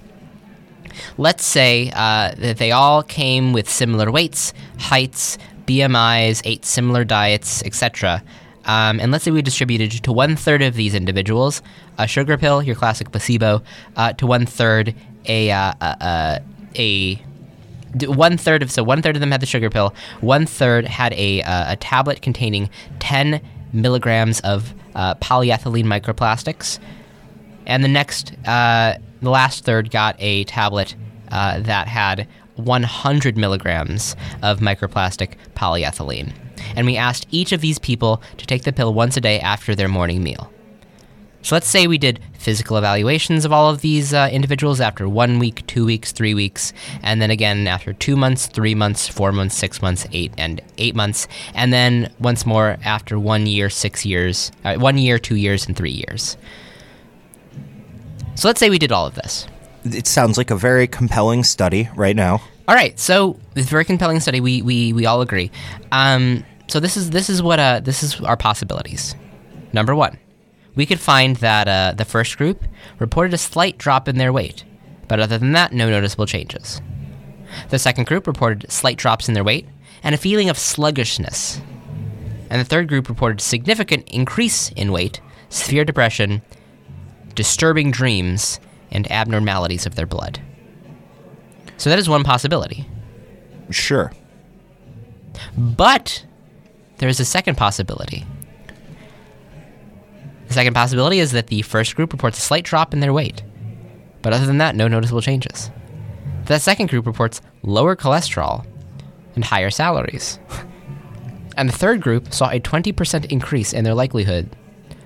let's 1.18 1.44
say 1.44 1.92
uh, 1.96 2.34
that 2.38 2.58
they 2.58 2.72
all 2.72 3.04
came 3.04 3.54
with 3.54 3.70
similar 3.70 4.12
weights, 4.12 4.54
heights, 4.78 5.38
BMIs, 5.66 6.42
ate 6.46 6.66
similar 6.66 7.04
diets, 7.04 7.64
etc. 7.64 8.24
Um, 8.66 9.00
and 9.00 9.12
let's 9.12 9.24
say 9.24 9.32
we 9.32 9.42
distributed 9.42 9.92
to 10.04 10.12
one 10.12 10.36
third 10.36 10.62
of 10.62 10.76
these 10.76 10.94
individuals 10.96 11.62
a 11.98 12.08
sugar 12.08 12.38
pill, 12.38 12.64
your 12.64 12.76
classic 12.76 13.12
placebo, 13.12 13.62
uh, 13.96 14.14
to 14.14 14.26
one 14.28 14.46
third 14.46 14.96
a 15.26 15.52
uh, 15.52 15.74
a, 15.82 16.42
a 16.76 17.16
d- 17.16 17.24
one 18.02 18.38
third 18.38 18.64
of 18.64 18.72
so 18.72 18.84
one 18.84 19.02
third 19.02 19.16
of 19.16 19.20
them 19.20 19.32
had 19.32 19.42
the 19.42 19.46
sugar 19.46 19.70
pill, 19.70 19.94
one 20.22 20.46
third 20.46 20.86
had 20.86 21.14
a 21.14 21.42
uh, 21.44 21.74
a 21.74 21.76
tablet 21.76 22.22
containing 22.22 22.70
ten 23.00 23.42
milligrams 23.72 24.40
of 24.42 24.74
uh, 24.96 25.16
polyethylene 25.16 25.86
microplastics, 25.86 26.80
and 27.66 27.84
the 27.84 27.88
next 27.88 28.34
uh, 28.48 28.96
the 29.22 29.30
last 29.30 29.66
third 29.66 29.90
got 29.90 30.16
a 30.20 30.44
tablet 30.46 30.96
uh, 31.32 31.60
that 31.62 31.88
had 31.88 32.28
100 32.56 33.36
milligrams 33.36 34.16
of 34.44 34.60
microplastic 34.60 35.36
polyethylene. 35.56 36.32
And 36.76 36.86
we 36.86 36.98
asked 36.98 37.26
each 37.32 37.52
of 37.52 37.62
these 37.62 37.80
people 37.80 38.22
to 38.38 38.46
take 38.46 38.64
the 38.64 38.72
pill 38.72 38.94
once 38.94 39.18
a 39.18 39.22
day 39.22 39.40
after 39.40 39.74
their 39.74 39.88
morning 39.88 40.22
meal. 40.22 40.53
So 41.44 41.56
let's 41.56 41.68
say 41.68 41.88
we 41.88 41.98
did 41.98 42.22
physical 42.40 42.78
evaluations 42.78 43.44
of 43.44 43.52
all 43.52 43.70
of 43.70 43.82
these 43.82 44.14
uh, 44.14 44.30
individuals 44.32 44.80
after 44.80 45.10
one 45.10 45.40
week, 45.40 45.68
two 45.68 45.86
weeks, 45.86 46.14
three 46.14 46.34
weeks, 46.34 46.72
and 47.02 47.22
then 47.22 47.32
again 47.32 47.68
after 47.68 47.92
two 47.92 48.16
months, 48.16 48.48
three 48.48 48.74
months, 48.74 49.10
four 49.10 49.34
months, 49.34 49.54
six 49.54 49.82
months, 49.82 50.08
eight, 50.14 50.32
and 50.38 50.62
eight 50.78 50.96
months, 50.96 51.28
and 51.54 51.74
then 51.74 52.10
once 52.18 52.46
more 52.46 52.78
after 52.86 53.20
one 53.20 53.46
year, 53.46 53.70
six 53.70 54.06
years, 54.06 54.54
uh, 54.64 54.76
one 54.76 54.98
year, 54.98 55.20
two 55.20 55.36
years, 55.36 55.68
and 55.68 55.76
three 55.76 55.92
years. 55.92 56.38
So 58.36 58.48
let's 58.48 58.60
say 58.62 58.70
we 58.70 58.80
did 58.80 58.94
all 58.94 59.06
of 59.06 59.16
this. 59.16 59.46
It 59.84 60.08
sounds 60.08 60.38
like 60.38 60.50
a 60.50 60.56
very 60.56 60.88
compelling 60.88 61.44
study 61.44 61.90
right 61.94 62.16
now. 62.16 62.42
All 62.70 62.76
right, 62.76 62.98
so 62.98 63.38
it's 63.54 63.68
a 63.68 63.70
very 63.70 63.84
compelling 63.84 64.22
study. 64.22 64.40
We 64.40 64.62
we, 64.62 64.94
we 64.94 65.06
all 65.06 65.20
agree. 65.20 65.52
Um, 65.92 66.46
so 66.68 66.80
this 66.80 66.96
is 66.96 67.10
this 67.10 67.30
is 67.30 67.44
what 67.44 67.60
uh, 67.60 67.82
this 67.82 68.02
is 68.02 68.22
our 68.22 68.38
possibilities. 68.38 69.14
Number 69.74 69.94
one, 69.94 70.18
we 70.76 70.86
could 70.86 71.00
find 71.00 71.38
that 71.38 71.68
uh, 71.68 71.94
the 71.96 72.06
first 72.06 72.38
group 72.38 72.64
reported 73.00 73.34
a 73.34 73.38
slight 73.38 73.78
drop 73.78 74.08
in 74.08 74.18
their 74.18 74.34
weight, 74.34 74.64
but 75.08 75.20
other 75.20 75.38
than 75.38 75.52
that, 75.54 75.74
no 75.74 75.90
noticeable 75.90 76.26
changes. 76.26 76.82
The 77.70 77.80
second 77.80 78.08
group 78.08 78.26
reported 78.28 78.72
slight 78.72 78.98
drops 78.98 79.28
in 79.28 79.34
their 79.34 79.44
weight 79.44 79.68
and 80.02 80.16
a 80.16 80.18
feeling 80.18 80.50
of 80.50 80.58
sluggishness. 80.58 81.62
And 82.50 82.60
the 82.60 82.66
third 82.66 82.88
group 82.88 83.10
reported 83.10 83.42
significant 83.42 84.10
increase 84.10 84.70
in 84.72 84.92
weight, 84.92 85.22
severe 85.50 85.86
depression, 85.86 86.42
disturbing 87.36 87.92
dreams, 87.92 88.60
and 88.92 89.12
abnormalities 89.12 89.86
of 89.86 89.96
their 89.96 90.06
blood. 90.06 90.40
So 91.78 91.90
that 91.90 92.00
is 92.00 92.10
one 92.10 92.24
possibility. 92.24 92.88
Sure. 93.70 94.12
But 95.58 96.26
there 96.98 97.10
is 97.10 97.20
a 97.20 97.26
second 97.26 97.58
possibility. 97.58 98.26
The 100.54 100.60
second 100.60 100.76
possibility 100.76 101.18
is 101.18 101.32
that 101.32 101.48
the 101.48 101.64
first 101.64 101.96
group 101.96 102.14
reports 102.14 102.38
a 102.38 102.42
slight 102.42 102.64
drop 102.64 102.94
in 102.94 103.00
their 103.00 103.12
weight, 103.12 103.42
but 104.22 104.34
other 104.34 104.46
than 104.46 104.60
that, 104.60 104.76
no 104.76 104.88
noticeable 104.88 105.20
changes. 105.20 105.72
The 106.46 106.60
second 106.60 106.92
group 106.92 107.08
reports 107.08 107.42
lower 107.64 107.96
cholesterol 107.96 108.64
and 109.36 109.44
higher 109.44 109.72
salaries. 109.72 110.40
And 111.56 111.70
the 111.70 111.74
third 111.74 112.02
group 112.02 112.34
saw 112.34 112.50
a 112.50 112.60
20% 112.60 113.32
increase 113.32 113.74
in 113.74 113.84
their 113.84 113.94
likelihood 113.94 114.50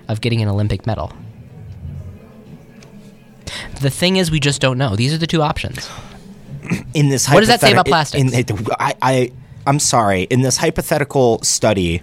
of 0.08 0.22
getting 0.22 0.40
an 0.40 0.48
Olympic 0.48 0.86
medal. 0.86 1.12
The 3.82 3.90
thing 3.90 4.16
is, 4.16 4.30
we 4.30 4.40
just 4.40 4.62
don't 4.62 4.78
know. 4.78 4.96
These 4.96 5.12
are 5.12 5.18
the 5.18 5.26
two 5.26 5.42
options. 5.42 5.90
in 6.94 7.10
this 7.10 7.28
What 7.28 7.40
does 7.40 7.48
that 7.50 7.60
say 7.60 7.72
about 7.72 7.84
plastics? 7.84 8.32
in- 8.32 8.66
I, 8.80 8.94
I 9.02 9.32
I'm 9.66 9.78
sorry. 9.78 10.22
In 10.22 10.40
this 10.40 10.56
hypothetical 10.56 11.42
study 11.42 12.00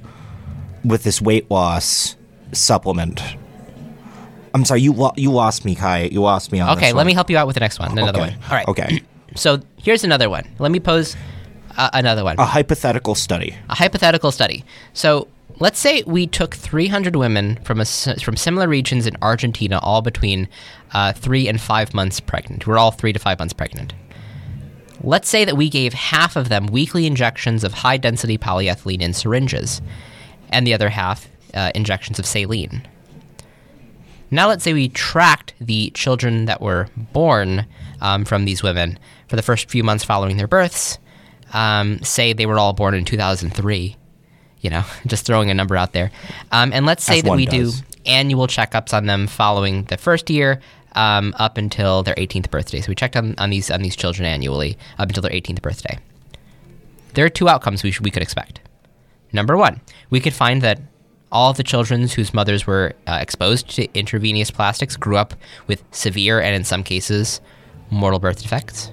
with 0.84 1.02
this 1.02 1.20
weight 1.20 1.50
loss 1.50 2.16
supplement, 2.56 3.22
I'm 4.54 4.64
sorry. 4.66 4.82
You 4.82 4.94
lo- 4.94 5.14
you 5.18 5.32
lost 5.32 5.66
me, 5.66 5.76
Kai. 5.76 6.04
You 6.12 6.22
lost 6.22 6.52
me 6.52 6.60
on 6.62 6.78
Okay, 6.78 6.94
let 6.94 7.06
me 7.06 7.14
help 7.14 7.30
you 7.30 7.38
out 7.38 7.46
with 7.48 7.56
the 7.56 7.60
next 7.60 7.78
one. 7.80 7.92
Another 7.92 8.20
Okay. 8.20 8.30
one. 8.32 8.44
All 8.50 8.56
right. 8.56 8.68
Okay. 8.68 9.02
So 9.38 9.60
here's 9.76 10.06
another 10.06 10.30
one. 10.30 10.46
Let 10.60 10.72
me 10.72 10.80
pose 10.80 11.18
uh, 11.76 11.90
another 11.92 12.24
one. 12.24 12.38
A 12.40 12.46
hypothetical 12.46 13.16
study. 13.16 13.54
a 13.68 13.76
hypothetical 13.76 14.32
study. 14.32 14.64
So 14.94 15.28
let's 15.60 15.78
say 15.78 16.04
we 16.08 16.26
took 16.26 16.56
300 16.56 17.18
women 17.18 17.58
from 17.66 17.82
a, 17.82 17.86
from 17.86 18.38
similar 18.38 18.70
regions 18.70 19.06
in 19.06 19.18
Argentina, 19.22 19.80
all 19.82 20.02
between 20.02 20.48
uh, 20.94 21.12
three 21.12 21.50
and 21.50 21.60
five 21.60 21.94
months 21.94 22.22
pregnant. 22.22 22.66
We're 22.66 22.78
all 22.78 22.92
three 22.92 23.12
to 23.12 23.20
five 23.20 23.38
months 23.40 23.52
pregnant. 23.54 23.94
Let's 25.02 25.28
say 25.28 25.44
that 25.44 25.58
we 25.58 25.70
gave 25.70 25.94
half 25.94 26.38
of 26.38 26.48
them 26.48 26.68
weekly 26.68 27.06
injections 27.06 27.66
of 27.66 27.74
high 27.74 27.98
density 27.98 28.38
polyethylene 28.38 29.02
in 29.02 29.12
syringes, 29.12 29.82
and 30.50 30.66
the 30.66 30.74
other 30.74 30.90
half 30.90 31.28
uh, 31.56 31.72
injections 31.76 32.20
of 32.20 32.26
saline. 32.26 32.88
Now, 34.32 34.48
let's 34.48 34.64
say 34.64 34.74
we 34.74 34.90
tracked 34.90 35.54
the 35.62 35.92
children 35.92 36.46
that 36.46 36.62
were 36.62 36.90
born 37.14 37.66
um, 38.02 38.26
from 38.26 38.46
these 38.46 38.64
women 38.64 39.00
for 39.28 39.36
the 39.36 39.42
first 39.42 39.70
few 39.70 39.84
months 39.84 40.04
following 40.04 40.38
their 40.38 40.48
births. 40.48 40.98
Um, 41.54 42.02
say 42.04 42.34
they 42.34 42.46
were 42.46 42.58
all 42.60 42.74
born 42.74 42.96
in 42.96 43.06
2003, 43.06 43.96
you 44.62 44.70
know, 44.70 44.84
just 45.08 45.26
throwing 45.26 45.50
a 45.50 45.54
number 45.54 45.78
out 45.78 45.94
there. 45.94 46.12
Um, 46.52 46.74
and 46.74 46.86
let's 46.86 47.04
say 47.04 47.18
As 47.18 47.24
that 47.24 47.36
we 47.36 47.46
does. 47.46 47.82
do 47.82 47.88
annual 48.06 48.48
checkups 48.48 48.94
on 48.94 49.06
them 49.06 49.28
following 49.28 49.84
the 49.86 49.98
first 49.98 50.30
year 50.30 50.60
um, 50.96 51.34
up 51.38 51.58
until 51.58 52.04
their 52.04 52.16
18th 52.16 52.50
birthday. 52.50 52.82
So 52.82 52.90
we 52.90 52.96
checked 52.96 53.16
on, 53.16 53.36
on 53.38 53.50
these 53.52 53.70
on 53.70 53.82
these 53.82 53.96
children 53.96 54.26
annually 54.26 54.78
up 54.98 55.08
until 55.10 55.22
their 55.22 55.32
18th 55.32 55.62
birthday. 55.62 56.00
There 57.14 57.26
are 57.26 57.30
two 57.30 57.48
outcomes 57.48 57.84
we, 57.84 57.92
sh- 57.92 58.02
we 58.02 58.12
could 58.12 58.24
expect. 58.24 58.60
Number 59.32 59.56
one, 59.56 59.82
we 60.10 60.20
could 60.20 60.34
find 60.34 60.62
that 60.64 60.82
all 61.32 61.52
of 61.52 61.58
the 61.58 61.64
children 61.64 62.08
whose 62.08 62.34
mothers 62.34 62.66
were 62.66 62.94
uh, 63.08 63.18
exposed 63.22 63.70
to 63.76 63.88
intravenous 63.94 64.52
plastics 64.52 64.96
grew 64.96 65.18
up 65.18 65.34
with 65.68 65.84
severe 65.92 66.40
and, 66.40 66.56
in 66.56 66.64
some 66.64 66.84
cases, 66.84 67.42
mortal 67.90 68.20
birth 68.20 68.42
defects. 68.42 68.92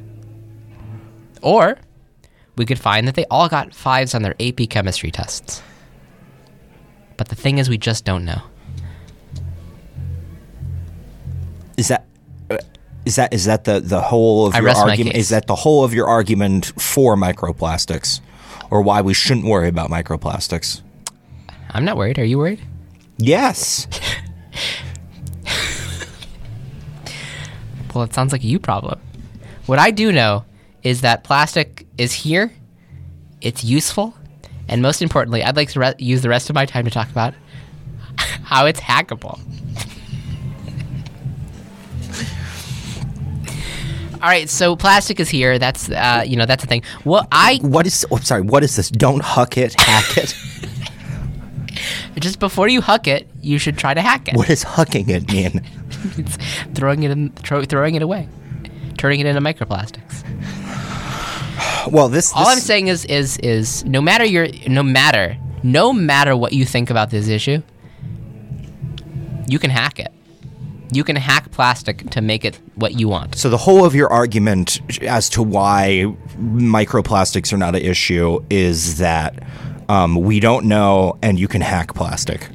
Or 1.42 1.78
we 2.56 2.66
could 2.66 2.78
find 2.78 3.06
that 3.08 3.14
they 3.14 3.26
all 3.30 3.48
got 3.48 3.74
fives 3.74 4.14
on 4.14 4.22
their 4.22 4.34
AP 4.40 4.68
chemistry 4.70 5.10
tests. 5.10 5.62
But 7.16 7.28
the 7.28 7.34
thing 7.34 7.58
is, 7.58 7.68
we 7.68 7.78
just 7.78 8.04
don't 8.04 8.24
know. 8.24 8.42
Is 11.76 11.88
that 11.88 12.06
uh, 12.50 12.58
is 13.04 13.16
that 13.16 13.32
is 13.32 13.44
that 13.46 13.64
the 13.64 13.80
the 13.80 14.00
whole 14.00 14.46
of 14.46 14.54
I 14.54 14.60
your 14.60 14.70
argument? 14.70 15.16
Is 15.16 15.30
that 15.30 15.46
the 15.46 15.54
whole 15.54 15.84
of 15.84 15.94
your 15.94 16.06
argument 16.06 16.66
for 16.80 17.16
microplastics, 17.16 18.20
or 18.70 18.82
why 18.82 19.00
we 19.00 19.14
shouldn't 19.14 19.46
worry 19.46 19.68
about 19.68 19.90
microplastics? 19.90 20.82
I'm 21.74 21.84
not 21.84 21.96
worried. 21.96 22.18
Are 22.18 22.24
you 22.24 22.38
worried? 22.38 22.60
Yes. 23.18 23.86
Well, 27.94 28.04
it 28.04 28.14
sounds 28.14 28.32
like 28.32 28.42
a 28.42 28.46
you 28.46 28.58
problem. 28.58 29.00
What 29.66 29.78
I 29.78 29.90
do 29.90 30.12
know 30.12 30.44
is 30.82 31.02
that 31.02 31.24
plastic 31.24 31.86
is 31.98 32.12
here, 32.12 32.52
it's 33.40 33.62
useful, 33.62 34.14
and 34.68 34.82
most 34.82 35.02
importantly, 35.02 35.42
I'd 35.42 35.56
like 35.56 35.70
to 35.70 35.80
re- 35.80 35.94
use 35.98 36.22
the 36.22 36.28
rest 36.28 36.48
of 36.48 36.54
my 36.54 36.66
time 36.66 36.84
to 36.84 36.90
talk 36.90 37.10
about 37.10 37.34
how 38.16 38.66
it's 38.66 38.80
hackable. 38.80 39.38
All 44.14 44.28
right, 44.28 44.48
so 44.48 44.76
plastic 44.76 45.18
is 45.18 45.28
here. 45.28 45.58
That's 45.58 45.90
uh, 45.90 46.24
you 46.24 46.36
know 46.36 46.46
that's 46.46 46.62
the 46.62 46.68
thing. 46.68 46.84
What 47.02 47.26
I 47.32 47.58
What 47.60 47.86
is? 47.88 48.06
Oh, 48.08 48.18
sorry. 48.18 48.42
What 48.42 48.62
is 48.62 48.76
this? 48.76 48.88
Don't 48.88 49.20
huck 49.20 49.58
it. 49.58 49.74
Hack 49.80 50.16
it. 50.16 50.34
just 52.22 52.38
before 52.38 52.68
you 52.68 52.80
huck 52.80 53.06
it, 53.06 53.28
you 53.40 53.58
should 53.58 53.76
try 53.76 53.92
to 53.92 54.00
hack 54.00 54.28
it. 54.28 54.36
what 54.36 54.48
does 54.48 54.64
hucking 54.64 55.08
it 55.08 55.30
mean? 55.30 55.60
It's 56.18 56.36
throwing 56.74 57.02
it 57.04 57.10
in, 57.10 57.30
throw, 57.30 57.62
throwing 57.64 57.94
it 57.94 58.02
away, 58.02 58.28
turning 58.96 59.20
it 59.20 59.26
into 59.26 59.40
microplastics. 59.40 60.24
Well, 61.90 62.08
this. 62.08 62.32
All 62.34 62.46
I'm 62.48 62.58
saying 62.58 62.88
is 62.88 63.04
is 63.04 63.38
is 63.38 63.84
no 63.84 64.00
matter 64.00 64.24
your 64.24 64.48
no 64.68 64.82
matter 64.82 65.36
no 65.62 65.92
matter 65.92 66.36
what 66.36 66.52
you 66.52 66.64
think 66.64 66.90
about 66.90 67.10
this 67.10 67.28
issue, 67.28 67.62
you 69.46 69.58
can 69.58 69.70
hack 69.70 69.98
it. 70.00 70.12
You 70.92 71.04
can 71.04 71.16
hack 71.16 71.50
plastic 71.52 72.10
to 72.10 72.20
make 72.20 72.44
it 72.44 72.58
what 72.74 72.98
you 72.98 73.08
want. 73.08 73.36
So 73.36 73.48
the 73.48 73.56
whole 73.56 73.84
of 73.84 73.94
your 73.94 74.10
argument 74.12 74.80
as 75.02 75.28
to 75.30 75.42
why 75.42 76.14
microplastics 76.38 77.52
are 77.52 77.56
not 77.56 77.74
an 77.74 77.82
issue 77.82 78.44
is 78.50 78.98
that 78.98 79.42
um, 79.92 80.14
we 80.14 80.40
don't 80.40 80.64
know, 80.64 81.18
and 81.20 81.38
you 81.38 81.46
can 81.46 81.60
hack 81.60 81.94
plastic. 81.94 82.48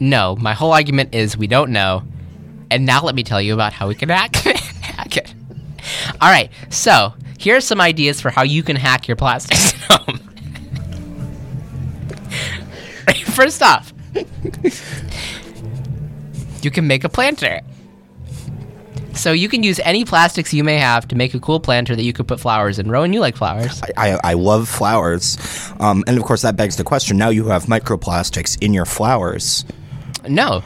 No, 0.00 0.34
my 0.40 0.52
whole 0.52 0.72
argument 0.72 1.14
is 1.14 1.36
we 1.36 1.46
don't 1.46 1.70
know. 1.70 2.02
And 2.72 2.84
now 2.84 3.04
let 3.04 3.14
me 3.14 3.22
tell 3.22 3.40
you 3.40 3.54
about 3.54 3.72
how 3.72 3.86
we 3.86 3.94
can 3.94 4.08
hack, 4.08 4.34
hack 4.34 5.16
it. 5.16 5.32
All 6.20 6.28
right, 6.28 6.50
so 6.70 7.14
here 7.38 7.56
are 7.56 7.60
some 7.60 7.80
ideas 7.80 8.20
for 8.20 8.30
how 8.30 8.42
you 8.42 8.64
can 8.64 8.74
hack 8.74 9.06
your 9.06 9.16
plastics 9.16 9.74
at. 9.90 10.18
First 13.26 13.62
off, 13.62 13.92
you 16.62 16.70
can 16.72 16.88
make 16.88 17.04
a 17.04 17.08
planter. 17.08 17.60
So 19.14 19.32
you 19.32 19.48
can 19.48 19.62
use 19.62 19.78
any 19.80 20.04
plastics 20.04 20.52
you 20.52 20.64
may 20.64 20.78
have 20.78 21.06
to 21.08 21.16
make 21.16 21.34
a 21.34 21.40
cool 21.40 21.60
planter 21.60 21.94
that 21.94 22.02
you 22.02 22.12
could 22.12 22.26
put 22.26 22.40
flowers 22.40 22.78
in. 22.78 22.90
Rowan, 22.90 23.12
you 23.12 23.20
like 23.20 23.36
flowers. 23.36 23.80
I, 23.96 24.18
I 24.22 24.32
love 24.34 24.68
flowers. 24.68 25.38
Um, 25.80 26.02
and 26.06 26.16
of 26.18 26.24
course, 26.24 26.42
that 26.42 26.56
begs 26.56 26.76
the 26.76 26.84
question 26.84 27.16
now 27.18 27.28
you 27.28 27.46
have 27.46 27.64
microplastics 27.64 28.56
in 28.62 28.72
your 28.72 28.86
flowers. 28.86 29.64
No. 30.28 30.62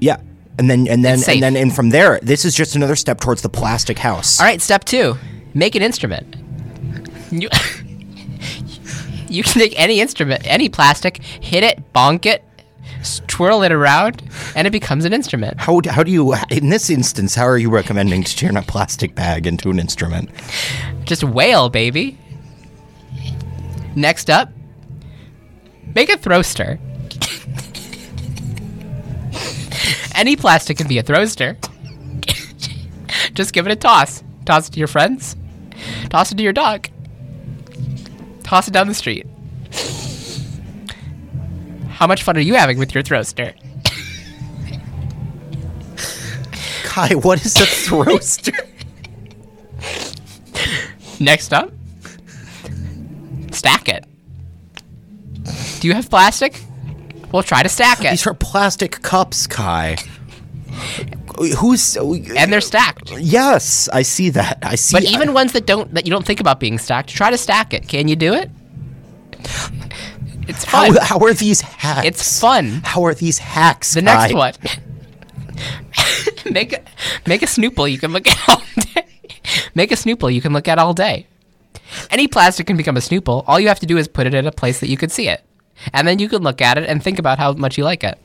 Yeah. 0.00 0.20
And 0.58 0.70
then, 0.70 0.86
and 0.88 1.04
then, 1.04 1.20
and 1.26 1.42
then, 1.42 1.56
and 1.56 1.74
from 1.74 1.90
there, 1.90 2.20
this 2.20 2.44
is 2.44 2.54
just 2.54 2.76
another 2.76 2.96
step 2.96 3.20
towards 3.20 3.40
the 3.40 3.48
plastic 3.48 3.98
house. 3.98 4.40
All 4.40 4.46
right, 4.46 4.60
step 4.60 4.84
two 4.84 5.16
make 5.54 5.74
an 5.74 5.82
instrument. 5.82 6.36
You, 7.30 7.48
you 9.28 9.42
can 9.42 9.52
take 9.52 9.78
any 9.78 10.00
instrument, 10.00 10.46
any 10.46 10.68
plastic, 10.68 11.22
hit 11.22 11.62
it, 11.62 11.92
bonk 11.92 12.26
it, 12.26 12.44
twirl 13.26 13.62
it 13.62 13.72
around, 13.72 14.22
and 14.54 14.66
it 14.66 14.70
becomes 14.70 15.04
an 15.04 15.12
instrument. 15.12 15.60
How, 15.60 15.80
how 15.88 16.02
do 16.02 16.10
you, 16.10 16.34
in 16.50 16.68
this 16.68 16.90
instance, 16.90 17.34
how 17.34 17.46
are 17.46 17.58
you 17.58 17.70
recommending 17.70 18.24
to 18.24 18.36
turn 18.36 18.56
a 18.56 18.62
plastic 18.62 19.14
bag 19.14 19.46
into 19.46 19.70
an 19.70 19.78
instrument? 19.78 20.30
Just 21.04 21.24
wail, 21.24 21.68
baby. 21.68 22.18
Next 23.96 24.30
up, 24.30 24.50
make 25.94 26.08
a 26.08 26.16
throster. 26.16 26.78
Any 30.14 30.36
plastic 30.36 30.76
can 30.76 30.86
be 30.86 30.98
a 30.98 31.02
throster. 31.02 31.56
Just 33.34 33.52
give 33.52 33.66
it 33.66 33.72
a 33.72 33.76
toss. 33.76 34.22
Toss 34.44 34.68
it 34.68 34.72
to 34.72 34.78
your 34.78 34.88
friends. 34.88 35.36
Toss 36.10 36.32
it 36.32 36.36
to 36.36 36.42
your 36.42 36.52
dog. 36.52 36.88
Toss 38.42 38.68
it 38.68 38.72
down 38.72 38.88
the 38.88 38.94
street. 38.94 39.26
How 42.00 42.06
much 42.06 42.22
fun 42.22 42.34
are 42.38 42.40
you 42.40 42.54
having 42.54 42.78
with 42.78 42.94
your 42.94 43.04
throster? 43.04 43.54
Kai, 46.82 47.14
what 47.14 47.44
is 47.44 47.56
a 47.56 47.64
throster? 47.64 48.58
Next 51.20 51.52
up, 51.52 51.70
stack 53.52 53.90
it. 53.90 54.06
Do 55.80 55.88
you 55.88 55.92
have 55.92 56.08
plastic? 56.08 56.64
We'll 57.32 57.42
try 57.42 57.62
to 57.62 57.68
stack 57.68 58.02
it. 58.02 58.12
These 58.12 58.26
are 58.26 58.32
plastic 58.32 59.02
cups, 59.02 59.46
Kai. 59.46 59.96
Who's 61.58 61.96
And 61.96 62.50
they're 62.50 62.62
stacked. 62.62 63.12
Yes, 63.18 63.90
I 63.92 64.00
see 64.00 64.30
that. 64.30 64.58
I 64.62 64.76
see. 64.76 64.96
But 64.96 65.04
even 65.04 65.34
ones 65.34 65.52
that 65.52 65.66
don't 65.66 65.92
that 65.92 66.06
you 66.06 66.10
don't 66.10 66.24
think 66.24 66.40
about 66.40 66.60
being 66.60 66.78
stacked, 66.78 67.10
try 67.10 67.30
to 67.30 67.36
stack 67.36 67.74
it. 67.74 67.88
Can 67.88 68.08
you 68.08 68.16
do 68.16 68.32
it? 68.32 68.50
It's 70.50 70.64
how, 70.64 70.86
fun. 70.86 70.96
how 71.00 71.18
are 71.20 71.32
these 71.32 71.60
hacks? 71.60 72.06
It's 72.06 72.40
fun. 72.40 72.82
How 72.84 73.04
are 73.04 73.14
these 73.14 73.38
hacks? 73.38 73.94
The 73.94 74.02
next 74.02 74.34
one. 74.34 74.54
make 76.50 76.72
a 76.72 76.82
make 77.26 77.42
a 77.42 77.46
snoople 77.46 77.90
you 77.90 77.98
can 77.98 78.12
look 78.12 78.26
at 78.26 78.48
all 78.48 78.62
day. 78.94 79.06
Make 79.74 79.92
a 79.92 79.94
snoople 79.94 80.32
you 80.32 80.40
can 80.40 80.52
look 80.52 80.66
at 80.66 80.78
all 80.78 80.92
day. 80.92 81.28
Any 82.10 82.26
plastic 82.26 82.66
can 82.66 82.76
become 82.76 82.96
a 82.96 83.00
snoople. 83.00 83.44
All 83.46 83.60
you 83.60 83.68
have 83.68 83.78
to 83.80 83.86
do 83.86 83.96
is 83.96 84.08
put 84.08 84.26
it 84.26 84.34
in 84.34 84.46
a 84.46 84.52
place 84.52 84.80
that 84.80 84.88
you 84.88 84.96
could 84.96 85.12
see 85.12 85.28
it. 85.28 85.42
And 85.92 86.06
then 86.06 86.18
you 86.18 86.28
can 86.28 86.42
look 86.42 86.60
at 86.60 86.78
it 86.78 86.88
and 86.88 87.02
think 87.02 87.18
about 87.18 87.38
how 87.38 87.52
much 87.52 87.78
you 87.78 87.84
like 87.84 88.02
it. 88.02 88.18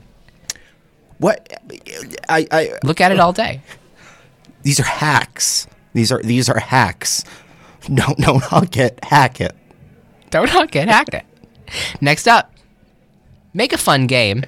What? 1.18 1.48
I, 2.28 2.46
I. 2.50 2.72
Look 2.82 3.00
at 3.00 3.12
it 3.12 3.20
all 3.20 3.32
day. 3.32 3.62
These 4.62 4.80
are 4.80 4.84
hacks. 4.84 5.68
These 5.94 6.10
are 6.10 6.20
these 6.22 6.48
are 6.48 6.58
hacks. 6.58 7.24
No, 7.88 8.14
no, 8.18 8.38
hug 8.52 8.76
it, 8.76 8.98
hack 9.04 9.40
it. 9.40 9.54
Don't 10.30 10.50
hug 10.50 10.74
it, 10.74 10.88
hack 10.88 11.14
it. 11.14 11.24
Next 12.00 12.28
up, 12.28 12.52
make 13.54 13.72
a 13.72 13.78
fun 13.78 14.06
game. 14.06 14.44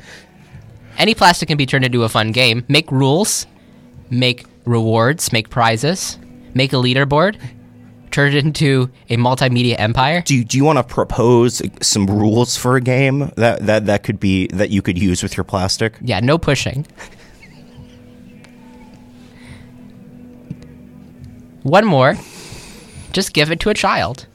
Any 0.97 1.15
plastic 1.15 1.49
can 1.49 1.57
be 1.57 1.67
turned 1.67 1.85
into 1.85 2.03
a 2.05 2.09
fun 2.09 2.33
game. 2.33 2.65
Make 2.69 2.91
rules, 2.91 3.47
make 4.11 4.45
rewards, 4.65 5.33
make 5.33 5.49
prizes, 5.49 6.19
make 6.55 6.73
a 6.73 6.77
leaderboard, 6.77 7.39
turn 8.11 8.35
it 8.35 8.45
into 8.45 8.91
a 9.09 9.17
multimedia 9.17 9.77
empire. 9.79 10.23
Do 10.23 10.35
you, 10.35 10.45
do 10.45 10.57
you 10.57 10.65
want 10.65 10.79
to 10.79 10.83
propose 10.83 11.63
some 11.81 12.07
rules 12.07 12.57
for 12.57 12.77
a 12.77 12.81
game 12.81 13.31
that, 13.37 13.65
that 13.67 13.87
that 13.87 14.03
could 14.03 14.19
be 14.19 14.49
that 14.49 14.71
you 14.71 14.83
could 14.83 14.99
use 14.99 15.23
with 15.23 15.37
your 15.37 15.45
plastic? 15.45 15.95
Yeah, 16.01 16.21
no 16.21 16.39
pushing. 16.39 16.87
One 21.63 21.85
more. 21.85 22.17
Just 23.13 23.35
give 23.35 23.51
it 23.51 23.61
to 23.61 23.71
a 23.71 23.75
child. 23.75 24.27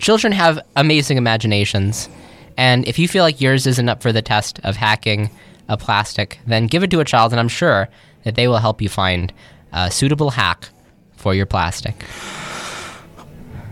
Children 0.00 0.32
have 0.32 0.58
amazing 0.76 1.18
imaginations, 1.18 2.08
and 2.56 2.88
if 2.88 2.98
you 2.98 3.06
feel 3.06 3.22
like 3.22 3.40
yours 3.40 3.66
isn't 3.66 3.88
up 3.88 4.02
for 4.02 4.12
the 4.12 4.22
test 4.22 4.58
of 4.64 4.76
hacking 4.76 5.30
a 5.68 5.76
plastic, 5.76 6.40
then 6.46 6.66
give 6.66 6.82
it 6.82 6.90
to 6.90 7.00
a 7.00 7.04
child, 7.04 7.32
and 7.32 7.38
I'm 7.40 7.48
sure 7.48 7.88
that 8.24 8.34
they 8.34 8.48
will 8.48 8.58
help 8.58 8.80
you 8.80 8.88
find 8.88 9.32
a 9.72 9.90
suitable 9.90 10.30
hack 10.30 10.70
for 11.16 11.34
your 11.34 11.46
plastic. 11.46 11.94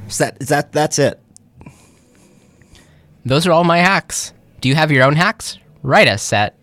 Is 0.06 0.18
that 0.18 0.36
is 0.40 0.48
that 0.48 0.72
that's 0.72 0.98
it? 0.98 1.20
Those 3.24 3.46
are 3.46 3.52
all 3.52 3.64
my 3.64 3.78
hacks. 3.78 4.32
Do 4.60 4.68
you 4.68 4.74
have 4.74 4.90
your 4.90 5.04
own 5.04 5.16
hacks? 5.16 5.58
Write 5.82 6.08
us 6.08 6.32
at 6.32 6.56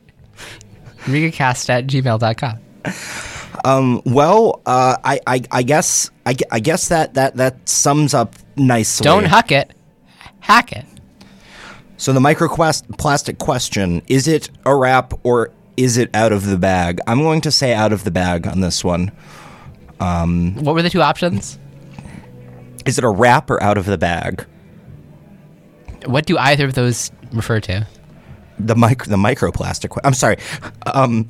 rigacast 1.06 1.70
at 1.70 1.88
gmail.com. 1.88 3.34
Well, 4.06 4.62
uh, 4.66 4.98
I, 5.04 5.20
I 5.28 5.42
I 5.52 5.64
guess 5.64 6.12
I, 6.26 6.36
I 6.52 6.60
guess 6.60 6.90
that 6.90 7.16
that 7.16 7.36
that 7.38 7.68
sums 7.68 8.14
up 8.14 8.36
nicely. 8.56 9.04
Don't 9.04 9.26
huck 9.26 9.52
it, 9.52 9.74
hack 10.40 10.72
it. 10.72 10.86
So 11.98 12.14
the 12.14 12.20
microquest 12.20 12.98
plastic 12.98 13.40
question: 13.40 14.02
Is 14.08 14.28
it 14.28 14.50
a 14.66 14.76
wrap 14.76 15.14
or 15.24 15.52
is 15.78 15.98
it 15.98 16.10
out 16.14 16.32
of 16.32 16.46
the 16.46 16.58
bag? 16.58 17.00
I'm 17.08 17.22
going 17.22 17.42
to 17.42 17.52
say 17.52 17.74
out 17.74 17.92
of 17.92 18.04
the 18.04 18.12
bag 18.12 18.48
on 18.48 18.62
this 18.62 18.84
one. 18.84 19.12
What 19.98 20.76
were 20.76 20.82
the 20.82 20.90
two 20.90 21.02
options? 21.02 21.58
Is 22.86 22.98
it 22.98 23.04
a 23.04 23.10
wrap 23.10 23.50
or 23.50 23.62
out 23.64 23.78
of 23.78 23.86
the 23.86 23.98
bag? 23.98 24.46
What 26.06 26.26
do 26.26 26.38
either 26.38 26.66
of 26.66 26.76
those 26.76 27.12
refer 27.32 27.60
to? 27.62 27.88
The 28.60 28.76
mic 28.76 29.06
the 29.06 29.18
microplastic. 29.18 29.98
I'm 30.04 30.14
sorry. 30.14 30.38
Um, 30.86 31.30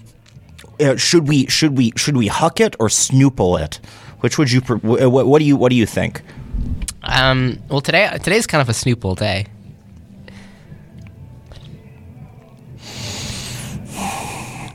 uh, 0.80 0.96
should 0.96 1.28
we 1.28 1.48
should 1.48 1.78
we 1.78 1.92
should 1.96 2.18
we 2.18 2.28
huck 2.28 2.60
it 2.60 2.76
or 2.80 2.88
snoople 2.88 3.60
it? 3.60 3.80
Which 4.20 4.38
would 4.38 4.52
you? 4.52 4.62
Pre- 4.62 4.78
what, 4.78 5.28
what 5.28 5.40
do 5.40 5.46
you 5.46 5.56
what 5.56 5.70
do 5.70 5.76
you 5.76 5.86
think? 5.86 6.22
Um, 7.04 7.60
well, 7.70 7.82
today 7.82 8.10
today's 8.24 8.48
kind 8.48 8.62
of 8.62 8.70
a 8.70 8.74
snoople 8.74 9.16
day. 9.16 9.46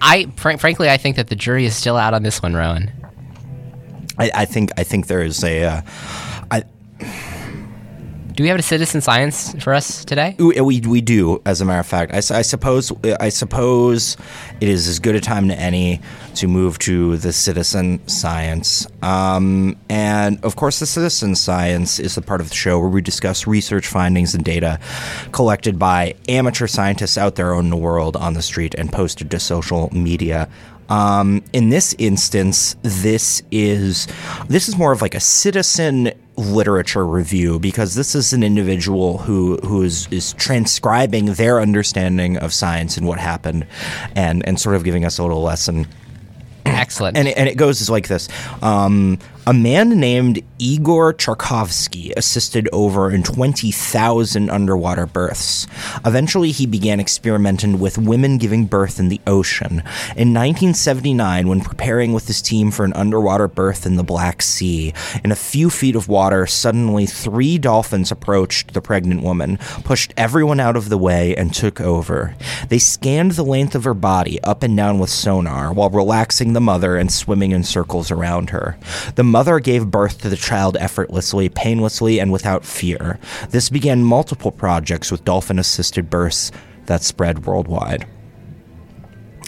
I 0.02 0.26
fr- 0.36 0.56
frankly, 0.56 0.88
I 0.88 0.96
think 0.96 1.16
that 1.16 1.28
the 1.28 1.36
jury 1.36 1.66
is 1.66 1.76
still 1.76 1.96
out 1.96 2.14
on 2.14 2.22
this 2.22 2.42
one, 2.42 2.54
Rowan. 2.54 2.90
I, 4.18 4.30
I 4.34 4.44
think 4.44 4.70
I 4.76 4.84
think 4.84 5.06
there 5.06 5.22
is 5.22 5.42
a. 5.44 5.64
Uh, 5.64 5.82
Do 8.40 8.44
we 8.44 8.48
have 8.48 8.58
a 8.58 8.62
citizen 8.62 9.02
science 9.02 9.52
for 9.62 9.74
us 9.74 10.02
today? 10.02 10.34
we, 10.38 10.58
we 10.62 10.80
we 10.80 11.02
do, 11.02 11.42
as 11.44 11.60
a 11.60 11.66
matter 11.66 11.80
of 11.80 11.86
fact. 11.86 12.14
I, 12.14 12.38
I 12.38 12.40
suppose 12.40 12.90
I 13.20 13.28
suppose 13.28 14.16
it 14.62 14.68
is 14.70 14.88
as 14.88 14.98
good 14.98 15.14
a 15.14 15.20
time 15.20 15.48
to 15.48 15.54
any 15.54 16.00
to 16.36 16.48
move 16.48 16.78
to 16.78 17.18
the 17.18 17.34
citizen 17.34 18.00
science. 18.08 18.86
Um, 19.02 19.76
and 19.90 20.42
of 20.42 20.56
course, 20.56 20.78
the 20.78 20.86
citizen 20.86 21.34
science 21.34 21.98
is 22.00 22.14
the 22.14 22.22
part 22.22 22.40
of 22.40 22.48
the 22.48 22.54
show 22.54 22.80
where 22.80 22.88
we 22.88 23.02
discuss 23.02 23.46
research 23.46 23.86
findings 23.86 24.34
and 24.34 24.42
data 24.42 24.80
collected 25.32 25.78
by 25.78 26.14
amateur 26.26 26.66
scientists 26.66 27.18
out 27.18 27.34
there 27.34 27.52
in 27.56 27.68
the 27.68 27.76
world 27.76 28.16
on 28.16 28.32
the 28.32 28.42
street 28.42 28.74
and 28.78 28.90
posted 28.90 29.30
to 29.32 29.38
social 29.38 29.90
media. 29.92 30.48
Um, 30.88 31.44
in 31.52 31.68
this 31.68 31.94
instance, 31.98 32.74
this 32.82 33.42
is 33.50 34.08
this 34.48 34.66
is 34.66 34.78
more 34.78 34.92
of 34.92 35.02
like 35.02 35.14
a 35.14 35.20
citizen 35.20 36.12
literature 36.40 37.06
review 37.06 37.58
because 37.58 37.94
this 37.94 38.14
is 38.14 38.32
an 38.32 38.42
individual 38.42 39.18
who 39.18 39.56
who 39.58 39.82
is 39.82 40.08
is 40.10 40.32
transcribing 40.34 41.34
their 41.34 41.60
understanding 41.60 42.36
of 42.38 42.52
science 42.52 42.96
and 42.96 43.06
what 43.06 43.18
happened, 43.18 43.66
and 44.16 44.46
and 44.46 44.58
sort 44.58 44.76
of 44.76 44.84
giving 44.84 45.04
us 45.04 45.18
a 45.18 45.22
little 45.22 45.42
lesson 45.42 45.86
Excellent. 46.80 47.16
and 47.16 47.28
it, 47.28 47.36
and 47.36 47.48
it 47.48 47.56
goes 47.56 47.88
like 47.90 48.08
this. 48.08 48.28
Um, 48.62 49.18
a 49.46 49.52
man 49.52 49.98
named 49.98 50.42
Igor 50.58 51.14
Charkovsky 51.14 52.12
assisted 52.16 52.68
over 52.72 53.10
in 53.10 53.22
20,000 53.22 54.50
underwater 54.50 55.06
births. 55.06 55.66
Eventually, 56.04 56.52
he 56.52 56.66
began 56.66 57.00
experimenting 57.00 57.80
with 57.80 57.96
women 57.96 58.36
giving 58.38 58.66
birth 58.66 59.00
in 59.00 59.08
the 59.08 59.20
ocean. 59.26 59.82
In 60.14 60.34
1979, 60.34 61.48
when 61.48 61.62
preparing 61.62 62.12
with 62.12 62.26
his 62.26 62.42
team 62.42 62.70
for 62.70 62.84
an 62.84 62.92
underwater 62.92 63.48
birth 63.48 63.86
in 63.86 63.96
the 63.96 64.04
Black 64.04 64.42
Sea, 64.42 64.92
in 65.24 65.32
a 65.32 65.36
few 65.36 65.70
feet 65.70 65.96
of 65.96 66.08
water, 66.08 66.46
suddenly 66.46 67.06
three 67.06 67.56
dolphins 67.56 68.12
approached 68.12 68.74
the 68.74 68.82
pregnant 68.82 69.22
woman, 69.22 69.56
pushed 69.84 70.12
everyone 70.16 70.60
out 70.60 70.76
of 70.76 70.90
the 70.90 70.98
way, 70.98 71.34
and 71.34 71.54
took 71.54 71.80
over. 71.80 72.36
They 72.68 72.78
scanned 72.78 73.32
the 73.32 73.42
length 73.42 73.74
of 73.74 73.84
her 73.84 73.94
body 73.94 74.40
up 74.42 74.62
and 74.62 74.76
down 74.76 74.98
with 74.98 75.10
sonar 75.10 75.72
while 75.72 75.90
relaxing 75.90 76.52
the 76.52 76.60
mother 76.70 76.96
and 76.96 77.10
swimming 77.10 77.50
in 77.50 77.64
circles 77.64 78.12
around 78.12 78.50
her. 78.50 78.78
The 79.16 79.24
mother 79.24 79.58
gave 79.58 79.90
birth 79.90 80.20
to 80.20 80.28
the 80.28 80.36
child 80.36 80.76
effortlessly, 80.76 81.48
painlessly, 81.48 82.20
and 82.20 82.30
without 82.30 82.64
fear. 82.64 83.18
This 83.48 83.68
began 83.68 84.04
multiple 84.04 84.52
projects 84.52 85.10
with 85.10 85.24
dolphin 85.24 85.58
assisted 85.58 86.08
births 86.08 86.52
that 86.86 87.02
spread 87.02 87.44
worldwide. 87.44 88.06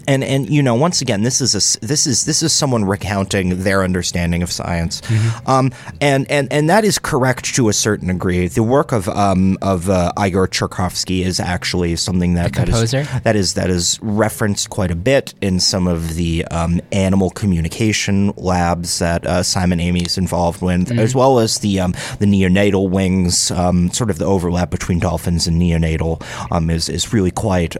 And 0.06 0.24
and 0.24 0.48
you 0.48 0.62
know 0.62 0.74
once 0.74 1.00
again 1.00 1.22
this 1.22 1.40
is 1.40 1.54
a 1.54 1.86
this 1.86 2.06
is 2.06 2.24
this 2.24 2.42
is 2.42 2.52
someone 2.52 2.84
recounting 2.84 3.62
their 3.62 3.82
understanding 3.82 4.42
of 4.42 4.50
science 4.50 5.02
um, 5.46 5.72
and 6.00 6.30
and 6.30 6.52
and 6.52 6.68
that 6.68 6.84
is 6.84 6.98
correct 6.98 7.54
to 7.54 7.68
a 7.68 7.72
certain 7.72 8.08
degree 8.08 8.48
the 8.48 8.62
work 8.62 8.92
of 8.92 9.08
um, 9.08 9.56
of 9.62 9.88
uh, 9.88 10.12
Igor 10.18 10.48
Charkovsky 10.48 11.24
is 11.24 11.40
actually 11.40 11.96
something 11.96 12.34
that 12.34 12.52
that 12.54 12.68
is, 12.68 12.90
that 13.22 13.36
is 13.36 13.54
that 13.54 13.70
is 13.70 13.98
referenced 14.02 14.70
quite 14.70 14.90
a 14.90 14.96
bit 14.96 15.34
in 15.40 15.60
some 15.60 15.86
of 15.86 16.14
the 16.14 16.44
um, 16.46 16.80
animal 16.92 17.30
communication 17.30 18.32
labs 18.36 18.98
that 18.98 19.26
uh, 19.26 19.42
Simon 19.42 19.80
Amy 19.80 20.02
is 20.02 20.18
involved 20.18 20.62
with, 20.62 20.90
as 20.98 21.14
well 21.14 21.38
as 21.38 21.58
the 21.58 21.80
um, 21.80 21.92
the 22.18 22.26
neonatal 22.26 22.90
wings. 22.90 23.50
Um, 23.50 23.90
sort 23.92 24.10
of 24.10 24.18
the 24.18 24.24
overlap 24.24 24.70
between 24.70 24.98
dolphins 24.98 25.46
and 25.46 25.60
neonatal 25.60 26.22
um, 26.50 26.70
is 26.70 26.88
is 26.88 27.12
really 27.12 27.30
quite. 27.30 27.76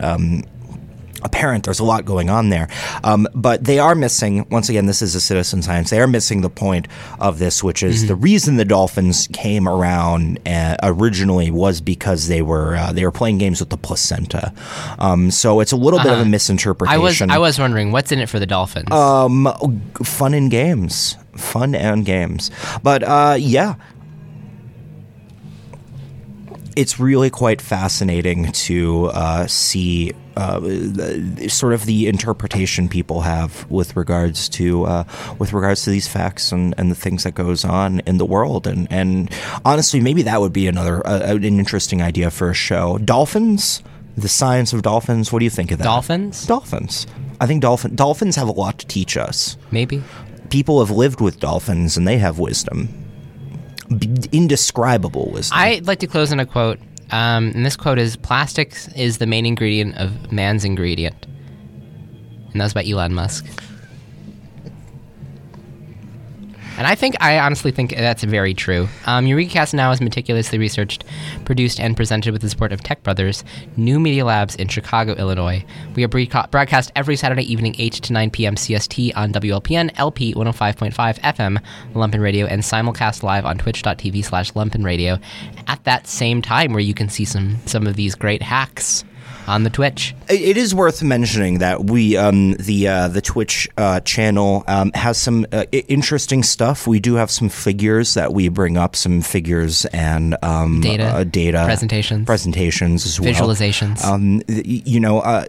Apparent. 1.25 1.65
There's 1.65 1.81
a 1.81 1.85
lot 1.85 2.05
going 2.05 2.31
on 2.31 2.51
there. 2.51 2.69
Um, 3.05 3.29
but 3.35 3.65
they 3.65 3.79
are 3.79 3.95
missing, 3.95 4.47
once 4.51 4.69
again, 4.69 4.87
this 4.87 5.03
is 5.03 5.15
a 5.15 5.21
citizen 5.21 5.63
science, 5.63 5.91
they 5.91 6.01
are 6.01 6.07
missing 6.07 6.41
the 6.41 6.51
point 6.51 6.89
of 7.21 7.39
this, 7.39 7.63
which 7.63 7.83
is 7.83 8.07
the 8.07 8.15
reason 8.15 8.57
the 8.57 8.65
Dolphins 8.65 9.29
came 9.33 9.69
around 9.69 10.39
uh, 10.47 10.77
originally 10.83 11.51
was 11.51 11.81
because 11.81 12.29
they 12.29 12.43
were 12.43 12.77
uh, 12.77 12.93
they 12.93 13.05
were 13.05 13.13
playing 13.13 13.39
games 13.39 13.61
with 13.61 13.71
the 13.71 13.77
placenta. 13.77 14.53
Um, 14.99 15.31
so 15.31 15.61
it's 15.61 15.73
a 15.73 15.77
little 15.77 15.99
bit 16.01 16.13
of 16.13 16.21
a 16.21 16.25
misinterpretation. 16.25 16.99
was 16.99 17.21
I 17.21 17.39
was 17.39 17.59
wondering 17.59 17.93
what's 17.93 18.13
in 18.13 18.19
it 18.19 18.29
for 18.29 18.39
the 18.39 18.47
Dolphins. 18.47 18.91
Um, 18.91 19.47
fun 20.03 20.35
and 20.35 20.51
games, 20.51 21.17
fun 21.37 21.75
and 21.75 22.05
games. 22.05 22.51
But 22.83 23.03
uh, 23.03 23.37
yeah, 23.39 23.75
it's 26.77 26.99
really 26.99 27.31
quite 27.31 27.61
fascinating 27.61 28.53
to 28.53 29.07
uh, 29.07 29.47
see 29.47 30.13
uh, 30.37 30.61
sort 31.49 31.75
of 31.75 31.85
the 31.87 32.09
interpretation 32.09 32.89
people 32.89 33.21
have 33.23 33.71
with 33.71 33.97
regards 33.97 34.49
to 34.51 34.85
uh, 34.85 35.05
with 35.39 35.53
regards 35.53 35.85
to 35.85 35.91
these 35.91 36.09
facts 36.09 36.53
and, 36.53 36.75
and 36.79 36.91
the 36.91 36.95
things 36.95 37.25
that 37.25 37.35
goes 37.35 37.65
on 37.65 38.01
in 38.01 38.19
the 38.19 38.27
world. 38.27 38.67
And 38.67 38.87
and 38.91 39.31
honestly, 39.65 40.01
maybe 40.01 40.23
that 40.23 40.41
would 40.41 40.53
be 40.53 40.67
another 40.67 41.07
uh, 41.07 41.21
an 41.21 41.45
interesting 41.45 42.03
idea 42.03 42.31
for 42.31 42.51
a 42.51 42.55
show. 42.55 42.99
Dolphins. 42.99 43.83
The 44.15 44.29
science 44.29 44.75
of 44.75 44.83
dolphins. 44.83 45.33
What 45.33 45.39
do 45.39 45.47
you 45.47 45.51
think 45.51 45.71
of 45.71 45.79
that? 45.79 45.85
Dolphins? 45.85 46.47
Dolphins. 46.47 47.07
I 47.41 47.47
think 47.47 47.63
dolphin 47.63 47.95
dolphins 47.95 48.37
have 48.37 48.47
a 48.47 48.53
lot 48.53 48.79
to 48.81 48.87
teach 48.87 49.17
us. 49.17 49.57
Maybe. 49.71 50.03
People 50.51 50.85
have 50.85 50.95
lived 50.95 51.23
with 51.23 51.41
dolphins 51.41 51.97
and 51.97 52.07
they 52.07 52.19
have 52.19 52.39
wisdom. 52.39 53.02
Indescribable 54.33 55.31
wisdom. 55.31 55.59
I'd 55.59 55.87
like 55.87 56.01
to 56.01 56.07
close 56.07 56.33
on 56.33 56.41
a 56.41 56.47
quote. 56.47 56.79
Um, 57.11 57.53
and 57.55 57.67
this 57.67 57.77
quote 57.77 57.99
is 57.99 58.17
Plastics 58.17 58.89
is 58.95 59.19
the 59.19 59.27
main 59.27 59.45
ingredient 59.45 59.97
of 59.99 60.33
man's 60.33 60.65
ingredient. 60.65 61.27
And 62.53 62.61
that 62.61 62.65
was 62.65 62.75
by 62.75 62.85
Elon 62.85 63.15
Musk. 63.15 63.47
And 66.83 66.89
I 66.89 66.97
think, 66.97 67.15
I 67.21 67.39
honestly 67.39 67.71
think 67.71 67.95
that's 67.95 68.25
very 68.25 68.55
true. 68.55 68.89
Um, 69.07 69.25
EurekaCast 69.25 69.73
now 69.73 69.93
is 69.93 70.01
meticulously 70.01 70.59
researched, 70.59 71.05
produced, 71.45 71.79
and 71.79 71.97
presented 71.97 72.33
with 72.33 72.43
the 72.43 72.51
support 72.51 72.73
of 72.73 72.83
Tech 72.83 73.05
Brothers, 73.05 73.45
New 73.77 74.01
Media 74.01 74.25
Labs 74.25 74.57
in 74.57 74.67
Chicago, 74.67 75.13
Illinois. 75.15 75.65
We 75.95 76.03
are 76.03 76.09
broadcast 76.09 76.91
every 76.97 77.15
Saturday 77.15 77.45
evening, 77.45 77.77
8 77.79 77.93
to 77.93 78.13
9 78.13 78.31
p.m. 78.33 78.57
CST 78.57 79.13
on 79.15 79.33
WLPN, 79.33 79.93
LP 79.95 80.35
105.5 80.35 81.21
FM, 81.21 81.63
Lumpen 81.95 82.21
Radio, 82.21 82.47
and 82.47 82.63
simulcast 82.63 83.23
live 83.23 83.45
on 83.45 83.59
twitch.tv 83.59 84.25
slash 84.25 84.51
Lumpen 84.55 84.85
Radio 84.85 85.19
at 85.69 85.85
that 85.85 86.09
same 86.09 86.43
time 86.43 86.73
where 86.73 86.81
you 86.81 86.95
can 86.95 87.09
see 87.09 87.25
some, 87.25 87.59
some 87.65 87.87
of 87.87 87.95
these 87.95 88.17
great 88.17 88.43
hacks 88.43 89.05
on 89.47 89.63
the 89.65 89.71
Twitch. 89.71 90.15
It- 90.29 90.53
is 90.63 90.75
worth 90.75 91.03
mentioning 91.03 91.59
that 91.59 91.85
we 91.85 92.17
um, 92.17 92.53
the 92.55 92.87
uh, 92.87 93.09
the 93.09 93.21
Twitch 93.21 93.69
uh, 93.77 94.01
channel 94.01 94.63
um, 94.69 94.93
has 94.95 95.19
some 95.19 95.47
uh, 95.53 95.65
interesting 95.89 96.43
stuff. 96.43 96.87
We 96.87 97.01
do 97.01 97.15
have 97.15 97.31
some 97.31 97.49
figures 97.49 98.15
that 98.15 98.33
we 98.33 98.49
bring 98.49 98.77
up, 98.77 98.95
some 98.95 99.23
figures 99.23 99.85
and 99.87 100.37
um, 100.43 100.81
Data. 100.81 101.05
uh, 101.05 101.25
data 101.25 101.63
Presentations. 101.67 102.27
presentations 102.27 103.07
as 103.07 103.21
well. 103.21 103.33
Visualizations. 103.33 104.05
Um, 104.05 104.43
you 104.49 105.01
know, 105.01 105.21
uh, 105.21 105.47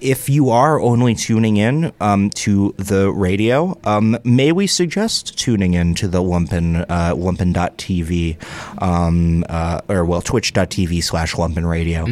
if 0.00 0.28
you 0.28 0.50
are 0.50 0.80
only 0.80 1.14
tuning 1.14 1.56
in 1.58 1.92
um, 2.00 2.30
to 2.30 2.74
the 2.78 3.10
radio, 3.12 3.78
um, 3.84 4.18
may 4.24 4.52
we 4.52 4.66
suggest 4.66 5.38
tuning 5.38 5.74
in 5.74 5.94
to 5.94 6.08
the 6.08 6.22
Lumpen 6.22 6.84
uh, 6.88 7.14
Lumpen.tv 7.14 8.36
um, 8.82 9.44
uh, 9.48 9.80
or 9.88 10.04
well 10.04 10.22
Twitch.tv 10.22 11.02
slash 11.02 11.34
Lumpen 11.34 11.68
Radio 11.68 12.06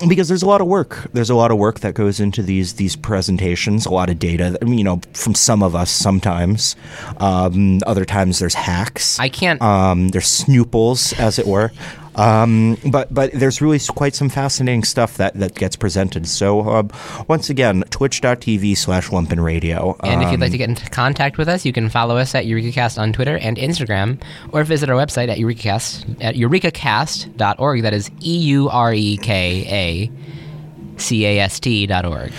because 0.08 0.28
there's 0.28 0.39
a 0.42 0.46
lot 0.46 0.60
of 0.60 0.66
work. 0.66 1.08
There's 1.12 1.30
a 1.30 1.34
lot 1.34 1.50
of 1.50 1.58
work 1.58 1.80
that 1.80 1.94
goes 1.94 2.20
into 2.20 2.42
these 2.42 2.74
these 2.74 2.96
presentations. 2.96 3.86
A 3.86 3.90
lot 3.90 4.10
of 4.10 4.18
data. 4.18 4.58
I 4.60 4.64
mean, 4.64 4.78
you 4.78 4.84
know, 4.84 5.00
from 5.12 5.34
some 5.34 5.62
of 5.62 5.74
us 5.74 5.90
sometimes. 5.90 6.76
Um, 7.18 7.80
other 7.86 8.04
times 8.04 8.38
there's 8.38 8.54
hacks. 8.54 9.18
I 9.18 9.28
can't. 9.28 9.60
Um, 9.62 10.08
there's 10.08 10.28
snooples, 10.28 11.12
as 11.14 11.38
it 11.38 11.46
were. 11.46 11.72
Um, 12.20 12.76
but 12.90 13.12
but 13.12 13.32
there's 13.32 13.60
really 13.62 13.78
quite 13.78 14.14
some 14.14 14.28
fascinating 14.28 14.84
stuff 14.84 15.16
that, 15.16 15.34
that 15.34 15.54
gets 15.54 15.76
presented. 15.76 16.28
So 16.28 16.68
um, 16.68 16.90
once 17.28 17.48
again, 17.48 17.82
twitch.tv 17.90 18.76
slash 18.76 19.08
lumpen 19.08 19.42
radio. 19.42 19.96
And 20.02 20.22
if 20.22 20.30
you'd 20.30 20.40
like 20.40 20.48
Um, 20.48 20.52
to 20.52 20.58
get 20.58 20.68
in 20.68 20.74
contact 20.76 21.38
with 21.38 21.48
us, 21.48 21.64
you 21.64 21.72
can 21.72 21.88
follow 21.88 22.16
us 22.16 22.34
at 22.34 22.44
EurekaCast 22.44 22.98
on 23.00 23.12
Twitter 23.12 23.38
and 23.38 23.56
Instagram, 23.56 24.20
or 24.52 24.64
visit 24.64 24.90
our 24.90 24.96
website 24.96 25.28
at 25.28 25.38
EurekaCast 25.38 26.22
at 26.22 26.34
eurekacast.org. 26.34 27.82
That 27.82 27.94
is 27.94 28.10
E 28.20 28.36
U 28.38 28.68
R 28.68 28.92
E 28.92 29.16
K 29.16 29.64
A 29.68 31.00
C 31.00 31.24
A 31.26 31.40
S 31.40 31.58
T 31.60 31.86
dot 31.86 32.04
org. 32.04 32.32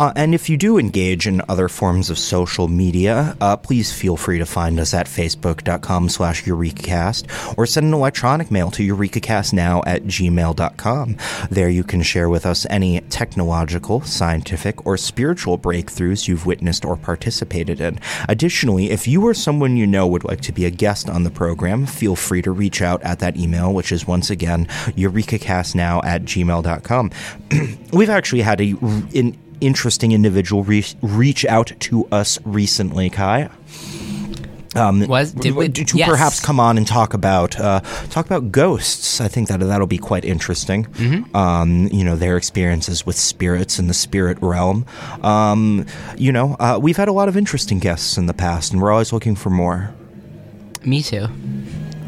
Uh, 0.00 0.14
and 0.16 0.34
if 0.34 0.48
you 0.48 0.56
do 0.56 0.78
engage 0.78 1.26
in 1.26 1.42
other 1.46 1.68
forms 1.68 2.08
of 2.08 2.18
social 2.18 2.68
media, 2.68 3.36
uh, 3.42 3.54
please 3.54 3.92
feel 3.92 4.16
free 4.16 4.38
to 4.38 4.46
find 4.46 4.80
us 4.80 4.94
at 4.94 5.06
facebook.com 5.06 6.08
slash 6.08 6.44
eurekacast 6.44 7.58
or 7.58 7.66
send 7.66 7.86
an 7.86 7.92
electronic 7.92 8.50
mail 8.50 8.70
to 8.70 8.82
eurekacastnow 8.82 9.82
at 9.86 10.02
gmail.com. 10.04 11.16
There 11.50 11.68
you 11.68 11.84
can 11.84 12.00
share 12.00 12.30
with 12.30 12.46
us 12.46 12.66
any 12.70 13.02
technological, 13.10 14.00
scientific, 14.00 14.86
or 14.86 14.96
spiritual 14.96 15.58
breakthroughs 15.58 16.26
you've 16.26 16.46
witnessed 16.46 16.86
or 16.86 16.96
participated 16.96 17.78
in. 17.78 18.00
Additionally, 18.26 18.92
if 18.92 19.06
you 19.06 19.26
or 19.26 19.34
someone 19.34 19.76
you 19.76 19.86
know 19.86 20.06
would 20.06 20.24
like 20.24 20.40
to 20.40 20.52
be 20.52 20.64
a 20.64 20.70
guest 20.70 21.10
on 21.10 21.24
the 21.24 21.30
program, 21.30 21.84
feel 21.84 22.16
free 22.16 22.40
to 22.40 22.52
reach 22.52 22.80
out 22.80 23.02
at 23.02 23.18
that 23.18 23.36
email, 23.36 23.74
which 23.74 23.92
is 23.92 24.06
once 24.06 24.30
again 24.30 24.64
eurekacastnow 24.96 26.02
at 26.06 26.22
gmail.com. 26.22 27.10
We've 27.92 28.08
actually 28.08 28.40
had 28.40 28.62
a, 28.62 28.70
an 29.14 29.36
interesting 29.60 30.12
individual 30.12 30.64
re- 30.64 30.84
reach 31.02 31.44
out 31.46 31.72
to 31.80 32.06
us 32.12 32.38
recently, 32.44 33.10
Kai. 33.10 33.50
Um, 34.76 35.04
Was- 35.08 35.32
did 35.32 35.56
we- 35.56 35.68
to 35.68 35.98
yes. 35.98 36.08
perhaps 36.08 36.38
come 36.38 36.60
on 36.60 36.78
and 36.78 36.86
talk 36.86 37.12
about 37.12 37.58
uh, 37.58 37.80
talk 38.10 38.26
about 38.26 38.52
ghosts. 38.52 39.20
I 39.20 39.26
think 39.26 39.48
that 39.48 39.58
that'll 39.58 39.88
be 39.88 39.98
quite 39.98 40.24
interesting. 40.24 40.84
Mm-hmm. 40.84 41.36
Um, 41.36 41.88
you 41.92 42.04
know 42.04 42.14
their 42.14 42.36
experiences 42.36 43.04
with 43.04 43.16
spirits 43.16 43.80
in 43.80 43.88
the 43.88 43.94
spirit 43.94 44.38
realm. 44.40 44.86
Um, 45.22 45.86
you 46.16 46.30
know 46.30 46.56
uh, 46.60 46.78
we've 46.80 46.96
had 46.96 47.08
a 47.08 47.12
lot 47.12 47.28
of 47.28 47.36
interesting 47.36 47.80
guests 47.80 48.16
in 48.16 48.26
the 48.26 48.34
past, 48.34 48.72
and 48.72 48.80
we're 48.80 48.92
always 48.92 49.12
looking 49.12 49.34
for 49.34 49.50
more. 49.50 49.92
Me 50.84 51.02
too. 51.02 51.26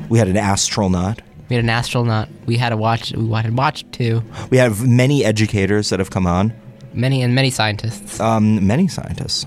We 0.09 0.19
had 0.19 0.29
an 0.29 0.37
astral 0.37 0.87
astronaut. 0.95 1.23
We 1.49 1.57
had 1.57 1.65
an 1.65 1.71
astronaut. 1.71 2.29
We 2.47 2.57
had 2.57 2.73
a 2.73 2.77
watch. 2.77 3.13
We 3.13 3.25
wanted 3.25 3.59
watch 3.59 3.85
too. 3.91 4.23
We 4.51 4.59
have 4.59 4.87
many 4.87 5.25
educators 5.25 5.91
that 5.91 5.99
have 5.99 6.11
come 6.11 6.27
on. 6.27 6.53
Many 6.95 7.23
and 7.23 7.35
many 7.35 7.51
scientists. 7.51 8.21
um, 8.21 8.67
many 8.67 8.89
scientists. 8.89 9.47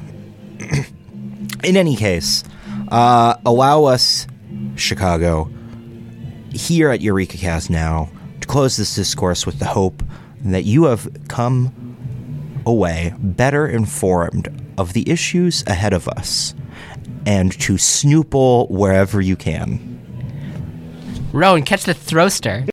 In 1.64 1.78
any 1.78 1.96
case, 1.96 2.44
uh, 2.90 3.36
allow 3.46 3.86
us, 3.86 4.28
Chicago, 4.76 5.50
here 6.52 6.90
at 6.90 7.02
Eureka 7.02 7.38
Cast 7.38 7.70
now, 7.70 8.10
to 8.42 8.48
close 8.48 8.78
this 8.78 8.94
discourse 8.96 9.46
with 9.46 9.60
the 9.60 9.66
hope 9.66 10.04
that 10.44 10.64
you 10.64 10.86
have 10.86 11.08
come 11.28 11.72
away 12.66 13.14
better 13.20 13.68
informed 13.68 14.50
of 14.78 14.94
the 14.94 15.10
issues 15.10 15.64
ahead 15.68 15.94
of 15.94 16.08
us 16.10 16.54
and 17.26 17.52
to 17.60 17.74
snoople 17.74 18.70
wherever 18.70 19.22
you 19.22 19.36
can. 19.36 19.92
Rowan, 21.34 21.64
catch 21.64 21.84
the 21.84 21.94
throaster. 21.94 22.68